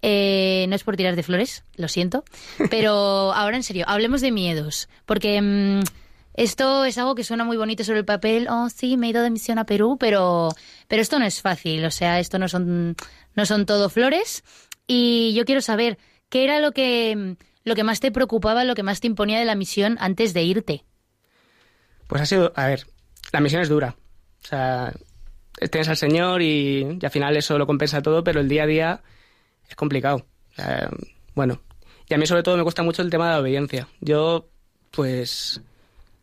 eh, 0.01 0.65
no 0.67 0.75
es 0.75 0.83
por 0.83 0.97
tirar 0.97 1.15
de 1.15 1.21
flores, 1.21 1.63
lo 1.75 1.87
siento, 1.87 2.23
pero 2.71 3.33
ahora 3.33 3.55
en 3.55 3.63
serio, 3.63 3.85
hablemos 3.87 4.21
de 4.21 4.31
miedos, 4.31 4.89
porque 5.05 5.39
mm, 5.39 5.81
esto 6.33 6.83
es 6.83 6.97
algo 6.97 7.13
que 7.13 7.23
suena 7.23 7.43
muy 7.43 7.55
bonito 7.55 7.83
sobre 7.83 7.99
el 7.99 8.05
papel. 8.05 8.47
Oh, 8.49 8.69
sí, 8.69 8.97
me 8.97 9.07
he 9.07 9.09
ido 9.11 9.21
de 9.21 9.29
misión 9.29 9.59
a 9.59 9.65
Perú, 9.65 9.97
pero, 9.99 10.49
pero 10.87 11.03
esto 11.03 11.19
no 11.19 11.25
es 11.25 11.39
fácil, 11.41 11.85
o 11.85 11.91
sea, 11.91 12.19
esto 12.19 12.39
no 12.39 12.49
son, 12.49 12.95
no 13.35 13.45
son 13.45 13.67
todo 13.67 13.89
flores. 13.89 14.43
Y 14.87 15.33
yo 15.35 15.45
quiero 15.45 15.61
saber, 15.61 15.99
¿qué 16.29 16.43
era 16.43 16.59
lo 16.59 16.71
que, 16.71 17.37
lo 17.65 17.75
que 17.75 17.83
más 17.83 17.99
te 17.99 18.11
preocupaba, 18.11 18.63
lo 18.63 18.75
que 18.75 18.83
más 18.83 19.01
te 19.01 19.07
imponía 19.07 19.39
de 19.39 19.45
la 19.45 19.55
misión 19.55 19.97
antes 19.99 20.33
de 20.33 20.43
irte? 20.43 20.85
Pues 22.07 22.21
ha 22.21 22.25
sido, 22.25 22.53
a 22.55 22.67
ver, 22.67 22.85
la 23.33 23.41
misión 23.41 23.61
es 23.61 23.69
dura. 23.69 23.95
O 24.43 24.47
sea, 24.47 24.93
tienes 25.71 25.89
al 25.89 25.97
Señor 25.97 26.41
y, 26.41 26.99
y 27.01 27.05
al 27.05 27.11
final 27.11 27.35
eso 27.35 27.57
lo 27.57 27.65
compensa 27.65 28.01
todo, 28.01 28.23
pero 28.23 28.39
el 28.39 28.47
día 28.47 28.63
a 28.63 28.67
día 28.67 29.03
es 29.67 29.75
complicado. 29.75 30.25
Bueno, 31.33 31.61
y 32.07 32.13
a 32.13 32.17
mí 32.17 32.27
sobre 32.27 32.43
todo 32.43 32.55
me 32.55 32.63
cuesta 32.63 32.83
mucho 32.83 33.01
el 33.01 33.09
tema 33.09 33.25
de 33.25 33.33
la 33.33 33.39
obediencia. 33.39 33.87
Yo, 33.99 34.47
pues, 34.91 35.61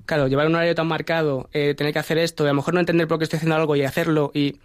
claro, 0.07 0.29
llevar 0.29 0.47
un 0.47 0.55
horario 0.55 0.77
tan 0.77 0.87
marcado, 0.87 1.51
eh, 1.53 1.75
tener 1.75 1.93
que 1.93 1.99
hacer 1.99 2.19
esto, 2.19 2.45
y 2.45 2.47
a 2.47 2.51
lo 2.51 2.55
mejor 2.55 2.75
no 2.75 2.81
entender 2.81 3.09
por 3.09 3.19
qué 3.19 3.25
estoy 3.25 3.39
haciendo 3.39 3.57
algo 3.57 3.75
y 3.75 3.83
hacerlo, 3.83 4.31
y 4.33 4.59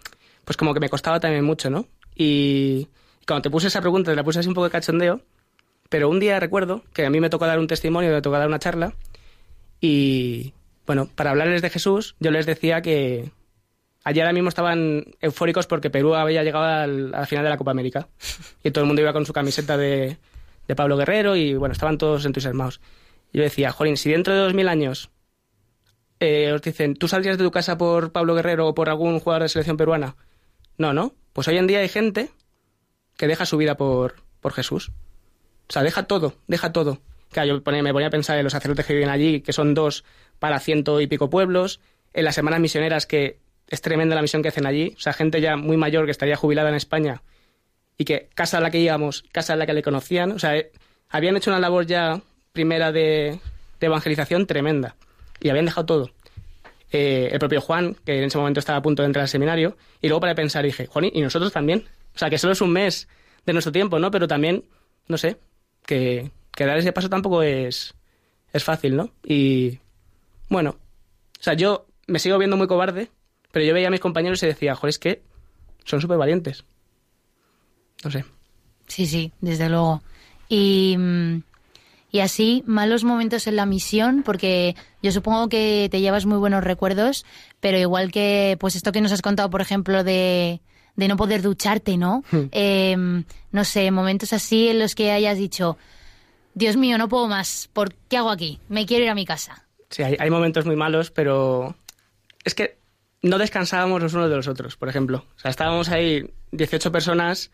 pues 0.44 0.56
como 0.56 0.72
que 0.72 0.80
me 0.80 0.88
costaba 0.88 1.18
también 1.18 1.44
mucho, 1.44 1.68
¿no? 1.68 1.86
Y, 2.14 2.88
y 3.20 3.26
cuando 3.26 3.42
te 3.42 3.50
puse 3.50 3.66
esa 3.66 3.80
pregunta, 3.80 4.12
te 4.12 4.16
la 4.16 4.24
puse 4.24 4.38
así 4.38 4.48
un 4.48 4.54
poco 4.54 4.66
de 4.66 4.70
cachondeo, 4.70 5.20
pero 5.88 6.08
un 6.08 6.20
día 6.20 6.40
recuerdo 6.40 6.82
que 6.92 7.06
a 7.06 7.10
mí 7.10 7.20
me 7.20 7.30
tocó 7.30 7.46
dar 7.46 7.58
un 7.58 7.66
testimonio, 7.66 8.10
me 8.10 8.22
tocó 8.22 8.38
dar 8.38 8.48
una 8.48 8.58
charla, 8.58 8.94
y 9.80 10.54
bueno, 10.86 11.08
para 11.14 11.30
hablarles 11.30 11.62
de 11.62 11.70
Jesús, 11.70 12.16
yo 12.18 12.30
les 12.30 12.46
decía 12.46 12.82
que 12.82 13.30
ayer 14.04 14.24
ahora 14.24 14.32
mismo 14.32 14.48
estaban 14.48 15.04
eufóricos 15.20 15.66
porque 15.66 15.90
Perú 15.90 16.14
había 16.14 16.42
llegado 16.42 16.64
al, 16.64 17.14
a 17.14 17.20
la 17.20 17.26
final 17.26 17.44
de 17.44 17.50
la 17.50 17.58
Copa 17.58 17.70
América. 17.70 18.08
Y 18.64 18.70
todo 18.70 18.82
el 18.82 18.88
mundo 18.88 19.02
iba 19.02 19.12
con 19.12 19.24
su 19.24 19.32
camiseta 19.32 19.76
de, 19.76 20.18
de 20.66 20.74
Pablo 20.74 20.96
Guerrero 20.96 21.36
y 21.36 21.54
bueno, 21.54 21.72
estaban 21.72 21.98
todos 21.98 22.24
entusiasmados. 22.24 22.80
Yo 23.32 23.42
decía, 23.42 23.70
Jolín, 23.70 23.96
si 23.96 24.10
dentro 24.10 24.34
de 24.34 24.40
dos 24.40 24.54
mil 24.54 24.68
años 24.68 25.10
eh, 26.20 26.52
os 26.52 26.62
dicen, 26.62 26.94
¿tú 26.94 27.06
saldrías 27.06 27.38
de 27.38 27.44
tu 27.44 27.50
casa 27.50 27.78
por 27.78 28.10
Pablo 28.10 28.34
Guerrero 28.34 28.66
o 28.66 28.74
por 28.74 28.88
algún 28.88 29.20
jugador 29.20 29.42
de 29.42 29.48
selección 29.48 29.76
peruana? 29.76 30.16
No, 30.76 30.92
no. 30.92 31.14
Pues 31.32 31.46
hoy 31.48 31.58
en 31.58 31.66
día 31.66 31.80
hay 31.80 31.88
gente 31.88 32.30
que 33.16 33.26
deja 33.28 33.46
su 33.46 33.56
vida 33.56 33.76
por, 33.76 34.16
por 34.40 34.52
Jesús. 34.52 34.90
O 35.68 35.72
sea, 35.72 35.82
deja 35.82 36.04
todo, 36.04 36.34
deja 36.46 36.72
todo. 36.72 36.98
Claro, 37.30 37.48
yo 37.48 37.62
ponía- 37.62 37.82
me 37.82 37.92
ponía 37.92 38.08
a 38.08 38.10
pensar 38.10 38.38
en 38.38 38.44
los 38.44 38.52
sacerdotes 38.52 38.86
que 38.86 38.94
viven 38.94 39.10
allí, 39.10 39.40
que 39.42 39.52
son 39.52 39.74
dos 39.74 40.04
para 40.38 40.58
ciento 40.60 41.00
y 41.00 41.06
pico 41.06 41.28
pueblos, 41.28 41.80
en 42.14 42.24
las 42.24 42.34
semanas 42.34 42.60
misioneras, 42.60 43.06
que 43.06 43.38
es 43.68 43.82
tremenda 43.82 44.14
la 44.14 44.22
misión 44.22 44.42
que 44.42 44.48
hacen 44.48 44.66
allí. 44.66 44.94
O 44.96 45.00
sea, 45.00 45.12
gente 45.12 45.40
ya 45.40 45.56
muy 45.56 45.76
mayor 45.76 46.06
que 46.06 46.10
estaría 46.10 46.36
jubilada 46.36 46.70
en 46.70 46.74
España 46.74 47.22
y 47.98 48.04
que 48.04 48.30
casa 48.34 48.58
a 48.58 48.60
la 48.60 48.70
que 48.70 48.78
íbamos, 48.78 49.24
casa 49.30 49.52
a 49.52 49.56
la 49.56 49.66
que 49.66 49.74
le 49.74 49.82
conocían. 49.82 50.32
O 50.32 50.38
sea, 50.38 50.56
eh, 50.56 50.70
habían 51.10 51.36
hecho 51.36 51.50
una 51.50 51.60
labor 51.60 51.84
ya 51.86 52.22
primera 52.52 52.92
de, 52.92 53.38
evangelización 53.80 54.46
tremenda 54.46 54.96
y 55.40 55.50
habían 55.50 55.66
dejado 55.66 55.84
todo. 55.86 56.10
Eh, 56.90 57.28
el 57.30 57.38
propio 57.38 57.60
Juan, 57.60 57.94
que 58.06 58.16
en 58.18 58.24
ese 58.24 58.38
momento 58.38 58.60
estaba 58.60 58.78
a 58.78 58.82
punto 58.82 59.02
de 59.02 59.06
entrar 59.06 59.22
al 59.22 59.28
seminario, 59.28 59.76
y 60.00 60.08
luego 60.08 60.20
para 60.20 60.34
pensar 60.34 60.64
dije, 60.64 60.86
Juan, 60.86 61.04
¿y 61.12 61.20
nosotros 61.20 61.52
también? 61.52 61.84
O 62.14 62.18
sea, 62.18 62.30
que 62.30 62.38
solo 62.38 62.54
es 62.54 62.60
un 62.62 62.72
mes 62.72 63.06
de 63.44 63.52
nuestro 63.52 63.70
tiempo, 63.70 63.98
¿no? 63.98 64.10
Pero 64.10 64.26
también, 64.26 64.64
no 65.06 65.18
sé, 65.18 65.36
que, 65.88 66.30
dar 66.58 66.76
ese 66.76 66.92
paso 66.92 67.08
tampoco 67.08 67.42
es, 67.42 67.94
es 68.52 68.62
fácil, 68.62 68.94
¿no? 68.94 69.10
Y 69.24 69.78
bueno, 70.50 70.76
o 71.40 71.42
sea, 71.42 71.54
yo 71.54 71.86
me 72.06 72.18
sigo 72.18 72.38
viendo 72.38 72.56
muy 72.56 72.66
cobarde, 72.66 73.10
pero 73.50 73.64
yo 73.64 73.72
veía 73.72 73.88
a 73.88 73.90
mis 73.90 74.00
compañeros 74.00 74.42
y 74.42 74.46
decía, 74.46 74.74
joder, 74.74 74.90
es 74.90 74.98
que 74.98 75.22
son 75.84 76.00
súper 76.00 76.18
valientes. 76.18 76.64
No 78.04 78.10
sé. 78.10 78.24
Sí, 78.86 79.06
sí, 79.06 79.32
desde 79.40 79.68
luego. 79.68 80.02
Y, 80.48 80.96
mm, 80.98 81.42
y 82.10 82.20
así, 82.20 82.62
malos 82.66 83.04
momentos 83.04 83.46
en 83.46 83.56
la 83.56 83.66
misión, 83.66 84.22
porque 84.22 84.76
yo 85.02 85.10
supongo 85.10 85.48
que 85.48 85.88
te 85.90 86.00
llevas 86.00 86.26
muy 86.26 86.38
buenos 86.38 86.64
recuerdos, 86.64 87.24
pero 87.60 87.78
igual 87.78 88.12
que, 88.12 88.58
pues 88.60 88.76
esto 88.76 88.92
que 88.92 89.00
nos 89.00 89.12
has 89.12 89.22
contado, 89.22 89.48
por 89.48 89.62
ejemplo, 89.62 90.04
de, 90.04 90.60
de 90.98 91.06
no 91.06 91.16
poder 91.16 91.42
ducharte, 91.42 91.96
¿no? 91.96 92.24
Hmm. 92.32 92.48
Eh, 92.50 92.96
no 93.52 93.64
sé, 93.64 93.90
momentos 93.92 94.32
así 94.32 94.68
en 94.68 94.80
los 94.80 94.96
que 94.96 95.12
hayas 95.12 95.38
dicho, 95.38 95.78
Dios 96.54 96.76
mío, 96.76 96.98
no 96.98 97.08
puedo 97.08 97.28
más, 97.28 97.70
¿por 97.72 97.94
qué 97.94 98.16
hago 98.16 98.30
aquí? 98.30 98.58
Me 98.68 98.84
quiero 98.84 99.04
ir 99.04 99.10
a 99.10 99.14
mi 99.14 99.24
casa. 99.24 99.64
Sí, 99.90 100.02
hay, 100.02 100.16
hay 100.18 100.28
momentos 100.28 100.66
muy 100.66 100.74
malos, 100.74 101.12
pero 101.12 101.76
es 102.44 102.56
que 102.56 102.78
no 103.22 103.38
descansábamos 103.38 104.02
los 104.02 104.12
unos 104.14 104.28
de 104.28 104.34
los 104.34 104.48
otros, 104.48 104.76
por 104.76 104.88
ejemplo. 104.88 105.24
O 105.36 105.38
sea, 105.38 105.52
estábamos 105.52 105.88
ahí 105.88 106.28
18 106.50 106.90
personas 106.90 107.52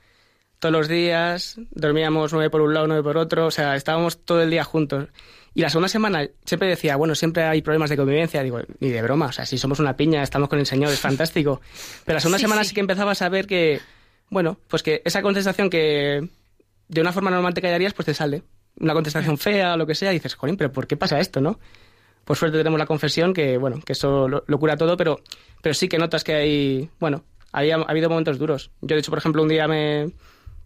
todos 0.59 0.73
los 0.73 0.89
días, 0.89 1.57
dormíamos 1.73 2.33
nueve 2.33 2.49
por 2.49 2.63
un 2.63 2.73
lado, 2.73 2.87
nueve 2.87 3.03
por 3.03 3.19
otro, 3.19 3.47
o 3.47 3.51
sea, 3.51 3.77
estábamos 3.77 4.25
todo 4.25 4.43
el 4.43 4.49
día 4.49 4.65
juntos. 4.65 5.09
Y 5.55 5.61
la 5.61 5.71
segunda 5.71 5.89
semana 5.89 6.27
siempre 6.45 6.69
decía, 6.69 6.97
bueno, 6.97 7.15
siempre 7.15 7.45
hay 7.45 7.63
problemas 7.63 7.89
de 7.91 7.97
convivencia. 7.97 8.43
Digo, 8.43 8.61
ni 8.81 8.91
de 8.91 9.03
broma, 9.03 9.27
o 9.27 9.33
sea, 9.33 9.47
si 9.47 9.57
somos 9.57 9.79
una 9.79 9.97
piña, 9.97 10.23
estamos 10.23 10.49
con 10.49 10.59
el 10.59 10.67
Señor, 10.67 10.91
es 10.93 11.01
fantástico. 11.09 11.61
Pero 12.05 12.17
la 12.17 12.21
segunda 12.21 12.39
Sí, 12.39 12.43
semana 12.45 12.63
sí. 12.65 12.71
sí 12.71 12.75
que 12.75 12.81
empezabas 12.81 13.23
a 13.23 13.29
ver 13.29 13.47
que, 13.47 13.81
bueno, 14.31 14.59
pues 14.69 14.83
que 14.83 15.01
esa 15.05 15.23
contestación 15.23 15.71
que 15.71 16.29
de 16.89 17.01
una 17.01 17.13
forma 17.13 17.31
normal 17.31 17.55
te 17.55 17.63
callarías, 17.63 17.95
pues 17.95 18.07
te 18.07 18.15
sale. 18.15 18.43
Una 18.81 18.93
contestación 18.95 19.39
fea 19.39 19.75
o 19.75 19.77
lo 19.77 19.87
que 19.87 19.95
sea, 19.95 20.11
y 20.11 20.15
dices, 20.17 20.35
jolín, 20.35 20.57
pero 20.57 20.73
¿por 20.73 20.87
qué 20.89 20.97
pasa 20.97 21.21
esto, 21.21 21.41
no? 21.41 21.61
Por 22.25 22.37
suerte 22.37 22.59
tenemos 22.59 22.79
la 22.79 22.87
confesión, 22.87 23.33
que 23.33 23.57
bueno, 23.59 23.81
que 23.85 23.93
eso 23.93 24.27
lo, 24.27 24.43
lo 24.47 24.59
cura 24.59 24.77
todo, 24.77 24.97
pero, 24.97 25.21
pero 25.63 25.75
sí 25.75 25.89
que 25.89 25.99
notas 25.99 26.25
que 26.25 26.35
hay, 26.35 26.91
bueno, 26.99 27.23
había, 27.53 27.77
ha 27.77 27.83
habido 27.83 28.09
momentos 28.09 28.39
duros. 28.39 28.73
Yo, 28.81 28.97
de 28.97 29.01
hecho, 29.01 29.11
por 29.13 29.19
ejemplo, 29.19 29.43
un 29.43 29.49
día 29.49 29.69
me, 29.69 30.11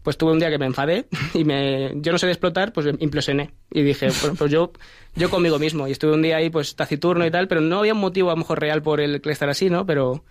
pues 0.09 0.16
tuve 0.16 0.33
un 0.33 0.38
día 0.38 0.49
que 0.49 0.57
me 0.57 0.64
enfadé 0.64 1.05
y 1.35 1.44
me, 1.44 1.92
yo 1.97 2.12
no 2.12 2.16
sé 2.16 2.25
de 2.25 2.33
explotar, 2.33 2.73
pues 2.73 2.87
implosioné. 2.99 3.51
Y 3.71 3.83
dije, 3.83 4.09
bueno, 4.23 4.37
pues 4.38 4.51
yo, 4.51 4.73
yo 5.14 5.29
conmigo 5.29 5.59
mismo. 5.59 5.87
Y 5.87 5.92
estuve 5.92 6.14
un 6.14 6.23
día 6.23 6.38
ahí, 6.38 6.49
pues 6.49 6.77
taciturno 6.77 7.26
y 7.26 7.30
tal, 7.30 7.47
pero 7.47 7.61
no 7.61 7.80
había 7.80 7.93
un 7.93 8.01
motivo 8.01 8.30
a 8.30 8.32
lo 8.32 8.39
mejor 8.39 8.59
real 8.59 8.80
por 8.80 9.03
el 9.03 9.20
que 9.20 9.30
estar 9.30 9.51
así, 9.51 9.68
¿no? 9.68 9.85
Pero, 9.85 10.24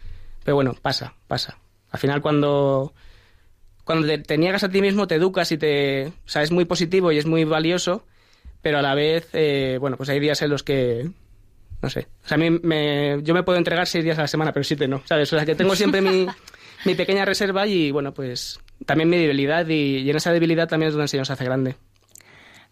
pero 0.44 0.56
bueno, 0.56 0.76
pasa, 0.82 1.14
pasa. 1.28 1.60
Al 1.92 2.00
final 2.00 2.24
cuando, 2.24 2.92
cuando 3.84 4.08
te, 4.08 4.18
te 4.18 4.40
niegas 4.40 4.64
a 4.64 4.70
ti 4.70 4.82
mismo, 4.82 5.06
te 5.06 5.14
educas 5.14 5.52
y 5.52 5.60
te, 5.60 6.08
o 6.08 6.12
sea, 6.26 6.42
es 6.42 6.50
muy 6.50 6.66
positivo 6.66 7.12
y 7.12 7.20
es 7.20 7.28
muy 7.28 7.44
valioso, 7.44 8.04
pero 8.64 8.80
a 8.80 8.82
la 8.82 8.96
vez, 8.96 9.30
eh, 9.34 9.78
bueno, 9.80 9.96
pues 9.96 10.10
hay 10.10 10.20
días 10.20 10.42
en 10.42 10.50
los 10.50 10.64
que, 10.64 11.08
no 11.84 11.90
sé, 11.92 12.08
o 12.26 12.28
sea, 12.28 12.34
a 12.34 12.40
mí 12.40 12.50
me, 12.50 13.20
yo 13.22 13.36
me 13.36 13.44
puedo 13.44 13.60
entregar 13.60 13.86
seis 13.86 14.04
días 14.04 14.18
a 14.18 14.22
la 14.22 14.28
semana, 14.28 14.52
pero 14.52 14.64
siete 14.64 14.88
no, 14.88 15.04
¿sabes? 15.06 15.32
O 15.34 15.36
sea, 15.36 15.46
que 15.46 15.54
tengo 15.54 15.76
siempre 15.76 16.02
mi, 16.02 16.26
mi 16.86 16.96
pequeña 16.96 17.26
reserva 17.26 17.68
y, 17.68 17.92
bueno, 17.92 18.12
pues 18.12 18.60
también 18.86 19.10
mi 19.10 19.18
debilidad 19.18 19.68
y, 19.68 19.98
y 20.00 20.10
en 20.10 20.16
esa 20.16 20.32
debilidad 20.32 20.68
también 20.68 20.88
es 20.90 20.94
donde 20.94 21.04
el 21.04 21.10
Señor 21.10 21.26
se 21.26 21.34
hace 21.34 21.46
grande. 21.46 21.76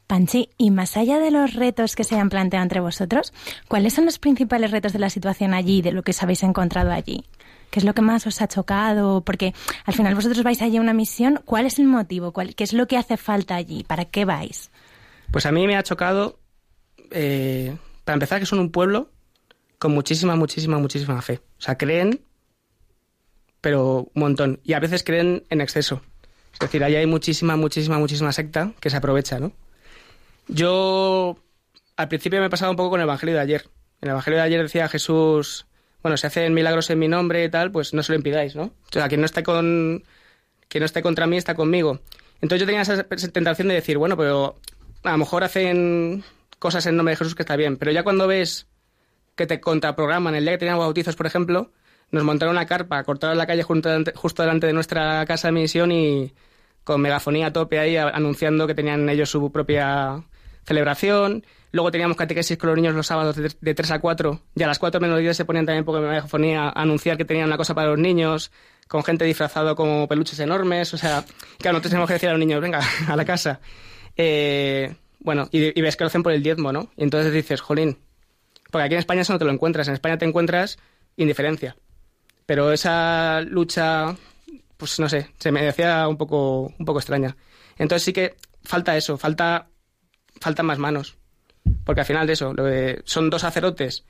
Panchi, 0.07 0.49
y 0.57 0.69
más 0.69 0.97
allá 0.97 1.19
de 1.19 1.31
los 1.31 1.53
retos 1.55 1.95
que 1.95 2.03
se 2.03 2.13
hayan 2.13 2.29
planteado 2.29 2.61
entre 2.63 2.79
vosotros, 2.79 3.33
¿cuáles 3.67 3.93
son 3.93 4.05
los 4.05 4.19
principales 4.19 4.69
retos 4.69 4.93
de 4.93 4.99
la 4.99 5.09
situación 5.09 5.53
allí, 5.55 5.81
de 5.81 5.91
lo 5.91 6.03
que 6.03 6.11
os 6.11 6.21
habéis 6.21 6.43
encontrado 6.43 6.91
allí? 6.91 7.25
¿Qué 7.71 7.79
es 7.79 7.85
lo 7.85 7.95
que 7.95 8.03
más 8.03 8.27
os 8.27 8.39
ha 8.41 8.47
chocado? 8.47 9.21
Porque 9.25 9.53
al 9.85 9.95
final 9.95 10.13
vosotros 10.13 10.43
vais 10.43 10.61
allí 10.61 10.77
a 10.77 10.81
una 10.81 10.93
misión. 10.93 11.41
¿Cuál 11.43 11.65
es 11.65 11.79
el 11.79 11.87
motivo? 11.87 12.31
¿Cuál- 12.33 12.53
¿Qué 12.53 12.63
es 12.63 12.73
lo 12.73 12.87
que 12.87 12.97
hace 12.97 13.17
falta 13.17 13.55
allí? 13.55 13.83
¿Para 13.83 14.05
qué 14.05 14.25
vais? 14.25 14.69
Pues 15.31 15.47
a 15.47 15.51
mí 15.51 15.65
me 15.65 15.75
ha 15.75 15.81
chocado, 15.81 16.39
eh, 17.09 17.75
para 18.03 18.13
empezar, 18.13 18.39
que 18.39 18.45
son 18.45 18.59
un 18.59 18.71
pueblo 18.71 19.09
con 19.79 19.91
muchísima, 19.91 20.35
muchísima, 20.35 20.77
muchísima 20.77 21.19
fe. 21.23 21.41
O 21.57 21.61
sea, 21.61 21.77
creen, 21.79 22.21
pero 23.65 24.11
un 24.13 24.21
montón. 24.21 24.59
Y 24.63 24.73
a 24.73 24.79
veces 24.79 25.03
creen 25.03 25.43
en 25.49 25.59
exceso. 25.59 25.99
Es 26.53 26.59
decir, 26.59 26.83
ahí 26.83 26.97
hay 26.97 27.07
muchísima, 27.07 27.55
muchísima, 27.55 27.97
muchísima 27.97 28.31
secta 28.31 28.73
que 28.79 28.91
se 28.91 28.97
aprovecha, 28.97 29.39
¿no? 29.39 29.53
Yo 30.47 31.35
al 31.97 32.07
principio 32.07 32.39
me 32.41 32.45
he 32.45 32.49
pasado 32.51 32.69
un 32.69 32.77
poco 32.77 32.91
con 32.91 32.99
el 32.99 33.05
Evangelio 33.05 33.33
de 33.33 33.41
ayer. 33.41 33.63
En 34.01 34.09
el 34.09 34.11
Evangelio 34.11 34.37
de 34.37 34.45
ayer 34.45 34.61
decía 34.61 34.87
Jesús, 34.87 35.65
bueno, 36.03 36.15
se 36.15 36.27
hacen 36.27 36.53
milagros 36.53 36.91
en 36.91 36.99
mi 36.99 37.07
nombre 37.07 37.43
y 37.43 37.49
tal, 37.49 37.71
pues 37.71 37.95
no 37.95 38.03
se 38.03 38.11
lo 38.11 38.17
impidáis, 38.17 38.55
¿no? 38.55 38.65
O 38.65 38.91
sea, 38.91 39.07
quien 39.07 39.21
no 39.21 39.25
esté 39.25 39.41
con 39.41 40.03
quien 40.67 40.81
no 40.81 40.85
esté 40.85 41.01
contra 41.01 41.25
mí 41.25 41.35
está 41.35 41.55
conmigo. 41.55 42.01
Entonces 42.41 42.59
yo 42.59 42.67
tenía 42.67 42.83
esa 42.83 43.03
tentación 43.03 43.67
de 43.67 43.73
decir, 43.73 43.97
bueno, 43.97 44.15
pero 44.15 44.57
a 45.01 45.11
lo 45.11 45.17
mejor 45.17 45.43
hacen 45.43 46.23
cosas 46.59 46.85
en 46.85 46.97
nombre 46.97 47.13
de 47.13 47.17
Jesús 47.17 47.33
que 47.33 47.41
está 47.41 47.55
bien, 47.55 47.77
pero 47.77 47.91
ya 47.91 48.03
cuando 48.03 48.27
ves 48.27 48.67
que 49.35 49.47
te 49.47 49.59
contraprograman, 49.59 50.35
el 50.35 50.43
día 50.43 50.53
que 50.53 50.59
teníamos 50.59 50.85
bautizos, 50.85 51.15
por 51.15 51.25
ejemplo, 51.25 51.71
nos 52.11 52.23
montaron 52.23 52.55
una 52.55 52.65
carpa, 52.65 53.03
cortaron 53.03 53.37
la 53.37 53.45
calle 53.45 53.65
delante, 53.67 54.13
justo 54.15 54.43
delante 54.43 54.67
de 54.67 54.73
nuestra 54.73 55.25
casa 55.25 55.49
de 55.49 55.53
misión 55.53 55.91
y 55.91 56.33
con 56.83 57.01
megafonía 57.01 57.47
a 57.47 57.53
tope 57.53 57.79
ahí 57.79 57.97
anunciando 57.97 58.67
que 58.67 58.75
tenían 58.75 59.09
ellos 59.09 59.29
su 59.29 59.51
propia 59.51 60.23
celebración. 60.65 61.45
Luego 61.71 61.91
teníamos 61.91 62.15
catequesis 62.15 62.57
con 62.57 62.69
los 62.69 62.77
niños 62.77 62.95
los 62.95 63.07
sábados 63.07 63.35
de, 63.35 63.51
de 63.59 63.73
3 63.73 63.91
a 63.91 63.99
4 63.99 64.39
y 64.55 64.63
a 64.63 64.67
las 64.67 64.79
4 64.79 65.01
menos 65.01 65.19
10 65.19 65.35
se 65.35 65.45
ponían 65.45 65.65
también 65.65 65.83
con 65.83 66.01
megafonía 66.01 66.69
a 66.69 66.81
anunciar 66.81 67.17
que 67.17 67.25
tenían 67.25 67.47
una 67.47 67.57
cosa 67.57 67.73
para 67.75 67.89
los 67.89 67.99
niños, 67.99 68.51
con 68.87 69.03
gente 69.03 69.25
disfrazado 69.25 69.75
como 69.75 70.07
peluches 70.07 70.39
enormes. 70.39 70.93
O 70.93 70.97
sea, 70.97 71.25
claro, 71.59 71.73
nosotros 71.73 71.89
tenemos 71.89 72.07
que 72.07 72.13
decir 72.13 72.29
a 72.29 72.33
los 72.33 72.39
niños, 72.39 72.61
venga, 72.61 72.79
a 73.07 73.15
la 73.15 73.25
casa. 73.25 73.59
Eh, 74.15 74.95
bueno, 75.19 75.49
y, 75.51 75.81
ves 75.81 75.97
que 75.97 76.03
lo 76.03 76.07
hacen 76.07 76.23
por 76.23 76.33
el 76.33 76.43
diezmo, 76.43 76.71
¿no? 76.71 76.91
Y 76.95 77.03
entonces 77.03 77.33
dices, 77.33 77.59
jolín, 77.59 77.97
porque 78.71 78.85
aquí 78.85 78.93
en 78.93 78.99
España 78.99 79.21
eso 79.21 79.33
no 79.33 79.39
te 79.39 79.45
lo 79.45 79.51
encuentras. 79.51 79.87
En 79.87 79.95
España 79.95 80.17
te 80.17 80.25
encuentras 80.25 80.77
indiferencia. 81.17 81.75
Pero 82.45 82.71
esa 82.71 83.41
lucha, 83.41 84.15
pues 84.77 84.99
no 84.99 85.09
sé, 85.09 85.31
se 85.39 85.51
me 85.51 85.67
hacía 85.67 86.07
un 86.07 86.17
poco, 86.17 86.73
un 86.77 86.85
poco 86.85 86.99
extraña. 86.99 87.35
Entonces 87.77 88.03
sí 88.03 88.13
que 88.13 88.35
falta 88.63 88.95
eso, 88.95 89.17
falta, 89.17 89.67
faltan 90.39 90.65
más 90.65 90.77
manos. 90.77 91.17
Porque 91.83 92.01
al 92.01 92.07
final 92.07 92.27
de 92.27 92.33
eso, 92.33 92.53
son 93.05 93.29
dos 93.29 93.41
sacerdotes 93.41 94.05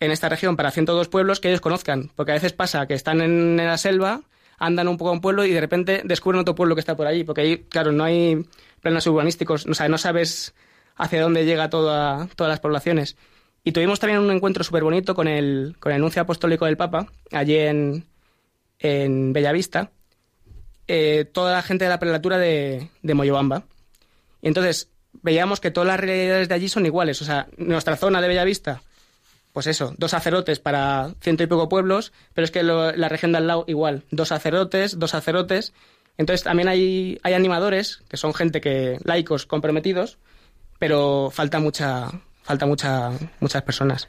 en 0.00 0.10
esta 0.10 0.28
región 0.28 0.56
para 0.56 0.70
102 0.70 1.08
pueblos 1.08 1.40
que 1.40 1.48
ellos 1.48 1.60
conozcan. 1.60 2.10
Porque 2.16 2.32
a 2.32 2.34
veces 2.34 2.52
pasa 2.52 2.86
que 2.86 2.94
están 2.94 3.20
en 3.20 3.56
la 3.56 3.78
selva, 3.78 4.22
andan 4.58 4.88
un 4.88 4.96
poco 4.96 5.10
a 5.10 5.12
un 5.12 5.20
pueblo 5.20 5.44
y 5.44 5.52
de 5.52 5.60
repente 5.60 6.02
descubren 6.04 6.40
otro 6.40 6.54
pueblo 6.54 6.74
que 6.74 6.80
está 6.80 6.96
por 6.96 7.06
allí. 7.06 7.24
Porque 7.24 7.40
ahí, 7.42 7.58
claro, 7.68 7.92
no 7.92 8.04
hay 8.04 8.44
planos 8.80 9.06
urbanísticos, 9.06 9.66
o 9.66 9.74
sea, 9.74 9.88
no 9.88 9.98
sabes 9.98 10.54
hacia 10.96 11.22
dónde 11.22 11.44
llega 11.44 11.70
toda, 11.70 12.26
todas 12.36 12.50
las 12.50 12.60
poblaciones. 12.60 13.16
Y 13.64 13.72
tuvimos 13.72 13.98
también 13.98 14.20
un 14.20 14.30
encuentro 14.30 14.62
súper 14.62 14.84
bonito 14.84 15.14
con 15.14 15.26
el, 15.26 15.76
con 15.80 15.90
el 15.92 16.00
nuncio 16.00 16.20
apostólico 16.20 16.66
del 16.66 16.76
Papa, 16.76 17.06
allí 17.32 17.56
en, 17.56 18.04
en 18.78 19.32
Bellavista, 19.32 19.90
eh, 20.86 21.24
toda 21.32 21.54
la 21.54 21.62
gente 21.62 21.84
de 21.84 21.88
la 21.88 21.98
prelatura 21.98 22.36
de, 22.36 22.90
Moyobamba. 23.02 23.64
Y 24.42 24.48
entonces 24.48 24.90
veíamos 25.22 25.60
que 25.60 25.70
todas 25.70 25.86
las 25.86 25.98
realidades 25.98 26.48
de 26.48 26.54
allí 26.54 26.68
son 26.68 26.84
iguales. 26.84 27.22
O 27.22 27.24
sea, 27.24 27.48
nuestra 27.56 27.96
zona 27.96 28.20
de 28.20 28.28
Bellavista, 28.28 28.82
pues 29.54 29.66
eso, 29.66 29.94
dos 29.96 30.10
sacerdotes 30.10 30.58
para 30.58 31.14
ciento 31.22 31.42
y 31.42 31.46
poco 31.46 31.70
pueblos, 31.70 32.12
pero 32.34 32.44
es 32.44 32.50
que 32.50 32.62
la 32.62 33.08
región 33.08 33.32
de 33.32 33.38
al 33.38 33.46
lado 33.46 33.64
igual, 33.66 34.04
dos 34.10 34.28
sacerdotes, 34.28 34.98
dos 34.98 35.12
sacerdotes. 35.12 35.72
Entonces 36.18 36.44
también 36.44 36.68
hay, 36.68 37.18
hay 37.22 37.32
animadores, 37.32 38.02
que 38.08 38.18
son 38.18 38.34
gente 38.34 38.60
que, 38.60 38.98
laicos 39.04 39.46
comprometidos, 39.46 40.18
pero 40.78 41.30
falta 41.32 41.60
mucha, 41.60 42.10
falta 42.44 42.66
mucha, 42.66 43.10
muchas 43.40 43.62
personas. 43.62 44.08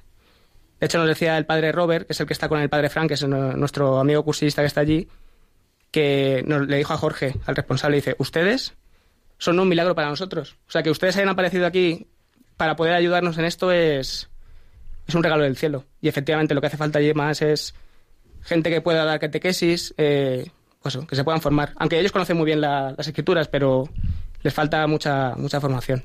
De 0.79 0.85
hecho, 0.85 0.99
nos 0.99 1.07
decía 1.07 1.37
el 1.37 1.45
padre 1.45 1.71
Robert, 1.71 2.05
que 2.05 2.13
es 2.13 2.19
el 2.19 2.27
que 2.27 2.33
está 2.33 2.49
con 2.49 2.59
el 2.59 2.69
padre 2.69 2.89
Frank, 2.89 3.07
que 3.07 3.13
es 3.15 3.23
nuestro 3.27 3.97
amigo 3.97 4.23
cursista 4.23 4.61
que 4.61 4.67
está 4.67 4.81
allí, 4.81 5.07
que 5.89 6.43
nos, 6.45 6.67
le 6.67 6.77
dijo 6.77 6.93
a 6.93 6.97
Jorge, 6.97 7.33
al 7.45 7.55
responsable, 7.55 7.95
dice, 7.95 8.15
ustedes 8.19 8.73
son 9.37 9.59
un 9.59 9.69
milagro 9.69 9.95
para 9.95 10.09
nosotros. 10.09 10.57
O 10.67 10.71
sea, 10.71 10.83
que 10.83 10.91
ustedes 10.91 11.15
hayan 11.15 11.29
aparecido 11.29 11.65
aquí 11.65 12.07
para 12.57 12.75
poder 12.75 12.93
ayudarnos 12.93 13.37
en 13.37 13.45
esto 13.45 13.71
es, 13.71 14.29
es 15.07 15.15
un 15.15 15.23
regalo 15.23 15.43
del 15.43 15.55
cielo. 15.55 15.85
Y 16.01 16.09
efectivamente 16.09 16.53
lo 16.53 16.61
que 16.61 16.67
hace 16.67 16.77
falta 16.77 16.99
allí 16.99 17.13
más 17.13 17.41
es 17.41 17.73
gente 18.43 18.69
que 18.69 18.81
pueda 18.81 19.05
dar 19.05 19.19
catequesis, 19.19 19.93
eh, 19.97 20.51
pues 20.81 20.97
que 20.97 21.15
se 21.15 21.23
puedan 21.23 21.41
formar. 21.41 21.71
Aunque 21.77 21.99
ellos 21.99 22.11
conocen 22.11 22.37
muy 22.37 22.45
bien 22.45 22.59
la, 22.59 22.93
las 22.97 23.07
escrituras, 23.07 23.47
pero 23.47 23.89
les 24.43 24.53
falta 24.53 24.85
mucha, 24.87 25.35
mucha 25.35 25.61
formación. 25.61 26.03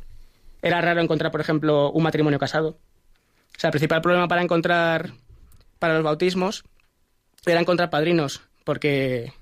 Era 0.62 0.80
raro 0.80 1.00
encontrar, 1.00 1.32
por 1.32 1.40
ejemplo, 1.40 1.90
un 1.90 2.02
matrimonio 2.02 2.38
casado. 2.38 2.78
O 3.56 3.60
sea, 3.60 3.68
el 3.68 3.72
principal 3.72 4.02
problema 4.02 4.28
para 4.28 4.42
encontrar, 4.42 5.12
para 5.78 5.94
los 5.94 6.02
bautismos, 6.02 6.64
era 7.46 7.60
encontrar 7.60 7.90
padrinos, 7.90 8.42
porque, 8.64 9.32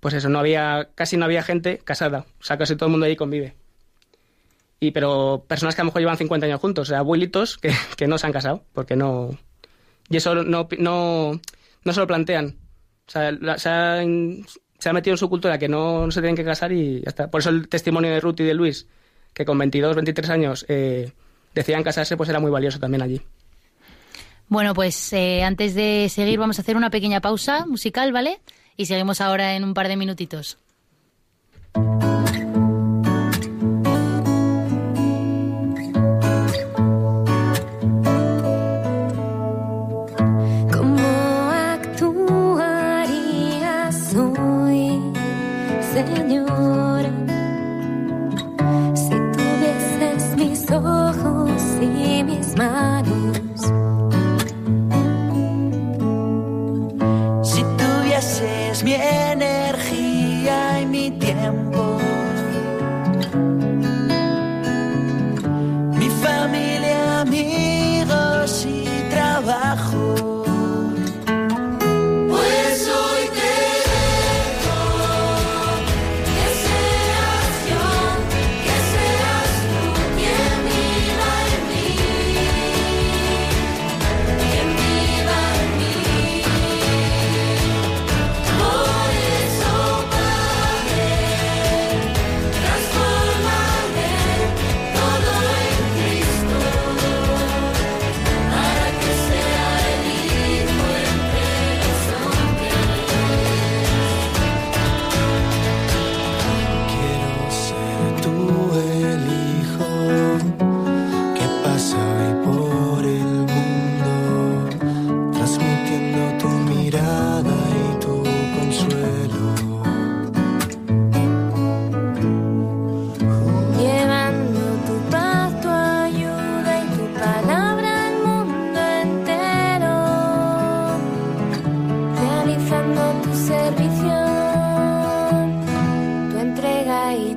pues 0.00 0.14
eso, 0.14 0.28
no 0.28 0.38
había, 0.38 0.90
casi 0.94 1.16
no 1.16 1.24
había 1.24 1.42
gente 1.42 1.78
casada. 1.78 2.26
O 2.40 2.44
sea, 2.44 2.58
casi 2.58 2.76
todo 2.76 2.86
el 2.86 2.92
mundo 2.92 3.06
ahí 3.06 3.16
convive. 3.16 3.54
Y, 4.80 4.90
pero 4.90 5.44
personas 5.46 5.74
que 5.74 5.80
a 5.80 5.84
lo 5.84 5.86
mejor 5.86 6.00
llevan 6.00 6.18
50 6.18 6.46
años 6.46 6.60
juntos, 6.60 6.88
o 6.88 6.90
sea, 6.90 6.98
abuelitos 6.98 7.58
que, 7.58 7.72
que 7.96 8.06
no 8.06 8.18
se 8.18 8.26
han 8.26 8.32
casado, 8.32 8.64
porque 8.72 8.96
no... 8.96 9.38
Y 10.10 10.18
eso 10.18 10.34
no, 10.34 10.68
no, 10.78 11.40
no 11.84 11.92
se 11.92 12.00
lo 12.00 12.06
plantean. 12.06 12.58
O 13.06 13.10
sea, 13.10 13.32
se 13.58 13.68
ha, 13.68 14.02
se 14.78 14.88
ha 14.88 14.92
metido 14.92 15.14
en 15.14 15.18
su 15.18 15.30
cultura 15.30 15.58
que 15.58 15.68
no, 15.68 16.04
no 16.04 16.10
se 16.10 16.20
tienen 16.20 16.36
que 16.36 16.44
casar 16.44 16.72
y 16.72 17.00
ya 17.00 17.08
está. 17.08 17.30
Por 17.30 17.40
eso 17.40 17.50
el 17.50 17.68
testimonio 17.68 18.10
de 18.10 18.20
Ruth 18.20 18.40
y 18.40 18.44
de 18.44 18.52
Luis 18.52 18.86
que 19.34 19.44
con 19.44 19.58
22, 19.58 19.96
23 19.96 20.30
años 20.30 20.64
eh, 20.68 21.12
decían 21.54 21.82
casarse, 21.82 22.16
pues 22.16 22.28
era 22.28 22.40
muy 22.40 22.50
valioso 22.50 22.78
también 22.78 23.02
allí. 23.02 23.20
Bueno, 24.48 24.74
pues 24.74 25.12
eh, 25.12 25.42
antes 25.42 25.74
de 25.74 26.08
seguir 26.08 26.38
vamos 26.38 26.58
a 26.58 26.62
hacer 26.62 26.76
una 26.76 26.90
pequeña 26.90 27.20
pausa 27.20 27.66
musical, 27.66 28.12
¿vale? 28.12 28.40
Y 28.76 28.86
seguimos 28.86 29.20
ahora 29.20 29.54
en 29.54 29.64
un 29.64 29.74
par 29.74 29.88
de 29.88 29.96
minutitos. 29.96 30.58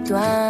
端。 0.07 0.46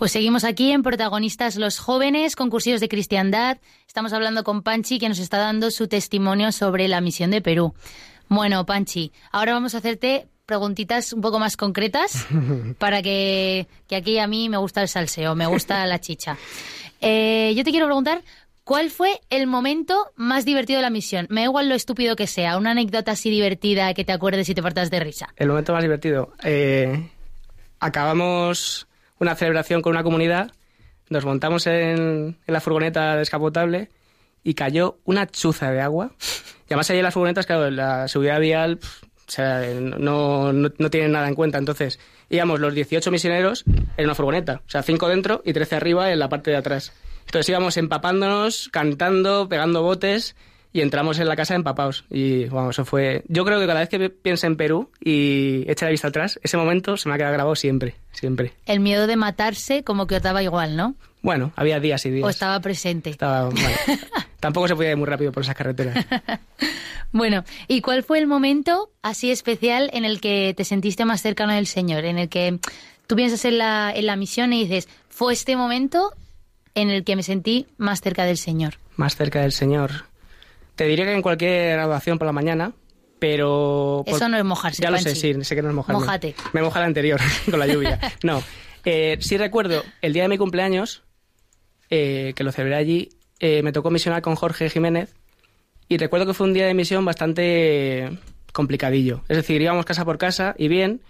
Pues 0.00 0.12
seguimos 0.12 0.44
aquí 0.44 0.72
en 0.72 0.82
Protagonistas 0.82 1.56
los 1.56 1.78
Jóvenes, 1.78 2.34
concursillos 2.34 2.80
de 2.80 2.88
cristiandad. 2.88 3.58
Estamos 3.86 4.14
hablando 4.14 4.44
con 4.44 4.62
Panchi, 4.62 4.98
que 4.98 5.10
nos 5.10 5.18
está 5.18 5.36
dando 5.36 5.70
su 5.70 5.88
testimonio 5.88 6.52
sobre 6.52 6.88
la 6.88 7.02
misión 7.02 7.30
de 7.30 7.42
Perú. 7.42 7.74
Bueno, 8.26 8.64
Panchi, 8.64 9.12
ahora 9.30 9.52
vamos 9.52 9.74
a 9.74 9.78
hacerte 9.78 10.26
preguntitas 10.46 11.12
un 11.12 11.20
poco 11.20 11.38
más 11.38 11.58
concretas 11.58 12.26
para 12.78 13.02
que, 13.02 13.66
que 13.88 13.96
aquí 13.96 14.18
a 14.18 14.26
mí 14.26 14.48
me 14.48 14.56
gusta 14.56 14.80
el 14.80 14.88
salseo, 14.88 15.34
me 15.34 15.46
gusta 15.46 15.84
la 15.84 16.00
chicha. 16.00 16.38
Eh, 17.02 17.52
yo 17.54 17.62
te 17.62 17.70
quiero 17.70 17.84
preguntar, 17.84 18.22
¿cuál 18.64 18.88
fue 18.88 19.20
el 19.28 19.46
momento 19.46 20.12
más 20.16 20.46
divertido 20.46 20.78
de 20.78 20.82
la 20.82 20.90
misión? 20.90 21.26
Me 21.28 21.42
da 21.42 21.48
igual 21.48 21.68
lo 21.68 21.74
estúpido 21.74 22.16
que 22.16 22.26
sea, 22.26 22.56
una 22.56 22.70
anécdota 22.70 23.12
así 23.12 23.28
divertida 23.28 23.92
que 23.92 24.06
te 24.06 24.12
acuerdes 24.12 24.48
y 24.48 24.54
te 24.54 24.62
partas 24.62 24.90
de 24.90 24.98
risa. 24.98 25.28
El 25.36 25.48
momento 25.48 25.74
más 25.74 25.82
divertido. 25.82 26.32
eh, 26.42 27.10
acabamos 27.80 28.86
una 29.20 29.36
celebración 29.36 29.82
con 29.82 29.92
una 29.92 30.02
comunidad, 30.02 30.50
nos 31.08 31.24
montamos 31.24 31.66
en, 31.66 32.38
la 32.46 32.60
furgoneta 32.60 33.16
descapotable 33.16 33.90
y 34.42 34.54
cayó 34.54 34.98
una 35.04 35.26
chuza 35.26 35.70
de 35.70 35.80
agua. 35.80 36.12
Y 36.62 36.72
además 36.72 36.88
allí 36.90 37.02
las 37.02 37.14
furgonetas, 37.14 37.46
claro, 37.46 37.68
la 37.68 38.06
seguridad 38.06 38.38
vial 38.38 38.78
pf, 38.78 39.04
o 39.04 39.08
sea, 39.26 39.60
no, 39.74 40.52
no, 40.52 40.70
no 40.78 40.90
tienen 40.90 41.10
nada 41.10 41.26
en 41.26 41.34
cuenta. 41.34 41.58
Entonces 41.58 41.98
íbamos 42.28 42.60
los 42.60 42.72
18 42.74 43.10
misioneros 43.10 43.64
en 43.96 44.04
una 44.04 44.14
furgoneta, 44.14 44.62
o 44.64 44.70
sea, 44.70 44.84
5 44.84 45.08
dentro 45.08 45.42
y 45.44 45.52
13 45.52 45.74
arriba 45.74 46.12
en 46.12 46.20
la 46.20 46.28
parte 46.28 46.52
de 46.52 46.58
atrás. 46.58 46.92
Entonces 47.26 47.48
íbamos 47.48 47.76
empapándonos, 47.76 48.68
cantando, 48.72 49.48
pegando 49.48 49.82
botes 49.82 50.36
y 50.72 50.80
entramos 50.80 51.18
en 51.18 51.28
la 51.28 51.36
casa 51.36 51.54
empapados. 51.54 52.04
Y 52.10 52.46
bueno, 52.46 52.70
eso 52.70 52.84
fue. 52.84 53.24
Yo 53.28 53.44
creo 53.44 53.60
que 53.60 53.66
cada 53.66 53.80
vez 53.80 53.88
que 53.88 54.10
piense 54.10 54.46
en 54.46 54.56
Perú 54.56 54.90
y 55.00 55.64
eche 55.70 55.84
la 55.84 55.90
vista 55.90 56.08
atrás, 56.08 56.38
ese 56.42 56.56
momento 56.56 56.96
se 56.96 57.08
me 57.08 57.14
ha 57.14 57.18
quedado 57.18 57.34
grabado 57.34 57.56
siempre, 57.56 57.94
siempre. 58.12 58.52
El 58.66 58.80
miedo 58.80 59.06
de 59.06 59.16
matarse 59.16 59.82
como 59.82 60.06
que 60.06 60.16
os 60.16 60.22
daba 60.22 60.42
igual, 60.42 60.76
¿no? 60.76 60.94
Bueno, 61.22 61.52
había 61.56 61.80
días 61.80 62.04
y 62.06 62.10
días. 62.10 62.24
O 62.24 62.30
estaba 62.30 62.60
presente. 62.60 63.10
Estaba, 63.10 63.50
bueno, 63.50 63.68
tampoco 64.40 64.68
se 64.68 64.76
podía 64.76 64.90
ir 64.90 64.96
muy 64.96 65.06
rápido 65.06 65.32
por 65.32 65.42
esas 65.42 65.54
carreteras. 65.54 66.06
Bueno, 67.12 67.44
¿y 67.66 67.80
cuál 67.80 68.04
fue 68.04 68.18
el 68.18 68.28
momento 68.28 68.90
así 69.02 69.32
especial 69.32 69.90
en 69.92 70.04
el 70.04 70.20
que 70.20 70.54
te 70.56 70.64
sentiste 70.64 71.04
más 71.04 71.20
cercano 71.20 71.52
del 71.52 71.66
Señor? 71.66 72.04
En 72.04 72.18
el 72.18 72.28
que 72.28 72.60
tú 73.08 73.16
piensas 73.16 73.44
en 73.44 73.58
la, 73.58 73.92
en 73.92 74.06
la 74.06 74.14
misión 74.14 74.52
y 74.52 74.62
dices, 74.62 74.88
fue 75.08 75.32
este 75.32 75.56
momento 75.56 76.12
en 76.74 76.88
el 76.88 77.02
que 77.02 77.16
me 77.16 77.24
sentí 77.24 77.66
más 77.78 78.00
cerca 78.00 78.24
del 78.24 78.38
Señor. 78.38 78.74
Más 78.94 79.16
cerca 79.16 79.40
del 79.40 79.50
Señor. 79.52 80.04
Te 80.80 80.86
diría 80.86 81.04
que 81.04 81.12
en 81.12 81.20
cualquier 81.20 81.72
graduación 81.74 82.16
por 82.16 82.24
la 82.24 82.32
mañana, 82.32 82.72
pero... 83.18 84.02
por- 84.06 84.14
Eso 84.16 84.30
no 84.30 84.38
es 84.38 84.44
mojarse, 84.46 84.80
Ya 84.82 84.90
lo 84.90 84.96
sé, 84.96 85.14
sí, 85.14 85.34
sé 85.44 85.54
que 85.54 85.60
no 85.60 85.68
es 85.68 85.74
mojarme. 85.74 86.00
Mójate. 86.00 86.34
Me 86.54 86.62
moja 86.62 86.80
la 86.80 86.86
anterior, 86.86 87.20
con 87.50 87.60
la 87.60 87.66
lluvia. 87.66 88.00
No, 88.22 88.42
eh, 88.86 89.18
sí 89.20 89.36
recuerdo 89.36 89.84
el 90.00 90.14
día 90.14 90.22
de 90.22 90.30
mi 90.30 90.38
cumpleaños, 90.38 91.02
eh, 91.90 92.32
que 92.34 92.44
lo 92.44 92.50
celebré 92.50 92.76
allí, 92.76 93.10
eh, 93.40 93.62
me 93.62 93.72
tocó 93.72 93.90
misionar 93.90 94.22
con 94.22 94.36
Jorge 94.36 94.70
Jiménez 94.70 95.14
y 95.86 95.98
recuerdo 95.98 96.24
que 96.24 96.32
fue 96.32 96.46
un 96.46 96.54
día 96.54 96.64
de 96.64 96.72
misión 96.72 97.04
bastante 97.04 98.18
complicadillo. 98.54 99.20
Es 99.28 99.36
decir, 99.36 99.60
íbamos 99.60 99.84
casa 99.84 100.06
por 100.06 100.16
casa 100.16 100.54
y 100.56 100.68
bien, 100.68 101.02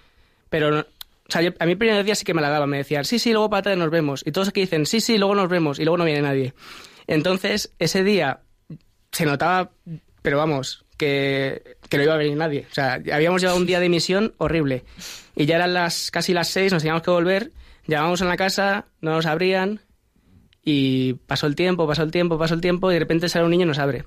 pero 0.49 0.73
no- 0.73 0.81
o 0.81 0.85
sea, 1.31 1.43
yo- 1.43 1.53
a 1.61 1.65
mí 1.65 1.71
el 1.71 1.79
primer 1.79 2.03
día 2.03 2.17
sí 2.17 2.25
que 2.25 2.35
me 2.35 2.43
la 2.43 2.51
daba, 2.51 2.67
me 2.67 2.79
decían, 2.79 3.05
sí, 3.05 3.21
sí, 3.21 3.31
luego 3.31 3.49
para 3.51 3.63
tarde 3.63 3.77
nos 3.77 3.91
vemos. 3.91 4.25
Y 4.27 4.33
todos 4.33 4.49
aquí 4.49 4.63
dicen, 4.63 4.85
sí, 4.85 5.01
sí, 5.01 5.17
luego 5.17 5.37
nos 5.37 5.49
vemos 5.49 5.79
y 5.79 5.85
luego 5.85 5.97
no 5.99 6.05
viene 6.05 6.23
nadie. 6.23 6.55
Entonces, 7.07 7.73
ese 7.79 8.03
día 8.03 8.41
se 9.13 9.25
notaba, 9.25 9.71
pero 10.23 10.39
vamos, 10.39 10.85
que, 10.97 11.77
que 11.89 11.97
no 11.97 12.03
iba 12.03 12.15
a 12.15 12.19
venir 12.19 12.37
nadie. 12.37 12.67
O 12.71 12.75
sea, 12.75 12.95
habíamos 13.13 13.41
llevado 13.41 13.59
un 13.59 13.67
día 13.67 13.81
de 13.81 13.89
misión 13.89 14.35
horrible. 14.39 14.85
Y 15.35 15.47
ya 15.47 15.57
eran 15.57 15.75
las 15.75 16.11
casi 16.11 16.35
las 16.35 16.49
seis, 16.49 16.73
nos 16.73 16.83
teníamos 16.83 17.03
que 17.03 17.11
volver. 17.11 17.53
Llamamos 17.87 18.21
a 18.23 18.27
la 18.27 18.37
casa, 18.37 18.87
no 19.01 19.13
nos 19.13 19.27
abrían. 19.27 19.81
Y 20.63 21.15
pasó 21.27 21.47
el 21.47 21.57
tiempo, 21.57 21.87
pasó 21.87 22.03
el 22.03 22.11
tiempo, 22.11 22.39
pasó 22.39 22.55
el 22.55 22.61
tiempo. 22.61 22.91
Y 22.91 22.95
de 22.95 23.01
repente 23.01 23.29
sale 23.29 23.45
un 23.45 23.51
niño 23.51 23.65
y 23.65 23.69
nos 23.69 23.79
abre. 23.79 24.05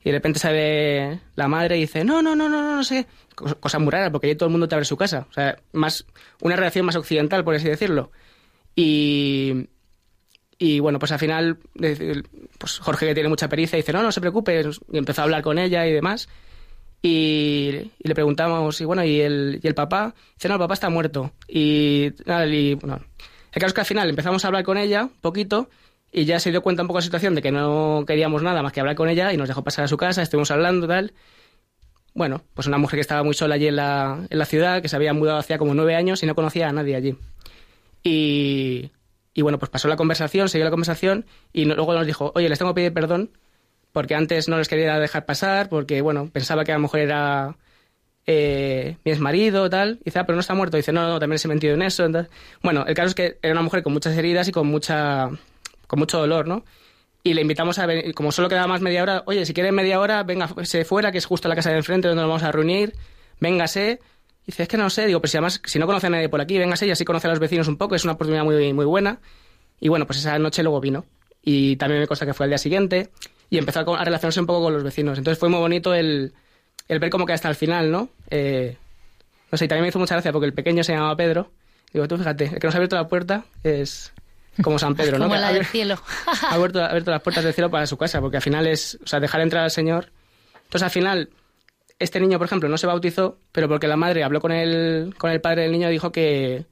Y 0.00 0.10
de 0.10 0.12
repente 0.12 0.38
sale 0.38 1.20
la 1.34 1.48
madre 1.48 1.76
y 1.76 1.80
dice, 1.80 2.04
no, 2.04 2.22
no, 2.22 2.36
no, 2.36 2.48
no, 2.48 2.62
no, 2.62 2.76
no 2.76 2.84
sé. 2.84 3.06
Cosa 3.34 3.78
muy 3.78 3.90
rara, 3.90 4.10
porque 4.10 4.28
ahí 4.28 4.36
todo 4.36 4.46
el 4.46 4.52
mundo 4.52 4.68
te 4.68 4.76
abre 4.76 4.84
su 4.84 4.96
casa. 4.96 5.26
O 5.28 5.32
sea, 5.32 5.58
más, 5.72 6.06
una 6.40 6.56
reacción 6.56 6.86
más 6.86 6.96
occidental, 6.96 7.44
por 7.44 7.56
así 7.56 7.68
decirlo. 7.68 8.12
Y, 8.76 9.68
y 10.58 10.80
bueno, 10.80 10.98
pues 10.98 11.12
al 11.12 11.20
final, 11.20 11.58
pues 12.58 12.78
Jorge, 12.80 13.06
que 13.06 13.14
tiene 13.14 13.28
mucha 13.28 13.48
pericia, 13.48 13.76
dice, 13.76 13.92
no, 13.92 14.02
no 14.02 14.10
se 14.10 14.20
preocupe, 14.20 14.60
y 14.92 14.98
empezó 14.98 15.22
a 15.22 15.24
hablar 15.24 15.42
con 15.42 15.58
ella 15.58 15.86
y 15.86 15.92
demás. 15.92 16.28
Y, 17.00 17.92
le 18.00 18.14
preguntamos, 18.14 18.80
y 18.80 18.84
bueno, 18.84 19.04
¿y 19.04 19.20
el, 19.20 19.60
¿y 19.62 19.66
el 19.68 19.74
papá? 19.74 20.14
Dice, 20.34 20.48
no, 20.48 20.54
el 20.54 20.60
papá 20.60 20.74
está 20.74 20.90
muerto. 20.90 21.30
Y, 21.46 22.12
y 22.26 22.74
bueno, 22.74 23.00
el 23.52 23.60
caso 23.60 23.66
es 23.68 23.74
que 23.74 23.80
al 23.80 23.86
final 23.86 24.10
empezamos 24.10 24.44
a 24.44 24.48
hablar 24.48 24.64
con 24.64 24.78
ella 24.78 25.04
un 25.04 25.20
poquito 25.20 25.70
y 26.10 26.24
ya 26.24 26.40
se 26.40 26.50
dio 26.50 26.60
cuenta 26.60 26.82
un 26.82 26.88
poco 26.88 26.98
la 26.98 27.02
situación 27.02 27.36
de 27.36 27.42
que 27.42 27.52
no 27.52 28.02
queríamos 28.04 28.42
nada 28.42 28.60
más 28.60 28.72
que 28.72 28.80
hablar 28.80 28.96
con 28.96 29.08
ella 29.08 29.32
y 29.32 29.36
nos 29.36 29.46
dejó 29.46 29.62
pasar 29.62 29.84
a 29.84 29.88
su 29.88 29.96
casa, 29.96 30.22
estuvimos 30.22 30.50
hablando 30.50 30.88
tal. 30.88 31.12
Bueno, 32.14 32.42
pues 32.54 32.66
una 32.66 32.78
mujer 32.78 32.96
que 32.96 33.02
estaba 33.02 33.22
muy 33.22 33.34
sola 33.34 33.54
allí 33.54 33.68
en 33.68 33.76
la, 33.76 34.26
en 34.28 34.38
la 34.38 34.44
ciudad, 34.44 34.82
que 34.82 34.88
se 34.88 34.96
había 34.96 35.12
mudado 35.12 35.38
hacía 35.38 35.56
como 35.56 35.74
nueve 35.74 35.94
años 35.94 36.20
y 36.24 36.26
no 36.26 36.34
conocía 36.34 36.68
a 36.68 36.72
nadie 36.72 36.96
allí. 36.96 37.16
Y, 38.02 38.90
y 39.38 39.42
bueno, 39.42 39.60
pues 39.60 39.70
pasó 39.70 39.86
la 39.86 39.94
conversación, 39.94 40.48
siguió 40.48 40.64
la 40.64 40.72
conversación 40.72 41.24
y 41.52 41.64
luego 41.64 41.94
nos 41.94 42.04
dijo, 42.04 42.32
oye, 42.34 42.48
les 42.48 42.58
tengo 42.58 42.72
que 42.72 42.80
pedir 42.80 42.92
perdón 42.92 43.30
porque 43.92 44.16
antes 44.16 44.48
no 44.48 44.58
les 44.58 44.66
quería 44.66 44.98
dejar 44.98 45.26
pasar, 45.26 45.68
porque 45.68 46.00
bueno, 46.00 46.28
pensaba 46.32 46.64
que 46.64 46.72
la 46.72 46.80
mujer 46.80 47.02
era 47.02 47.56
eh, 48.26 48.96
mi 49.04 49.12
exmarido, 49.12 49.70
tal. 49.70 49.98
Y 50.00 50.06
dice, 50.06 50.18
ah, 50.18 50.26
pero 50.26 50.34
no 50.34 50.40
está 50.40 50.54
muerto. 50.54 50.76
dice, 50.76 50.92
no, 50.92 51.08
no, 51.08 51.20
también 51.20 51.38
se 51.38 51.46
he 51.46 51.50
mentido 51.50 51.74
en 51.74 51.82
eso. 51.82 52.04
entonces- 52.04 52.32
Bueno, 52.64 52.84
el 52.88 52.94
caso 52.94 53.08
es 53.10 53.14
que 53.14 53.38
era 53.40 53.52
una 53.52 53.62
mujer 53.62 53.84
con 53.84 53.92
muchas 53.92 54.16
heridas 54.18 54.48
y 54.48 54.52
con 54.52 54.66
mucha 54.66 55.30
con 55.86 56.00
mucho 56.00 56.18
dolor, 56.18 56.48
¿no? 56.48 56.64
Y 57.22 57.34
le 57.34 57.42
invitamos 57.42 57.78
a 57.78 57.86
venir, 57.86 58.12
como 58.14 58.32
solo 58.32 58.48
quedaba 58.48 58.66
más 58.66 58.80
media 58.80 59.02
hora, 59.04 59.22
oye, 59.26 59.46
si 59.46 59.54
quiere 59.54 59.70
media 59.70 60.00
hora, 60.00 60.24
venga, 60.24 60.48
se 60.64 60.84
fuera, 60.84 61.12
que 61.12 61.18
es 61.18 61.26
justo 61.26 61.48
la 61.48 61.54
casa 61.54 61.70
de 61.70 61.76
enfrente 61.76 62.08
donde 62.08 62.22
nos 62.22 62.28
vamos 62.28 62.42
a 62.42 62.50
reunir, 62.50 62.92
véngase. 63.40 64.00
Dice, 64.48 64.62
es 64.62 64.68
que 64.70 64.78
no 64.78 64.88
sé, 64.88 65.04
digo, 65.06 65.20
pero 65.20 65.30
si 65.30 65.36
además, 65.36 65.60
si 65.62 65.78
no 65.78 65.84
conoce 65.86 66.06
a 66.06 66.10
nadie 66.10 66.30
por 66.30 66.40
aquí, 66.40 66.56
véngase 66.56 66.86
y 66.86 66.90
así 66.90 67.04
conoce 67.04 67.26
a 67.26 67.30
los 67.30 67.38
vecinos 67.38 67.68
un 67.68 67.76
poco, 67.76 67.94
es 67.94 68.04
una 68.04 68.14
oportunidad 68.14 68.44
muy, 68.44 68.72
muy 68.72 68.86
buena. 68.86 69.18
Y 69.78 69.88
bueno, 69.88 70.06
pues 70.06 70.20
esa 70.20 70.38
noche 70.38 70.62
luego 70.62 70.80
vino. 70.80 71.04
Y 71.42 71.76
también 71.76 72.00
me 72.00 72.06
consta 72.06 72.24
que 72.24 72.32
fue 72.32 72.44
al 72.44 72.50
día 72.50 72.56
siguiente 72.56 73.10
y 73.50 73.58
empezó 73.58 73.80
a, 73.80 74.00
a 74.00 74.04
relacionarse 74.06 74.40
un 74.40 74.46
poco 74.46 74.62
con 74.62 74.72
los 74.72 74.82
vecinos. 74.82 75.18
Entonces 75.18 75.38
fue 75.38 75.50
muy 75.50 75.60
bonito 75.60 75.92
el, 75.92 76.32
el 76.88 76.98
ver 76.98 77.10
cómo 77.10 77.26
que 77.26 77.34
hasta 77.34 77.50
el 77.50 77.56
final, 77.56 77.90
¿no? 77.90 78.08
Eh, 78.30 78.78
no 79.52 79.58
sé, 79.58 79.66
y 79.66 79.68
también 79.68 79.82
me 79.82 79.88
hizo 79.88 79.98
mucha 79.98 80.14
gracia 80.14 80.32
porque 80.32 80.46
el 80.46 80.54
pequeño 80.54 80.82
se 80.82 80.94
llamaba 80.94 81.14
Pedro. 81.14 81.50
Digo, 81.92 82.08
tú 82.08 82.16
fíjate, 82.16 82.44
el 82.44 82.58
que 82.58 82.66
nos 82.66 82.74
ha 82.74 82.78
abierto 82.78 82.96
la 82.96 83.06
puerta 83.06 83.44
es 83.62 84.14
como 84.62 84.78
San 84.78 84.94
Pedro, 84.94 85.18
¿no? 85.18 85.24
Como 85.28 85.34
Que 85.34 85.40
la 85.42 85.52
del 85.52 85.66
cielo. 85.66 86.00
ha 86.42 86.54
abierto, 86.54 86.82
ha 86.82 86.86
abierto 86.86 87.10
las 87.10 87.20
puertas 87.20 87.44
del 87.44 87.52
cielo 87.52 87.70
para 87.70 87.86
su 87.86 87.98
casa, 87.98 88.22
porque 88.22 88.38
al 88.38 88.42
final 88.42 88.66
es, 88.66 88.98
o 89.04 89.06
sea, 89.06 89.20
dejar 89.20 89.42
entrar 89.42 89.64
al 89.64 89.70
Señor. 89.70 90.10
Entonces 90.54 90.82
al 90.82 90.90
final, 90.90 91.28
este 91.98 92.20
niño, 92.20 92.38
por 92.38 92.46
ejemplo, 92.46 92.68
no 92.68 92.78
se 92.78 92.86
bautizó, 92.86 93.38
pero 93.52 93.68
porque 93.68 93.88
la 93.88 93.96
madre 93.96 94.24
habló 94.24 94.40
con 94.40 94.52
el, 94.52 95.14
con 95.18 95.30
el 95.30 95.40
padre 95.40 95.62
del 95.62 95.72
niño 95.72 95.88
y 95.88 95.92
dijo 95.92 96.12
que, 96.12 96.64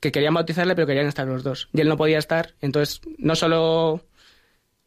que 0.00 0.12
querían 0.12 0.34
bautizarle, 0.34 0.74
pero 0.74 0.86
querían 0.86 1.06
estar 1.06 1.26
los 1.26 1.42
dos. 1.44 1.68
Y 1.72 1.80
él 1.80 1.88
no 1.88 1.96
podía 1.96 2.18
estar, 2.18 2.54
entonces 2.60 3.00
no 3.18 3.36
solo 3.36 4.00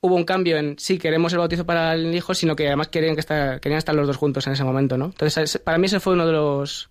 hubo 0.02 0.16
un 0.16 0.24
cambio 0.26 0.58
en 0.58 0.78
sí 0.80 0.98
queremos 0.98 1.32
el 1.34 1.40
bautizo 1.40 1.66
para 1.66 1.94
el 1.94 2.14
hijo, 2.16 2.34
sino 2.34 2.56
que 2.56 2.68
además 2.68 2.88
querían, 2.90 3.16
que 3.16 3.20
estar, 3.22 3.60
querían 3.60 3.78
estar 3.78 3.94
los 3.96 4.08
dos 4.08 4.18
juntos 4.18 4.48
en 4.48 4.54
ese 4.54 4.64
momento, 4.64 4.98
¿no? 4.98 5.06
Entonces 5.06 5.56
es- 5.56 5.62
para 5.62 5.78
mí 5.78 5.86
ese 5.86 6.00
fue 6.00 6.14
uno 6.14 6.26
de 6.26 6.34
los... 6.34 6.90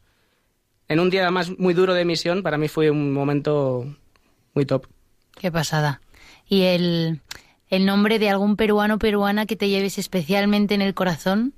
En 0.89 1.01
un 1.01 1.11
día 1.11 1.23
además 1.23 1.51
muy 1.59 1.75
duro 1.75 1.95
de 1.95 2.05
misión, 2.05 2.43
para 2.43 2.59
mí 2.59 2.67
fue 2.69 2.91
un 2.91 3.13
momento 3.13 3.85
muy 4.55 4.65
top. 4.67 4.87
Qué 5.39 5.53
pasada. 5.53 6.01
¿Y 6.49 6.63
el, 6.63 7.21
el 7.69 7.87
nombre 7.87 8.19
de 8.19 8.29
algún 8.31 8.57
peruano 8.57 8.95
o 8.95 8.99
peruana 8.99 9.47
que 9.47 9.55
te 9.57 9.69
lleves 9.69 9.99
especialmente 9.99 10.75
en 10.75 10.83
el 10.83 10.95
corazón? 10.95 11.55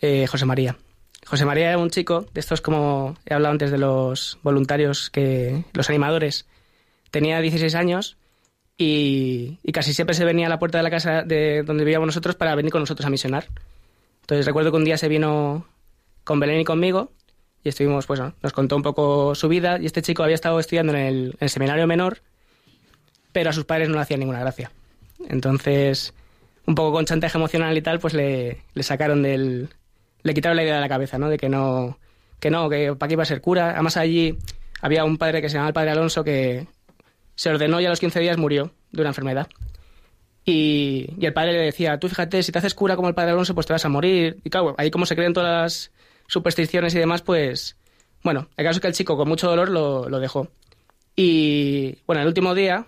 Eh, 0.00 0.26
José 0.26 0.44
María. 0.44 0.76
José 1.26 1.44
María 1.44 1.68
era 1.68 1.78
un 1.78 1.90
chico, 1.90 2.26
de 2.32 2.40
estos 2.40 2.60
como 2.60 3.16
he 3.26 3.34
hablado 3.34 3.52
antes 3.52 3.72
de 3.72 3.78
los 3.78 4.38
voluntarios, 4.42 5.10
que 5.10 5.64
los 5.72 5.88
animadores. 5.90 6.46
Tenía 7.10 7.40
16 7.40 7.74
años 7.74 8.16
y, 8.78 9.58
casi 9.72 9.92
siempre 9.92 10.14
se 10.14 10.24
venía 10.24 10.46
a 10.46 10.50
la 10.50 10.58
puerta 10.58 10.78
de 10.78 10.84
la 10.84 10.90
casa 10.90 11.22
de 11.22 11.62
donde 11.62 11.84
vivíamos 11.84 12.06
nosotros 12.06 12.36
para 12.36 12.54
venir 12.54 12.70
con 12.70 12.82
nosotros 12.82 13.06
a 13.06 13.10
misionar. 13.10 13.46
Entonces 14.20 14.46
recuerdo 14.46 14.70
que 14.70 14.76
un 14.76 14.84
día 14.84 14.98
se 14.98 15.08
vino 15.08 15.66
con 16.22 16.38
Belén 16.38 16.60
y 16.60 16.64
conmigo 16.64 17.10
y 17.64 17.70
estuvimos, 17.70 18.06
pues, 18.06 18.20
¿no? 18.20 18.34
nos 18.42 18.52
contó 18.52 18.76
un 18.76 18.82
poco 18.82 19.34
su 19.34 19.48
vida 19.48 19.78
y 19.80 19.86
este 19.86 20.02
chico 20.02 20.22
había 20.22 20.34
estado 20.34 20.60
estudiando 20.60 20.94
en 20.94 21.34
el, 21.40 21.50
seminario 21.50 21.86
menor, 21.88 22.20
pero 23.32 23.50
a 23.50 23.52
sus 23.52 23.64
padres 23.64 23.88
no 23.88 23.96
le 23.96 24.02
hacía 24.02 24.16
ninguna 24.16 24.40
gracia. 24.40 24.70
Entonces, 25.28 26.14
un 26.66 26.76
poco 26.76 26.92
con 26.92 27.04
chantaje 27.04 27.36
emocional 27.38 27.76
y 27.76 27.82
tal, 27.82 27.98
pues 27.98 28.14
le 28.14 28.62
sacaron 28.82 29.22
del... 29.22 29.70
Le 30.26 30.34
quitaron 30.34 30.56
la 30.56 30.64
idea 30.64 30.74
de 30.74 30.80
la 30.80 30.88
cabeza, 30.88 31.18
¿no? 31.18 31.28
De 31.28 31.38
que 31.38 31.48
no, 31.48 32.00
que 32.40 32.50
no, 32.50 32.68
que 32.68 32.96
para 32.96 33.06
qué 33.06 33.12
iba 33.12 33.22
a 33.22 33.26
ser 33.26 33.40
cura. 33.40 33.70
Además 33.70 33.96
allí 33.96 34.36
había 34.80 35.04
un 35.04 35.18
padre 35.18 35.40
que 35.40 35.48
se 35.48 35.54
llamaba 35.54 35.68
el 35.68 35.74
padre 35.74 35.90
Alonso 35.92 36.24
que 36.24 36.66
se 37.36 37.48
ordenó 37.48 37.80
y 37.80 37.86
a 37.86 37.90
los 37.90 38.00
15 38.00 38.18
días 38.18 38.36
murió 38.36 38.72
de 38.90 39.02
una 39.02 39.10
enfermedad. 39.10 39.46
Y, 40.44 41.14
el 41.20 41.32
padre 41.32 41.52
le 41.52 41.60
decía, 41.60 42.00
tú 42.00 42.08
fíjate, 42.08 42.42
si 42.42 42.50
te 42.50 42.58
haces 42.58 42.74
cura 42.74 42.96
como 42.96 43.06
el 43.06 43.14
padre 43.14 43.30
Alonso, 43.30 43.54
pues 43.54 43.68
te 43.68 43.72
vas 43.72 43.84
a 43.84 43.88
morir. 43.88 44.38
Y 44.42 44.50
claro, 44.50 44.74
ahí 44.78 44.90
como 44.90 45.06
se 45.06 45.14
creen 45.14 45.32
todas 45.32 45.62
las 45.62 45.92
supersticiones 46.26 46.92
y 46.96 46.98
demás, 46.98 47.22
pues... 47.22 47.76
Bueno, 48.24 48.48
el 48.56 48.64
caso 48.64 48.78
es 48.78 48.80
que 48.80 48.88
el 48.88 48.94
chico 48.94 49.16
con 49.16 49.28
mucho 49.28 49.48
dolor 49.48 49.68
lo, 49.68 50.18
dejó. 50.18 50.48
Y 51.14 51.98
bueno, 52.04 52.22
el 52.22 52.26
último 52.26 52.52
día, 52.52 52.84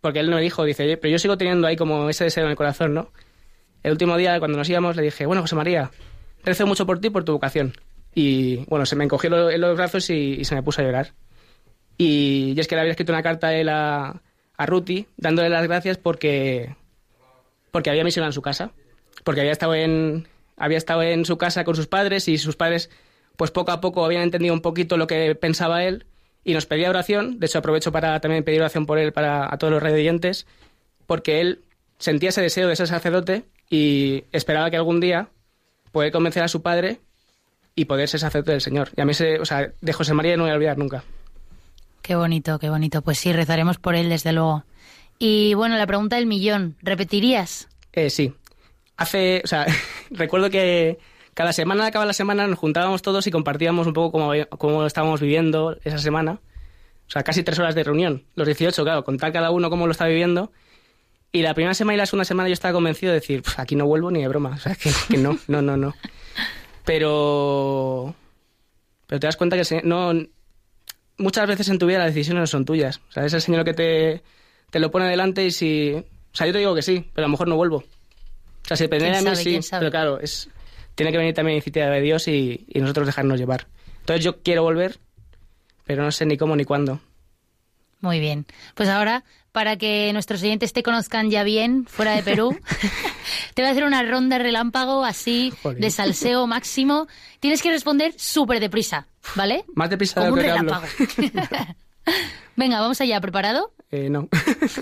porque 0.00 0.20
él 0.20 0.28
me 0.28 0.40
dijo, 0.40 0.62
dice, 0.62 0.84
"Oye, 0.84 0.96
pero 0.98 1.10
yo 1.10 1.18
sigo 1.18 1.36
teniendo 1.36 1.66
ahí 1.66 1.74
como 1.74 2.08
ese 2.08 2.22
deseo 2.22 2.44
en 2.44 2.50
el 2.50 2.56
corazón, 2.56 2.94
¿no? 2.94 3.10
El 3.82 3.90
último 3.90 4.16
día, 4.16 4.38
cuando 4.38 4.58
nos 4.58 4.68
íbamos, 4.68 4.94
le 4.94 5.02
dije, 5.02 5.26
bueno, 5.26 5.42
José 5.42 5.56
María, 5.56 5.90
rezo 6.44 6.66
mucho 6.66 6.86
por 6.86 7.00
ti 7.00 7.10
por 7.10 7.24
tu 7.24 7.32
vocación. 7.32 7.72
Y 8.14 8.64
bueno, 8.66 8.86
se 8.86 8.96
me 8.96 9.04
encogió 9.04 9.50
en 9.50 9.60
los 9.60 9.76
brazos 9.76 10.10
y, 10.10 10.44
se 10.44 10.54
me 10.54 10.62
puso 10.62 10.80
a 10.80 10.84
llorar. 10.84 11.12
Y, 11.96 12.54
y 12.56 12.60
es 12.60 12.66
que 12.66 12.74
le 12.74 12.80
había 12.80 12.92
escrito 12.92 13.12
una 13.12 13.22
carta 13.22 13.48
a 13.48 13.54
él 13.54 13.68
a, 13.68 14.20
Ruti, 14.58 15.06
dándole 15.16 15.48
las 15.48 15.66
gracias 15.66 15.96
porque, 15.96 16.76
porque 17.70 17.88
había 17.88 18.04
misión 18.04 18.26
en 18.26 18.32
su 18.32 18.42
casa. 18.42 18.72
Porque 19.24 19.40
había 19.40 19.52
estado 19.52 19.74
en, 19.74 20.28
había 20.56 20.78
estado 20.78 21.02
en 21.02 21.24
su 21.24 21.38
casa 21.38 21.64
con 21.64 21.76
sus 21.76 21.86
padres 21.86 22.28
y 22.28 22.36
sus 22.36 22.56
padres, 22.56 22.90
pues 23.36 23.50
poco 23.50 23.72
a 23.72 23.80
poco 23.80 24.04
habían 24.04 24.22
entendido 24.22 24.52
un 24.52 24.60
poquito 24.60 24.98
lo 24.98 25.06
que 25.06 25.34
pensaba 25.34 25.84
él 25.84 26.04
y 26.44 26.52
nos 26.52 26.66
pedía 26.66 26.90
oración. 26.90 27.38
De 27.38 27.46
hecho, 27.46 27.58
aprovecho 27.58 27.92
para 27.92 28.20
también 28.20 28.44
pedir 28.44 28.60
oración 28.60 28.86
por 28.86 28.98
él 28.98 29.12
para 29.12 29.52
a 29.52 29.56
todos 29.56 29.72
los 29.72 29.82
radiantes, 29.82 30.46
porque 31.06 31.40
él 31.40 31.62
sentía 31.98 32.30
ese 32.30 32.42
deseo 32.42 32.68
de 32.68 32.76
ser 32.76 32.86
sacerdote 32.86 33.44
y 33.68 34.24
esperaba 34.32 34.70
que 34.70 34.76
algún 34.76 35.00
día 35.00 35.28
poder 35.92 36.12
convencer 36.12 36.42
a 36.42 36.48
su 36.48 36.62
padre 36.62 37.00
y 37.74 37.86
poder 37.86 38.08
ser 38.08 38.20
sacerdote 38.20 38.52
del 38.52 38.60
Señor. 38.60 38.90
Y 38.96 39.00
a 39.00 39.04
mí, 39.04 39.12
ese, 39.12 39.38
o 39.38 39.44
sea, 39.44 39.72
de 39.80 39.92
José 39.92 40.14
María 40.14 40.36
no 40.36 40.44
voy 40.44 40.52
a 40.52 40.54
olvidar 40.54 40.78
nunca. 40.78 41.04
Qué 42.02 42.14
bonito, 42.14 42.58
qué 42.58 42.70
bonito. 42.70 43.02
Pues 43.02 43.18
sí, 43.18 43.32
rezaremos 43.32 43.78
por 43.78 43.94
él, 43.94 44.08
desde 44.08 44.32
luego. 44.32 44.64
Y 45.18 45.54
bueno, 45.54 45.76
la 45.76 45.86
pregunta 45.86 46.16
del 46.16 46.26
millón, 46.26 46.76
¿repetirías? 46.82 47.68
Eh, 47.92 48.10
sí. 48.10 48.34
Hace, 48.96 49.42
o 49.44 49.46
sea, 49.46 49.66
recuerdo 50.10 50.50
que 50.50 50.98
cada 51.34 51.52
semana, 51.52 51.86
acaba 51.86 52.04
la 52.04 52.12
semana, 52.12 52.46
nos 52.46 52.58
juntábamos 52.58 53.02
todos 53.02 53.26
y 53.26 53.30
compartíamos 53.30 53.86
un 53.86 53.92
poco 53.92 54.12
cómo, 54.12 54.32
cómo 54.58 54.86
estábamos 54.86 55.20
viviendo 55.20 55.76
esa 55.84 55.98
semana. 55.98 56.40
O 57.06 57.12
sea, 57.12 57.22
casi 57.22 57.42
tres 57.42 57.58
horas 57.58 57.74
de 57.74 57.82
reunión. 57.82 58.24
Los 58.34 58.46
18, 58.46 58.82
claro, 58.84 59.04
contar 59.04 59.32
cada 59.32 59.50
uno 59.50 59.68
cómo 59.68 59.86
lo 59.86 59.92
está 59.92 60.06
viviendo. 60.06 60.52
Y 61.32 61.42
la 61.42 61.54
primera 61.54 61.74
semana 61.74 61.94
y 61.94 61.98
la 61.98 62.06
segunda 62.06 62.24
semana 62.24 62.48
yo 62.48 62.52
estaba 62.54 62.72
convencido 62.74 63.12
de 63.12 63.20
decir, 63.20 63.42
"Pf, 63.42 63.60
aquí 63.60 63.76
no 63.76 63.86
vuelvo 63.86 64.10
ni 64.10 64.20
de 64.20 64.28
broma. 64.28 64.50
O 64.50 64.58
sea, 64.58 64.74
que, 64.74 64.90
que 65.08 65.16
no, 65.16 65.38
no, 65.48 65.62
no, 65.62 65.76
no. 65.76 65.94
Pero... 66.84 68.14
Pero 69.06 69.20
te 69.20 69.26
das 69.26 69.36
cuenta 69.36 69.56
que 69.56 69.64
se- 69.64 69.82
no... 69.82 70.12
Muchas 71.18 71.46
veces 71.46 71.68
en 71.68 71.78
tu 71.78 71.86
vida 71.86 71.98
las 71.98 72.14
decisiones 72.14 72.40
no 72.40 72.46
son 72.46 72.64
tuyas. 72.64 73.00
O 73.08 73.12
sea, 73.12 73.24
es 73.26 73.32
el 73.34 73.42
Señor 73.42 73.64
que 73.64 73.74
te, 73.74 74.22
te 74.70 74.78
lo 74.80 74.90
pone 74.90 75.06
delante 75.06 75.44
y 75.44 75.50
si... 75.50 75.92
O 75.94 76.36
sea, 76.36 76.46
yo 76.46 76.52
te 76.52 76.58
digo 76.60 76.74
que 76.74 76.82
sí, 76.82 77.08
pero 77.14 77.26
a 77.26 77.28
lo 77.28 77.32
mejor 77.32 77.48
no 77.48 77.56
vuelvo. 77.56 77.76
O 77.78 77.84
sea, 78.66 78.76
si 78.76 78.84
dependiera 78.84 79.18
de 79.18 79.22
¿Quién 79.22 79.56
mí, 79.56 79.62
sí. 79.62 79.68
Pero 79.70 79.90
claro, 79.90 80.20
es, 80.20 80.48
tiene 80.94 81.12
que 81.12 81.18
venir 81.18 81.34
también 81.34 81.56
iniciativa 81.56 81.86
de 81.86 82.00
Dios 82.00 82.26
y, 82.28 82.64
y 82.68 82.80
nosotros 82.80 83.06
dejarnos 83.06 83.38
llevar. 83.38 83.66
Entonces 84.00 84.24
yo 84.24 84.40
quiero 84.42 84.62
volver, 84.62 84.98
pero 85.84 86.02
no 86.02 86.10
sé 86.12 86.24
ni 86.26 86.36
cómo 86.36 86.56
ni 86.56 86.64
cuándo. 86.64 87.00
Muy 88.00 88.18
bien. 88.20 88.46
Pues 88.74 88.88
ahora, 88.88 89.24
para 89.52 89.76
que 89.76 90.12
nuestros 90.12 90.42
oyentes 90.42 90.72
te 90.72 90.82
conozcan 90.82 91.30
ya 91.30 91.42
bien 91.42 91.86
fuera 91.86 92.12
de 92.12 92.22
Perú, 92.22 92.58
te 93.54 93.62
voy 93.62 93.68
a 93.68 93.72
hacer 93.72 93.84
una 93.84 94.02
ronda 94.02 94.38
relámpago 94.38 95.04
así 95.04 95.52
de 95.76 95.90
salseo 95.90 96.46
máximo. 96.46 97.08
Tienes 97.40 97.62
que 97.62 97.70
responder 97.70 98.14
súper 98.16 98.60
deprisa, 98.60 99.06
¿vale? 99.34 99.64
Más 99.74 99.90
deprisa 99.90 100.20
de 100.20 100.26
lo 100.28 100.34
un 100.34 100.40
que 100.40 100.50
hablo. 100.50 100.80
relámpago. 100.80 101.74
Venga, 102.56 102.80
vamos 102.80 103.00
allá. 103.00 103.20
¿Preparado? 103.20 103.72
Eh, 103.90 104.08
no. 104.10 104.28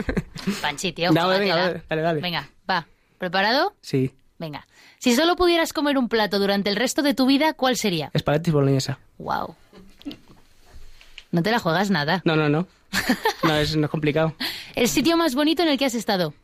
Panchi, 0.62 0.92
tío. 0.92 1.12
No, 1.12 1.22
jódate, 1.22 1.40
venga, 1.40 1.56
da. 1.56 1.62
dale, 1.62 1.82
dale, 1.88 2.02
dale. 2.02 2.20
Venga, 2.20 2.48
va. 2.68 2.86
¿Preparado? 3.18 3.74
Sí, 3.80 4.12
Venga. 4.38 4.66
Si 4.98 5.14
solo 5.16 5.34
pudieras 5.36 5.72
comer 5.72 5.98
un 5.98 6.08
plato 6.08 6.38
durante 6.38 6.70
el 6.70 6.76
resto 6.76 7.02
de 7.02 7.12
tu 7.14 7.26
vida, 7.26 7.54
¿cuál 7.54 7.76
sería? 7.76 8.10
espaguetis 8.14 8.52
boloñesa. 8.52 8.98
Wow. 9.18 9.54
No 11.30 11.42
te 11.42 11.50
la 11.50 11.58
juegas 11.58 11.90
nada. 11.90 12.22
No, 12.24 12.36
no, 12.36 12.48
no. 12.48 12.66
No, 13.44 13.56
es, 13.56 13.76
no 13.76 13.84
es 13.86 13.90
complicado. 13.90 14.34
El 14.74 14.88
sitio 14.88 15.16
más 15.16 15.34
bonito 15.34 15.62
en 15.62 15.68
el 15.68 15.78
que 15.78 15.84
has 15.84 15.94
estado. 15.94 16.34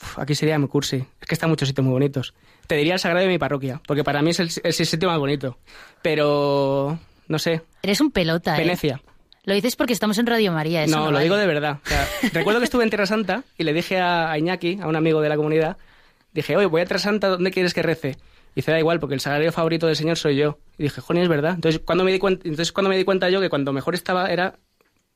Uf, 0.00 0.18
aquí 0.18 0.34
sería 0.34 0.58
mi 0.58 0.66
cursi. 0.68 1.04
Es 1.20 1.26
que 1.28 1.34
están 1.34 1.50
muchos 1.50 1.68
sitios 1.68 1.84
muy 1.84 1.92
bonitos. 1.92 2.34
Te 2.66 2.76
diría 2.76 2.94
el 2.94 2.98
sagrado 2.98 3.26
de 3.26 3.32
mi 3.32 3.38
parroquia, 3.38 3.80
porque 3.86 4.04
para 4.04 4.22
mí 4.22 4.30
es 4.30 4.40
el, 4.40 4.48
es 4.62 4.80
el 4.80 4.86
sitio 4.86 5.08
más 5.08 5.18
bonito. 5.18 5.58
Pero, 6.02 6.98
no 7.28 7.38
sé, 7.38 7.62
Eres 7.82 8.00
un 8.00 8.10
pelota, 8.10 8.56
¿eh? 8.56 8.60
Venecia. 8.60 9.02
Lo 9.44 9.54
dices 9.54 9.76
porque 9.76 9.92
estamos 9.92 10.18
en 10.18 10.26
Radio 10.26 10.52
María. 10.52 10.84
Eso 10.84 10.94
no, 10.94 11.04
no, 11.04 11.06
lo 11.06 11.12
vale. 11.14 11.24
digo 11.24 11.36
de 11.36 11.46
verdad. 11.46 11.78
O 11.84 11.88
sea, 11.88 12.06
recuerdo 12.32 12.60
que 12.60 12.64
estuve 12.64 12.84
en 12.84 12.90
Tierra 12.90 13.06
Santa 13.06 13.44
y 13.56 13.64
le 13.64 13.72
dije 13.72 13.98
a, 13.98 14.36
Iñaki, 14.36 14.78
a 14.82 14.86
un 14.86 14.96
amigo 14.96 15.20
de 15.22 15.28
la 15.28 15.36
comunidad, 15.36 15.78
dije, 16.32 16.56
oye, 16.56 16.66
voy 16.66 16.82
a 16.82 16.84
Tierra 16.84 16.98
Santa, 16.98 17.28
¿dónde 17.28 17.50
quieres 17.50 17.72
que 17.72 17.82
rece? 17.82 18.16
Y 18.52 18.56
dice, 18.56 18.72
da 18.72 18.78
igual, 18.78 19.00
porque 19.00 19.14
el 19.14 19.20
sagrario 19.20 19.52
favorito 19.52 19.86
del 19.86 19.96
Señor 19.96 20.18
soy 20.18 20.36
yo. 20.36 20.58
Y 20.76 20.84
dije, 20.84 21.00
joder, 21.00 21.22
es 21.22 21.28
verdad. 21.28 21.54
Entonces, 21.54 21.80
cuando 21.84 22.04
me 22.04 22.12
di 22.12 22.18
cuenta, 22.18 22.46
entonces, 22.46 22.72
cuando 22.72 22.90
me 22.90 22.96
di 22.96 23.04
cuenta 23.04 23.30
yo 23.30 23.40
que 23.40 23.48
cuando 23.48 23.72
mejor 23.72 23.94
estaba 23.94 24.30
era 24.30 24.58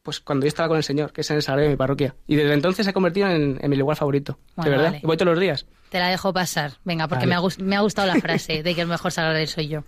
pues 0.03 0.20
cuando 0.20 0.44
yo 0.44 0.48
estaba 0.48 0.68
con 0.68 0.76
el 0.76 0.82
Señor, 0.82 1.12
que 1.12 1.20
es 1.20 1.30
en 1.30 1.36
el 1.36 1.42
sagrario 1.42 1.68
de 1.68 1.74
mi 1.74 1.76
parroquia. 1.78 2.14
Y 2.26 2.34
desde 2.36 2.55
entonces 2.55 2.84
se 2.84 2.90
ha 2.90 2.92
convertido 2.92 3.28
en, 3.28 3.59
en 3.62 3.70
mi 3.70 3.76
lugar 3.76 3.96
favorito. 3.96 4.38
Bueno, 4.57 4.70
de 4.70 4.76
verdad. 4.76 4.90
vale. 4.92 5.00
Voy 5.05 5.16
todos 5.16 5.30
los 5.30 5.38
días. 5.40 5.66
Te 5.90 5.98
la 6.00 6.09
dejo 6.09 6.32
pasar. 6.32 6.72
Venga, 6.84 7.07
porque 7.09 7.26
me, 7.26 7.34
ha, 7.34 7.40
gust- 7.40 7.61
me 7.61 7.76
ha 7.76 7.80
gustado 7.80 8.09
la 8.09 8.20
frase 8.20 8.62
de 8.62 8.74
que 8.74 8.80
el 8.80 8.88
mejor 8.88 9.12
sagrario 9.12 9.46
soy 9.46 9.68
yo. 9.68 9.84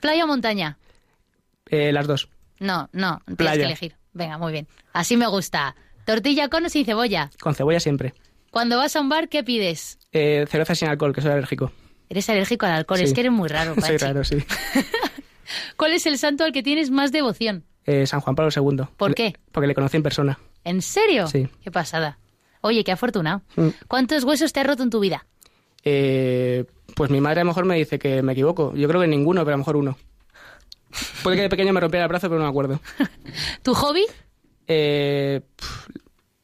¿Playa 0.00 0.24
o 0.24 0.26
montaña? 0.26 0.78
Eh, 1.68 1.92
las 1.92 2.06
dos. 2.06 2.28
No, 2.58 2.88
no, 2.92 3.20
tienes 3.36 3.56
que 3.58 3.62
elegir. 3.64 3.96
Venga, 4.14 4.38
muy 4.38 4.52
bien. 4.52 4.66
Así 4.92 5.16
me 5.16 5.26
gusta. 5.26 5.76
¿Tortilla 6.06 6.48
con 6.48 6.64
o 6.64 6.68
sin 6.68 6.84
cebolla? 6.86 7.30
Con 7.40 7.54
cebolla 7.54 7.80
siempre. 7.80 8.14
Cuando 8.50 8.78
vas 8.78 8.96
a 8.96 9.00
un 9.00 9.08
bar, 9.08 9.28
¿qué 9.28 9.44
pides? 9.44 9.98
Eh, 10.12 10.46
cerveza 10.48 10.74
sin 10.74 10.88
alcohol, 10.88 11.12
que 11.14 11.20
soy 11.20 11.32
alérgico. 11.32 11.70
Eres 12.08 12.30
alérgico 12.30 12.64
al 12.66 12.72
alcohol, 12.72 12.98
Sí. 12.98 13.04
es 13.04 13.12
que 13.12 13.20
eres 13.20 13.32
muy 13.32 13.48
raro, 13.48 13.74
soy 13.80 13.82
Pachi. 13.82 13.96
raro, 13.98 14.24
sí. 14.24 14.38
¿Cuál 15.76 15.92
es 15.92 16.06
el 16.06 16.18
santo 16.18 16.44
al 16.44 16.52
que 16.52 16.62
tienes 16.62 16.90
más 16.90 17.12
devoción? 17.12 17.64
Eh, 17.86 18.06
San 18.06 18.20
Juan 18.20 18.34
Pablo 18.34 18.50
II. 18.54 18.84
¿Por 18.96 19.10
Le- 19.10 19.14
qué? 19.14 19.34
Porque 19.52 19.66
le 19.68 19.74
conocí 19.74 19.96
en 19.96 20.02
persona. 20.02 20.38
¿En 20.64 20.82
serio? 20.82 21.26
Sí. 21.28 21.48
Qué 21.62 21.70
pasada. 21.70 22.18
Oye, 22.62 22.82
qué 22.82 22.90
afortunado. 22.92 23.42
Mm. 23.54 23.68
¿Cuántos 23.86 24.24
huesos 24.24 24.52
te 24.52 24.60
has 24.60 24.66
roto 24.66 24.82
en 24.82 24.90
tu 24.90 24.98
vida? 25.00 25.24
Eh, 25.84 26.64
pues 26.96 27.10
mi 27.10 27.20
madre 27.20 27.40
a 27.42 27.44
lo 27.44 27.50
mejor 27.50 27.64
me 27.64 27.76
dice 27.76 27.98
que 27.98 28.22
me 28.22 28.32
equivoco. 28.32 28.74
Yo 28.74 28.88
creo 28.88 29.00
que 29.00 29.06
ninguno, 29.06 29.42
pero 29.42 29.54
a 29.54 29.56
lo 29.56 29.58
mejor 29.58 29.76
uno. 29.76 29.96
Puede 31.22 31.36
que 31.36 31.42
de 31.42 31.48
pequeño 31.48 31.72
me 31.72 31.80
rompiera 31.80 32.04
el 32.04 32.08
brazo, 32.08 32.28
pero 32.28 32.38
no 32.38 32.44
me 32.44 32.50
acuerdo. 32.50 32.80
¿Tu 33.62 33.72
hobby? 33.74 34.04
Eh, 34.66 35.42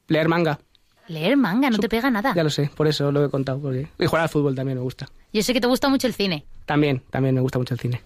leer 0.09 0.29
manga. 0.29 0.61
Leer 1.09 1.37
manga, 1.37 1.69
no 1.71 1.79
te 1.79 1.89
pega 1.89 2.11
nada. 2.11 2.33
Ya 2.35 2.45
lo 2.45 2.51
sé, 2.51 2.71
por 2.77 2.87
eso 2.87 3.11
lo 3.11 3.25
he 3.25 3.31
contado. 3.31 3.61
Porque... 3.61 3.89
Y 3.99 4.07
jugar 4.07 4.23
al 4.23 4.29
fútbol 4.29 4.55
también 4.55 4.79
me 4.79 4.85
gusta. 4.85 5.09
Yo 5.33 5.43
sé 5.43 5.53
que 5.53 5.61
te 5.61 5.67
gusta 5.67 5.89
mucho 5.89 6.07
el 6.07 6.15
cine. 6.15 6.45
También, 6.67 7.03
también 7.11 7.35
me 7.35 7.41
gusta 7.41 7.59
mucho 7.59 7.75
el 7.75 7.81
cine. 7.81 8.01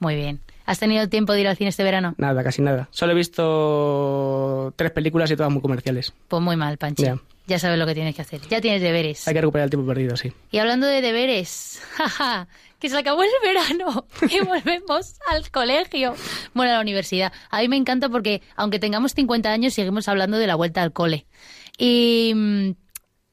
Muy 0.00 0.16
bien. 0.16 0.40
¿Has 0.66 0.78
tenido 0.78 1.08
tiempo 1.08 1.32
de 1.32 1.40
ir 1.40 1.48
al 1.48 1.56
cine 1.56 1.70
este 1.70 1.84
verano? 1.84 2.14
Nada, 2.18 2.42
casi 2.42 2.62
nada. 2.62 2.88
Solo 2.90 3.12
he 3.12 3.14
visto 3.14 4.72
tres 4.76 4.90
películas 4.90 5.30
y 5.30 5.36
todas 5.36 5.52
muy 5.52 5.62
comerciales. 5.62 6.12
Pues 6.28 6.42
muy 6.42 6.56
mal, 6.56 6.78
Panchi. 6.78 7.04
Ya. 7.04 7.18
Ya 7.46 7.58
sabes 7.58 7.78
lo 7.78 7.86
que 7.86 7.94
tienes 7.94 8.14
que 8.14 8.22
hacer. 8.22 8.40
Ya 8.48 8.60
tienes 8.60 8.80
deberes. 8.80 9.26
Hay 9.26 9.34
que 9.34 9.40
recuperar 9.40 9.64
el 9.64 9.70
tiempo 9.70 9.86
perdido, 9.86 10.16
sí. 10.16 10.32
Y 10.52 10.58
hablando 10.58 10.86
de 10.86 11.00
deberes, 11.00 11.82
jaja, 11.96 12.46
que 12.78 12.88
se 12.88 12.96
acabó 12.96 13.22
el 13.24 13.30
verano 13.42 14.06
y 14.30 14.44
volvemos 14.44 15.16
al 15.28 15.50
colegio. 15.50 16.14
Bueno, 16.54 16.72
a 16.72 16.74
la 16.76 16.80
universidad. 16.80 17.32
A 17.50 17.60
mí 17.60 17.68
me 17.68 17.76
encanta 17.76 18.08
porque, 18.08 18.42
aunque 18.56 18.78
tengamos 18.78 19.12
50 19.12 19.50
años, 19.50 19.74
seguimos 19.74 20.06
hablando 20.08 20.38
de 20.38 20.46
la 20.46 20.54
vuelta 20.54 20.82
al 20.82 20.92
cole. 20.92 21.26
Y, 21.78 22.32
mm, 22.34 22.70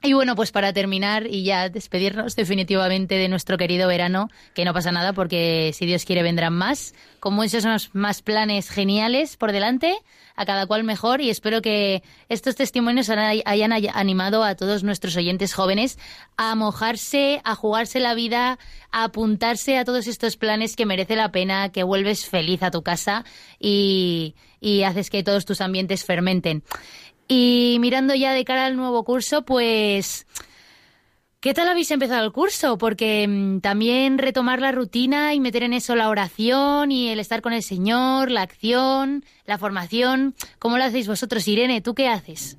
y 0.01 0.13
bueno, 0.13 0.35
pues 0.35 0.51
para 0.53 0.71
terminar 0.71 1.27
y 1.27 1.43
ya 1.43 1.67
despedirnos 1.67 2.35
definitivamente 2.37 3.15
de 3.15 3.27
nuestro 3.27 3.57
querido 3.57 3.87
verano, 3.89 4.29
que 4.53 4.63
no 4.63 4.73
pasa 4.73 4.93
nada 4.93 5.11
porque 5.11 5.71
si 5.73 5.85
Dios 5.85 6.05
quiere 6.05 6.23
vendrán 6.23 6.53
más, 6.53 6.93
con 7.19 7.33
muchos 7.33 7.65
más- 7.93 8.21
planes 8.21 8.69
geniales 8.69 9.35
por 9.35 9.51
delante, 9.51 9.93
a 10.37 10.45
cada 10.45 10.65
cual 10.67 10.85
mejor 10.85 11.19
y 11.19 11.29
espero 11.29 11.61
que 11.61 12.01
estos 12.29 12.55
testimonios 12.55 13.09
hayan 13.09 13.73
ay- 13.73 13.89
animado 13.93 14.45
a 14.45 14.55
todos 14.55 14.83
nuestros 14.83 15.17
oyentes 15.17 15.53
jóvenes 15.53 15.99
a 16.37 16.55
mojarse, 16.55 17.41
a 17.43 17.55
jugarse 17.55 17.99
la 17.99 18.13
vida, 18.13 18.57
a 18.91 19.03
apuntarse 19.03 19.77
a 19.77 19.83
todos 19.83 20.07
estos 20.07 20.37
planes 20.37 20.77
que 20.77 20.85
merece 20.85 21.17
la 21.17 21.31
pena, 21.33 21.73
que 21.73 21.83
vuelves 21.83 22.25
feliz 22.25 22.63
a 22.63 22.71
tu 22.71 22.83
casa 22.83 23.25
y, 23.59 24.35
y 24.61 24.83
haces 24.83 25.09
que 25.09 25.23
todos 25.23 25.43
tus 25.43 25.59
ambientes 25.59 26.05
fermenten. 26.05 26.63
Y 27.31 27.77
mirando 27.79 28.15
ya 28.15 28.33
de 28.33 28.43
cara 28.43 28.65
al 28.65 28.75
nuevo 28.75 29.05
curso, 29.05 29.43
pues... 29.43 30.25
¿Qué 31.39 31.53
tal 31.53 31.69
habéis 31.69 31.89
empezado 31.91 32.25
el 32.25 32.33
curso? 32.33 32.77
Porque 32.77 33.25
mm, 33.25 33.59
también 33.61 34.17
retomar 34.17 34.59
la 34.59 34.73
rutina 34.73 35.33
y 35.33 35.39
meter 35.39 35.63
en 35.63 35.71
eso 35.71 35.95
la 35.95 36.09
oración 36.09 36.91
y 36.91 37.09
el 37.09 37.19
estar 37.19 37.41
con 37.41 37.53
el 37.53 37.63
Señor, 37.63 38.29
la 38.29 38.41
acción, 38.41 39.23
la 39.45 39.57
formación. 39.57 40.35
¿Cómo 40.57 40.77
lo 40.77 40.83
hacéis 40.83 41.07
vosotros, 41.07 41.47
Irene? 41.47 41.79
¿Tú 41.79 41.93
qué 41.93 42.09
haces? 42.09 42.57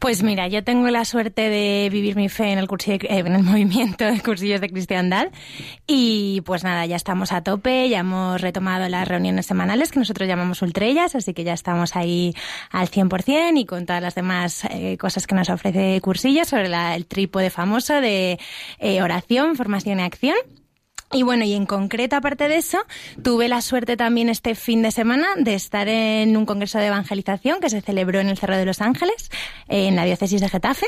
Pues 0.00 0.22
mira, 0.22 0.48
yo 0.48 0.64
tengo 0.64 0.88
la 0.88 1.04
suerte 1.04 1.50
de 1.50 1.88
vivir 1.92 2.16
mi 2.16 2.30
fe 2.30 2.52
en 2.52 2.58
el, 2.58 2.66
cursillo 2.66 2.96
eh, 3.02 3.18
en 3.18 3.34
el 3.34 3.42
movimiento 3.44 4.06
de 4.06 4.18
cursillos 4.22 4.60
de 4.62 4.70
cristiandad 4.70 5.28
y 5.86 6.40
pues 6.46 6.64
nada, 6.64 6.86
ya 6.86 6.96
estamos 6.96 7.32
a 7.32 7.42
tope, 7.42 7.86
ya 7.90 7.98
hemos 7.98 8.40
retomado 8.40 8.88
las 8.88 9.06
reuniones 9.06 9.44
semanales 9.44 9.92
que 9.92 9.98
nosotros 9.98 10.26
llamamos 10.26 10.62
ultrellas, 10.62 11.14
así 11.16 11.34
que 11.34 11.44
ya 11.44 11.52
estamos 11.52 11.96
ahí 11.96 12.34
al 12.70 12.88
100% 12.88 13.58
y 13.60 13.66
con 13.66 13.84
todas 13.84 14.00
las 14.00 14.14
demás 14.14 14.64
eh, 14.70 14.96
cosas 14.96 15.26
que 15.26 15.34
nos 15.34 15.50
ofrece 15.50 16.00
cursillos 16.00 16.48
sobre 16.48 16.68
la- 16.70 16.96
el 16.96 17.04
trípode 17.06 17.50
famoso 17.50 18.00
de 18.00 18.38
eh, 18.78 19.02
oración, 19.02 19.54
formación 19.54 20.00
y 20.00 20.02
acción. 20.02 20.36
Y 21.12 21.24
bueno, 21.24 21.44
y 21.44 21.54
en 21.54 21.66
concreto, 21.66 22.14
aparte 22.14 22.46
de 22.46 22.56
eso, 22.56 22.78
tuve 23.20 23.48
la 23.48 23.62
suerte 23.62 23.96
también 23.96 24.28
este 24.28 24.54
fin 24.54 24.80
de 24.80 24.92
semana 24.92 25.26
de 25.36 25.54
estar 25.54 25.88
en 25.88 26.36
un 26.36 26.46
congreso 26.46 26.78
de 26.78 26.86
evangelización 26.86 27.58
que 27.58 27.68
se 27.68 27.80
celebró 27.80 28.20
en 28.20 28.28
el 28.28 28.38
Cerro 28.38 28.56
de 28.56 28.64
los 28.64 28.80
Ángeles, 28.80 29.28
en 29.66 29.96
la 29.96 30.04
diócesis 30.04 30.40
de 30.40 30.48
Getafe. 30.48 30.86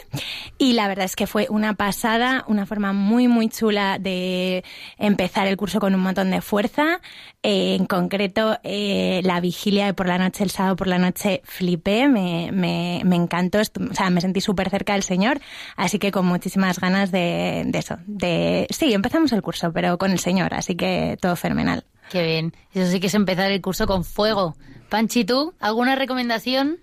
Y 0.59 0.75
la 0.75 0.87
verdad 0.87 1.07
es 1.07 1.17
que 1.17 1.27
fue 1.27 1.49
una 1.51 1.75
pasada, 1.75 2.45
una 2.47 2.67
forma 2.67 2.93
muy, 2.93 3.27
muy 3.27 3.49
chula 3.49 3.99
de 3.99 4.63
empezar 4.97 5.49
el 5.49 5.57
curso 5.57 5.81
con 5.81 5.93
un 5.93 6.01
montón 6.01 6.31
de 6.31 6.41
fuerza. 6.41 7.01
Eh, 7.45 7.75
en 7.75 7.87
concreto, 7.87 8.59
eh, 8.63 9.21
la 9.25 9.41
vigilia 9.41 9.87
de 9.87 9.95
por 9.95 10.07
la 10.07 10.17
noche, 10.17 10.45
el 10.45 10.51
sábado 10.51 10.77
por 10.77 10.87
la 10.87 10.99
noche, 10.99 11.41
flipé, 11.45 12.07
me, 12.09 12.51
me, 12.53 13.03
me 13.05 13.17
encantó, 13.17 13.59
o 13.61 13.95
sea, 13.95 14.11
me 14.11 14.21
sentí 14.21 14.41
súper 14.41 14.71
cerca 14.71 14.93
del 14.93 15.03
Señor, 15.03 15.41
así 15.77 15.99
que 15.99 16.13
con 16.13 16.25
muchísimas 16.25 16.79
ganas 16.79 17.11
de, 17.11 17.65
de 17.67 17.79
eso, 17.79 17.99
de, 18.07 18.69
sí, 18.71 18.93
empezamos 18.93 19.33
el 19.33 19.43
curso, 19.43 19.73
pero 19.73 19.99
con 19.99 20.13
el 20.13 20.21
Señor, 20.21 20.55
así 20.55 20.77
que 20.77 21.19
todo 21.21 21.35
fenomenal. 21.35 21.85
Qué 22.13 22.25
bien. 22.25 22.53
Eso 22.75 22.93
sí 22.93 23.01
que 23.01 23.09
es 23.09 23.15
empezar 23.15 23.51
el 23.51 23.61
curso 23.61 23.89
con 23.89 24.05
fuego. 24.05 24.55
Panchi, 24.89 25.25
¿tú? 25.25 25.55
¿Alguna 25.59 25.97
recomendación? 25.97 26.79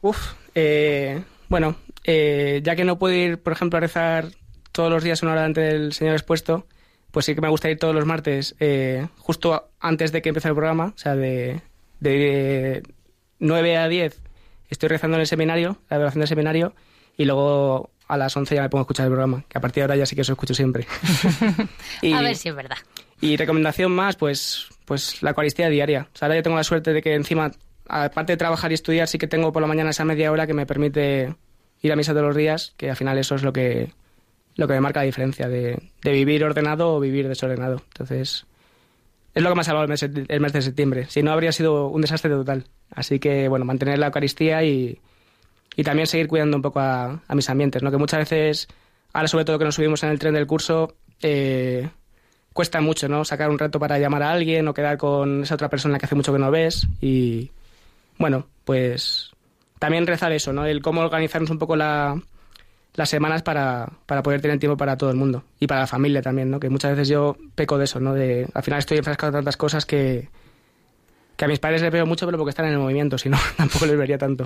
Uf, 0.00 0.34
eh, 0.54 1.24
bueno, 1.48 1.74
eh, 2.04 2.60
ya 2.62 2.76
que 2.76 2.84
no 2.84 3.00
puedo 3.00 3.14
ir, 3.14 3.42
por 3.42 3.52
ejemplo, 3.52 3.78
a 3.78 3.80
rezar 3.80 4.28
todos 4.70 4.90
los 4.90 5.02
días 5.02 5.22
una 5.22 5.32
hora 5.32 5.40
delante 5.40 5.62
del 5.62 5.92
Señor 5.92 6.14
expuesto, 6.14 6.66
pues 7.14 7.24
sí 7.24 7.34
que 7.34 7.40
me 7.40 7.48
gusta 7.48 7.70
ir 7.70 7.78
todos 7.78 7.94
los 7.94 8.04
martes, 8.04 8.54
eh, 8.60 9.06
justo 9.18 9.70
antes 9.80 10.12
de 10.12 10.20
que 10.20 10.28
empiece 10.28 10.48
el 10.48 10.54
programa, 10.54 10.92
o 10.94 10.98
sea, 10.98 11.14
de, 11.16 11.62
de 12.00 12.82
9 13.38 13.76
a 13.78 13.88
10 13.88 14.20
estoy 14.68 14.88
rezando 14.88 15.16
en 15.16 15.20
el 15.22 15.26
seminario, 15.26 15.78
la 15.88 15.96
adoración 15.96 16.20
del 16.20 16.28
seminario, 16.28 16.74
y 17.16 17.24
luego 17.24 17.90
a 18.08 18.16
las 18.16 18.36
11 18.36 18.54
ya 18.56 18.62
me 18.62 18.68
pongo 18.68 18.80
a 18.80 18.84
escuchar 18.84 19.06
el 19.06 19.12
programa, 19.12 19.44
que 19.48 19.56
a 19.56 19.60
partir 19.60 19.76
de 19.80 19.82
ahora 19.84 19.96
ya 19.96 20.04
sí 20.06 20.14
que 20.16 20.22
eso 20.22 20.32
escucho 20.32 20.52
siempre. 20.54 20.86
Y- 22.02 22.12
A 22.12 22.20
ver 22.20 22.36
si 22.36 22.48
es 22.48 22.54
verdad. 22.54 22.76
y 23.20 23.36
recomendación 23.36 23.92
más, 23.92 24.16
pues, 24.16 24.66
pues 24.84 25.22
la 25.22 25.30
Eucaristía 25.30 25.68
diaria. 25.68 26.08
O 26.12 26.16
sea, 26.18 26.26
ahora 26.26 26.36
yo 26.36 26.42
tengo 26.42 26.56
la 26.56 26.64
suerte 26.64 26.92
de 26.92 27.00
que 27.02 27.14
encima, 27.14 27.52
aparte 27.88 28.32
de 28.32 28.36
trabajar 28.36 28.72
y 28.72 28.74
estudiar, 28.74 29.06
sí 29.08 29.16
que 29.18 29.26
tengo 29.28 29.52
por 29.52 29.62
la 29.62 29.68
mañana 29.68 29.90
esa 29.90 30.04
media 30.04 30.32
hora 30.32 30.46
que 30.46 30.54
me 30.54 30.66
permite 30.66 31.34
ir 31.82 31.92
a 31.92 31.96
misa 31.96 32.12
todos 32.12 32.26
los 32.26 32.36
días, 32.36 32.74
que 32.76 32.90
al 32.90 32.96
final 32.96 33.16
eso 33.18 33.36
es 33.36 33.42
lo 33.44 33.52
que, 33.52 33.92
lo 34.56 34.66
que 34.66 34.74
me 34.74 34.80
marca 34.80 35.00
la 35.00 35.06
diferencia 35.06 35.48
de, 35.48 35.82
de 36.02 36.12
vivir 36.12 36.44
ordenado 36.44 36.94
o 36.94 37.00
vivir 37.00 37.28
desordenado. 37.28 37.82
Entonces, 37.88 38.46
es 39.34 39.42
lo 39.42 39.48
que 39.48 39.54
me 39.54 39.60
ha 39.62 39.64
salvado 39.64 39.84
el 39.84 39.90
mes, 39.90 40.02
el 40.02 40.40
mes 40.40 40.52
de 40.52 40.62
septiembre. 40.62 41.06
Si 41.08 41.22
no, 41.22 41.32
habría 41.32 41.52
sido 41.52 41.88
un 41.88 42.00
desastre 42.00 42.30
total. 42.30 42.64
Así 42.90 43.18
que, 43.18 43.48
bueno, 43.48 43.64
mantener 43.64 43.98
la 43.98 44.06
Eucaristía 44.06 44.62
y, 44.62 45.00
y 45.74 45.82
también 45.82 46.06
seguir 46.06 46.28
cuidando 46.28 46.56
un 46.56 46.62
poco 46.62 46.80
a, 46.80 47.20
a 47.26 47.34
mis 47.34 47.50
ambientes, 47.50 47.82
¿no? 47.82 47.90
Que 47.90 47.96
muchas 47.96 48.20
veces, 48.20 48.68
ahora 49.12 49.28
sobre 49.28 49.44
todo 49.44 49.58
que 49.58 49.64
nos 49.64 49.74
subimos 49.74 50.02
en 50.04 50.10
el 50.10 50.18
tren 50.20 50.34
del 50.34 50.46
curso, 50.46 50.94
eh, 51.20 51.88
cuesta 52.52 52.80
mucho, 52.80 53.08
¿no? 53.08 53.24
Sacar 53.24 53.50
un 53.50 53.58
rato 53.58 53.80
para 53.80 53.98
llamar 53.98 54.22
a 54.22 54.30
alguien 54.30 54.68
o 54.68 54.74
quedar 54.74 54.98
con 54.98 55.42
esa 55.42 55.56
otra 55.56 55.68
persona 55.68 55.98
que 55.98 56.06
hace 56.06 56.14
mucho 56.14 56.32
que 56.32 56.38
no 56.38 56.52
ves 56.52 56.86
y, 57.00 57.50
bueno, 58.18 58.46
pues 58.64 59.32
también 59.80 60.06
rezar 60.06 60.30
eso, 60.32 60.52
¿no? 60.52 60.64
El 60.64 60.80
cómo 60.80 61.00
organizarnos 61.00 61.50
un 61.50 61.58
poco 61.58 61.74
la, 61.74 62.16
las 62.94 63.08
semanas 63.08 63.42
para, 63.42 63.90
para 64.06 64.22
poder 64.22 64.40
tener 64.40 64.58
tiempo 64.58 64.76
para 64.76 64.96
todo 64.96 65.10
el 65.10 65.16
mundo 65.16 65.44
y 65.58 65.66
para 65.66 65.80
la 65.80 65.86
familia 65.86 66.22
también, 66.22 66.50
¿no? 66.50 66.60
Que 66.60 66.70
muchas 66.70 66.92
veces 66.92 67.08
yo 67.08 67.36
peco 67.54 67.76
de 67.76 67.84
eso, 67.84 68.00
¿no? 68.00 68.14
De, 68.14 68.46
al 68.54 68.62
final 68.62 68.78
estoy 68.78 68.98
enfrascado 68.98 69.30
en 69.30 69.38
tantas 69.38 69.56
cosas 69.56 69.84
que, 69.84 70.28
que 71.36 71.44
a 71.44 71.48
mis 71.48 71.58
padres 71.58 71.82
les 71.82 71.92
veo 71.92 72.06
mucho, 72.06 72.26
pero 72.26 72.38
porque 72.38 72.50
están 72.50 72.66
en 72.66 72.72
el 72.72 72.78
movimiento, 72.78 73.18
si 73.18 73.28
no, 73.28 73.38
tampoco 73.56 73.86
les 73.86 73.96
vería 73.96 74.18
tanto. 74.18 74.44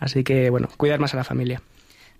Así 0.00 0.24
que, 0.24 0.50
bueno, 0.50 0.68
cuidar 0.76 0.98
más 0.98 1.14
a 1.14 1.18
la 1.18 1.24
familia. 1.24 1.62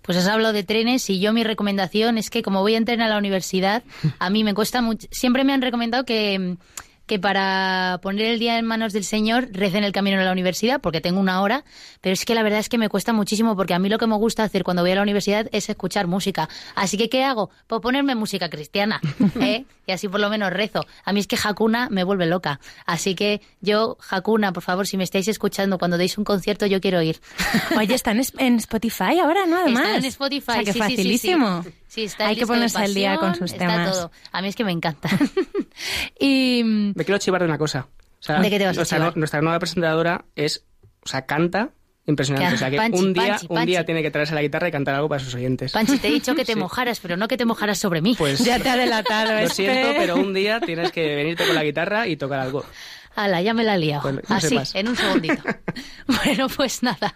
Pues 0.03 0.19
has 0.19 0.27
hablado 0.27 0.53
de 0.53 0.63
trenes 0.63 1.09
y 1.09 1.19
yo 1.19 1.33
mi 1.33 1.43
recomendación 1.43 2.19
es 2.19 2.29
que 2.29 2.43
como 2.43 2.61
voy 2.61 2.75
en 2.75 2.85
tren 2.85 3.01
a 3.01 3.09
la 3.09 3.17
universidad, 3.17 3.83
a 4.19 4.29
mí 4.29 4.43
me 4.43 4.53
cuesta 4.53 4.83
mucho. 4.83 5.07
Siempre 5.09 5.43
me 5.43 5.51
han 5.51 5.63
recomendado 5.63 6.05
que, 6.05 6.57
que 7.05 7.19
para 7.19 7.99
poner 8.01 8.25
el 8.25 8.39
día 8.39 8.57
en 8.57 8.65
manos 8.65 8.91
del 8.93 9.03
Señor 9.03 9.49
recen 9.51 9.83
el 9.83 9.91
camino 9.91 10.19
a 10.19 10.23
la 10.23 10.31
universidad 10.31 10.81
porque 10.81 11.01
tengo 11.01 11.19
una 11.19 11.41
hora, 11.41 11.63
pero 12.01 12.13
es 12.13 12.25
que 12.25 12.33
la 12.33 12.41
verdad 12.43 12.59
es 12.59 12.67
que 12.69 12.77
me 12.77 12.89
cuesta 12.89 13.13
muchísimo 13.13 13.55
porque 13.55 13.73
a 13.73 13.79
mí 13.79 13.89
lo 13.89 13.97
que 13.97 14.07
me 14.07 14.15
gusta 14.15 14.43
hacer 14.43 14.63
cuando 14.63 14.81
voy 14.81 14.91
a 14.91 14.95
la 14.95 15.01
universidad 15.03 15.47
es 15.51 15.69
escuchar 15.69 16.07
música. 16.07 16.49
Así 16.75 16.97
que 16.97 17.07
¿qué 17.09 17.23
hago? 17.23 17.49
Pues 17.67 17.81
ponerme 17.81 18.15
música 18.15 18.49
cristiana, 18.49 18.99
¿eh? 19.39 19.65
Y 19.87 19.91
así 19.91 20.07
por 20.07 20.19
lo 20.19 20.29
menos 20.31 20.51
rezo. 20.51 20.83
A 21.03 21.13
mí 21.13 21.19
es 21.19 21.27
que 21.27 21.37
Hakuna 21.41 21.89
me 21.91 22.03
vuelve 22.03 22.25
loca. 22.25 22.59
Así 22.87 23.13
que 23.13 23.39
yo, 23.61 23.97
Hakuna, 24.09 24.51
por 24.51 24.63
favor, 24.63 24.87
si 24.87 24.97
me 24.97 25.03
estáis 25.03 25.27
escuchando 25.27 25.77
cuando 25.77 25.97
deis 25.99 26.17
un 26.17 26.23
concierto, 26.23 26.65
yo 26.65 26.81
quiero 26.81 27.03
ir. 27.03 27.21
Oye, 27.77 27.93
están 27.93 28.19
es- 28.19 28.33
en 28.39 28.55
Spotify 28.55 29.19
ahora, 29.21 29.45
¿no? 29.45 29.57
Además. 29.57 29.83
Está 29.83 29.97
en 29.97 30.05
Spotify, 30.05 30.51
O 30.51 30.53
sea, 30.53 30.63
que 30.63 30.73
sí, 30.73 30.79
sí, 30.79 30.85
sí, 30.85 30.91
facilísimo. 30.95 31.63
Sí, 31.63 31.69
Sí, 31.95 32.03
está 32.03 32.27
Hay 32.27 32.35
que 32.35 32.45
ponerse 32.45 32.77
al 32.77 32.93
día 32.93 33.15
con 33.17 33.33
sus 33.35 33.53
está 33.53 33.67
temas. 33.67 33.91
todo. 33.93 34.11
A 34.33 34.41
mí 34.41 34.49
es 34.49 34.55
que 34.57 34.65
me 34.65 34.73
encanta. 34.73 35.09
y 36.19 36.61
Me 36.63 37.05
quiero 37.05 37.17
chivar 37.17 37.41
de 37.41 37.47
una 37.47 37.57
cosa. 37.57 37.87
O 38.19 38.23
sea, 38.25 38.39
¿De 38.39 38.49
qué 38.49 38.57
te 38.57 38.65
vas 38.65 38.75
a 38.75 38.79
nuestra, 38.79 38.97
chivar? 38.97 39.17
nuestra 39.17 39.41
nueva 39.41 39.59
presentadora 39.59 40.25
es, 40.35 40.65
o 41.03 41.07
sea, 41.07 41.25
canta 41.25 41.69
impresionante. 42.07 42.55
O 42.55 42.57
sea, 42.57 42.69
que 42.69 42.77
Panchi, 42.77 42.99
un 42.99 43.13
día, 43.13 43.27
Panchi, 43.29 43.45
un 43.49 43.55
Panchi. 43.55 43.67
día 43.71 43.85
tiene 43.85 44.01
que 44.03 44.11
traerse 44.11 44.35
la 44.35 44.41
guitarra 44.41 44.67
y 44.67 44.71
cantar 44.71 44.95
algo 44.95 45.09
para 45.09 45.23
sus 45.23 45.33
oyentes. 45.35 45.71
Panchi, 45.71 45.97
te 45.97 46.07
he 46.07 46.11
dicho 46.11 46.35
que 46.35 46.43
te 46.45 46.53
Sí. 46.53 46.59
mojaras, 46.59 46.99
pero 46.99 47.17
no 47.17 47.27
que 47.27 47.37
te 47.37 47.45
mojaras 47.45 47.77
sobre 47.79 48.01
mí. 48.01 48.15
Pues- 48.17 48.43
Ya 48.43 48.59
te 48.59 48.69
ha 48.69 48.75
delatado, 48.75 49.31
Lo 49.31 49.39
este. 49.39 49.55
siento, 49.55 49.89
pero 49.97 50.15
un 50.17 50.33
día 50.33 50.59
tienes 50.59 50.91
que 50.91 51.15
venirte 51.15 51.45
con 51.45 51.55
la 51.55 51.63
guitarra 51.63 52.07
y 52.07 52.17
tocar 52.17 52.39
algo. 52.39 52.65
Ala, 53.15 53.41
ya 53.41 53.53
me 53.53 53.63
la 53.63 53.75
he 53.75 53.79
liado. 53.79 54.01
Pues 54.03 54.29
no 54.29 54.35
Así, 54.35 54.49
sepas. 54.49 54.75
en 54.75 54.89
un 54.89 54.95
segundito. 54.95 55.41
bueno, 56.25 56.47
pues 56.49 56.83
nada. 56.83 57.15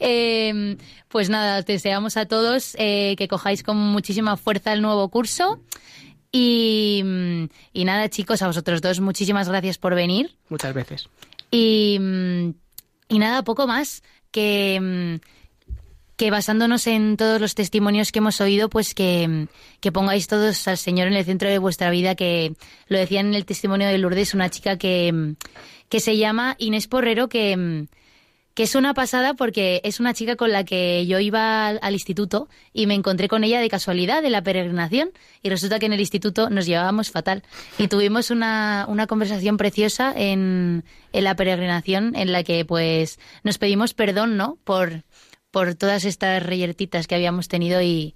Eh, 0.00 0.76
pues 1.08 1.30
nada, 1.30 1.60
os 1.60 1.66
deseamos 1.66 2.16
a 2.16 2.26
todos 2.26 2.74
eh, 2.78 3.14
que 3.16 3.28
cojáis 3.28 3.62
con 3.62 3.76
muchísima 3.76 4.36
fuerza 4.36 4.72
el 4.72 4.82
nuevo 4.82 5.08
curso. 5.08 5.60
Y, 6.32 7.02
y 7.72 7.84
nada, 7.84 8.08
chicos, 8.10 8.42
a 8.42 8.48
vosotros 8.48 8.82
dos, 8.82 9.00
muchísimas 9.00 9.48
gracias 9.48 9.78
por 9.78 9.94
venir. 9.94 10.36
Muchas 10.48 10.74
veces. 10.74 11.08
Y, 11.50 11.98
y 13.08 13.18
nada, 13.18 13.42
poco 13.44 13.66
más 13.66 14.02
que, 14.30 14.78
mm, 15.20 15.26
que 16.18 16.32
basándonos 16.32 16.88
en 16.88 17.16
todos 17.16 17.40
los 17.40 17.54
testimonios 17.54 18.10
que 18.10 18.18
hemos 18.18 18.40
oído, 18.40 18.68
pues 18.68 18.92
que, 18.92 19.46
que 19.80 19.92
pongáis 19.92 20.26
todos 20.26 20.66
al 20.66 20.76
Señor 20.76 21.06
en 21.06 21.14
el 21.14 21.24
centro 21.24 21.48
de 21.48 21.58
vuestra 21.58 21.90
vida, 21.90 22.16
que 22.16 22.54
lo 22.88 22.98
decía 22.98 23.20
en 23.20 23.34
el 23.34 23.46
testimonio 23.46 23.86
de 23.86 23.98
Lourdes, 23.98 24.34
una 24.34 24.50
chica 24.50 24.76
que, 24.76 25.36
que 25.88 26.00
se 26.00 26.16
llama 26.16 26.56
Inés 26.58 26.88
Porrero, 26.88 27.28
que, 27.28 27.86
que 28.54 28.64
es 28.64 28.74
una 28.74 28.94
pasada 28.94 29.34
porque 29.34 29.80
es 29.84 30.00
una 30.00 30.12
chica 30.12 30.34
con 30.34 30.50
la 30.50 30.64
que 30.64 31.06
yo 31.06 31.20
iba 31.20 31.68
al, 31.68 31.78
al 31.82 31.92
instituto 31.92 32.48
y 32.72 32.88
me 32.88 32.94
encontré 32.94 33.28
con 33.28 33.44
ella 33.44 33.60
de 33.60 33.68
casualidad 33.68 34.20
de 34.20 34.30
la 34.30 34.42
peregrinación 34.42 35.12
y 35.44 35.50
resulta 35.50 35.78
que 35.78 35.86
en 35.86 35.92
el 35.92 36.00
instituto 36.00 36.50
nos 36.50 36.66
llevábamos 36.66 37.12
fatal 37.12 37.44
y 37.78 37.86
tuvimos 37.86 38.32
una, 38.32 38.86
una 38.88 39.06
conversación 39.06 39.56
preciosa 39.56 40.12
en, 40.16 40.82
en 41.12 41.22
la 41.22 41.36
peregrinación 41.36 42.16
en 42.16 42.32
la 42.32 42.42
que 42.42 42.64
pues 42.64 43.20
nos 43.44 43.58
pedimos 43.58 43.94
perdón, 43.94 44.36
¿no? 44.36 44.58
Por, 44.64 45.04
por 45.50 45.74
todas 45.74 46.04
estas 46.04 46.42
reyertitas 46.42 47.06
que 47.06 47.14
habíamos 47.14 47.48
tenido 47.48 47.80
y, 47.82 48.14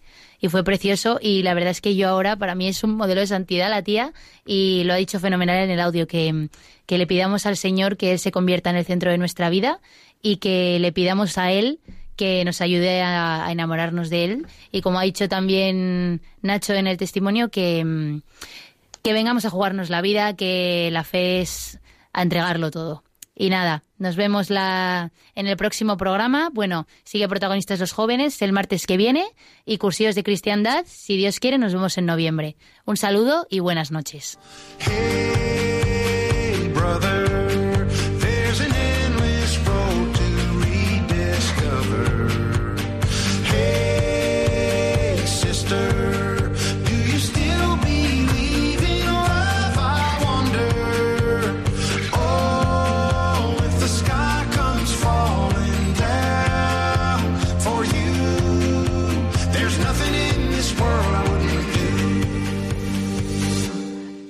fue 0.50 0.64
precioso 0.64 1.20
y 1.22 1.42
la 1.44 1.54
verdad 1.54 1.70
es 1.70 1.80
que 1.80 1.94
yo 1.94 2.08
ahora 2.08 2.34
para 2.34 2.56
mí 2.56 2.66
es 2.66 2.82
un 2.82 2.96
modelo 2.96 3.20
de 3.20 3.28
santidad 3.28 3.70
la 3.70 3.82
tía 3.82 4.12
y 4.44 4.82
lo 4.84 4.92
ha 4.92 4.96
dicho 4.96 5.20
fenomenal 5.20 5.58
en 5.58 5.70
el 5.70 5.78
audio 5.78 6.08
que, 6.08 6.48
que 6.84 6.98
le 6.98 7.06
pidamos 7.06 7.46
al 7.46 7.56
Señor 7.56 7.96
que 7.96 8.10
Él 8.10 8.18
se 8.18 8.32
convierta 8.32 8.68
en 8.70 8.76
el 8.76 8.84
centro 8.84 9.12
de 9.12 9.18
nuestra 9.18 9.50
vida 9.50 9.80
y 10.20 10.38
que 10.38 10.80
le 10.80 10.90
pidamos 10.90 11.38
a 11.38 11.52
Él 11.52 11.78
que 12.16 12.44
nos 12.44 12.60
ayude 12.60 13.02
a, 13.02 13.46
a 13.46 13.52
enamorarnos 13.52 14.10
de 14.10 14.24
Él 14.24 14.46
y 14.72 14.80
como 14.80 14.98
ha 14.98 15.02
dicho 15.02 15.28
también 15.28 16.22
Nacho 16.42 16.74
en 16.74 16.88
el 16.88 16.96
testimonio 16.96 17.48
que, 17.48 18.20
que 19.02 19.12
vengamos 19.12 19.44
a 19.44 19.50
jugarnos 19.50 19.90
la 19.90 20.00
vida, 20.00 20.34
que 20.34 20.88
la 20.92 21.04
fe 21.04 21.40
es 21.40 21.78
a 22.12 22.22
entregarlo 22.22 22.70
todo. 22.70 23.04
Y 23.34 23.50
nada, 23.50 23.84
nos 23.98 24.16
vemos 24.16 24.50
la, 24.50 25.10
en 25.34 25.46
el 25.46 25.56
próximo 25.56 25.96
programa. 25.96 26.50
Bueno, 26.52 26.86
sigue 27.04 27.28
protagonistas 27.28 27.80
los 27.80 27.92
jóvenes 27.92 28.42
el 28.42 28.52
martes 28.52 28.86
que 28.86 28.96
viene 28.96 29.24
y 29.64 29.78
cursillos 29.78 30.14
de 30.14 30.22
cristiandad. 30.22 30.84
Si 30.86 31.16
Dios 31.16 31.40
quiere, 31.40 31.58
nos 31.58 31.72
vemos 31.72 31.96
en 31.98 32.06
noviembre. 32.06 32.56
Un 32.84 32.96
saludo 32.96 33.46
y 33.48 33.60
buenas 33.60 33.90
noches. 33.90 34.38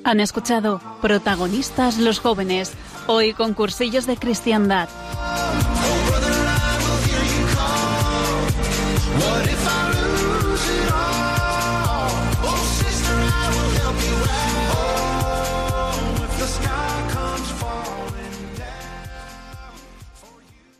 Han 0.04 0.20
escuchado 0.20 0.80
protagonistas 1.00 1.98
los 1.98 2.18
jóvenes, 2.18 2.72
hoy 3.06 3.34
con 3.34 3.54
cursillos 3.54 4.06
de 4.06 4.16
cristiandad. 4.16 4.88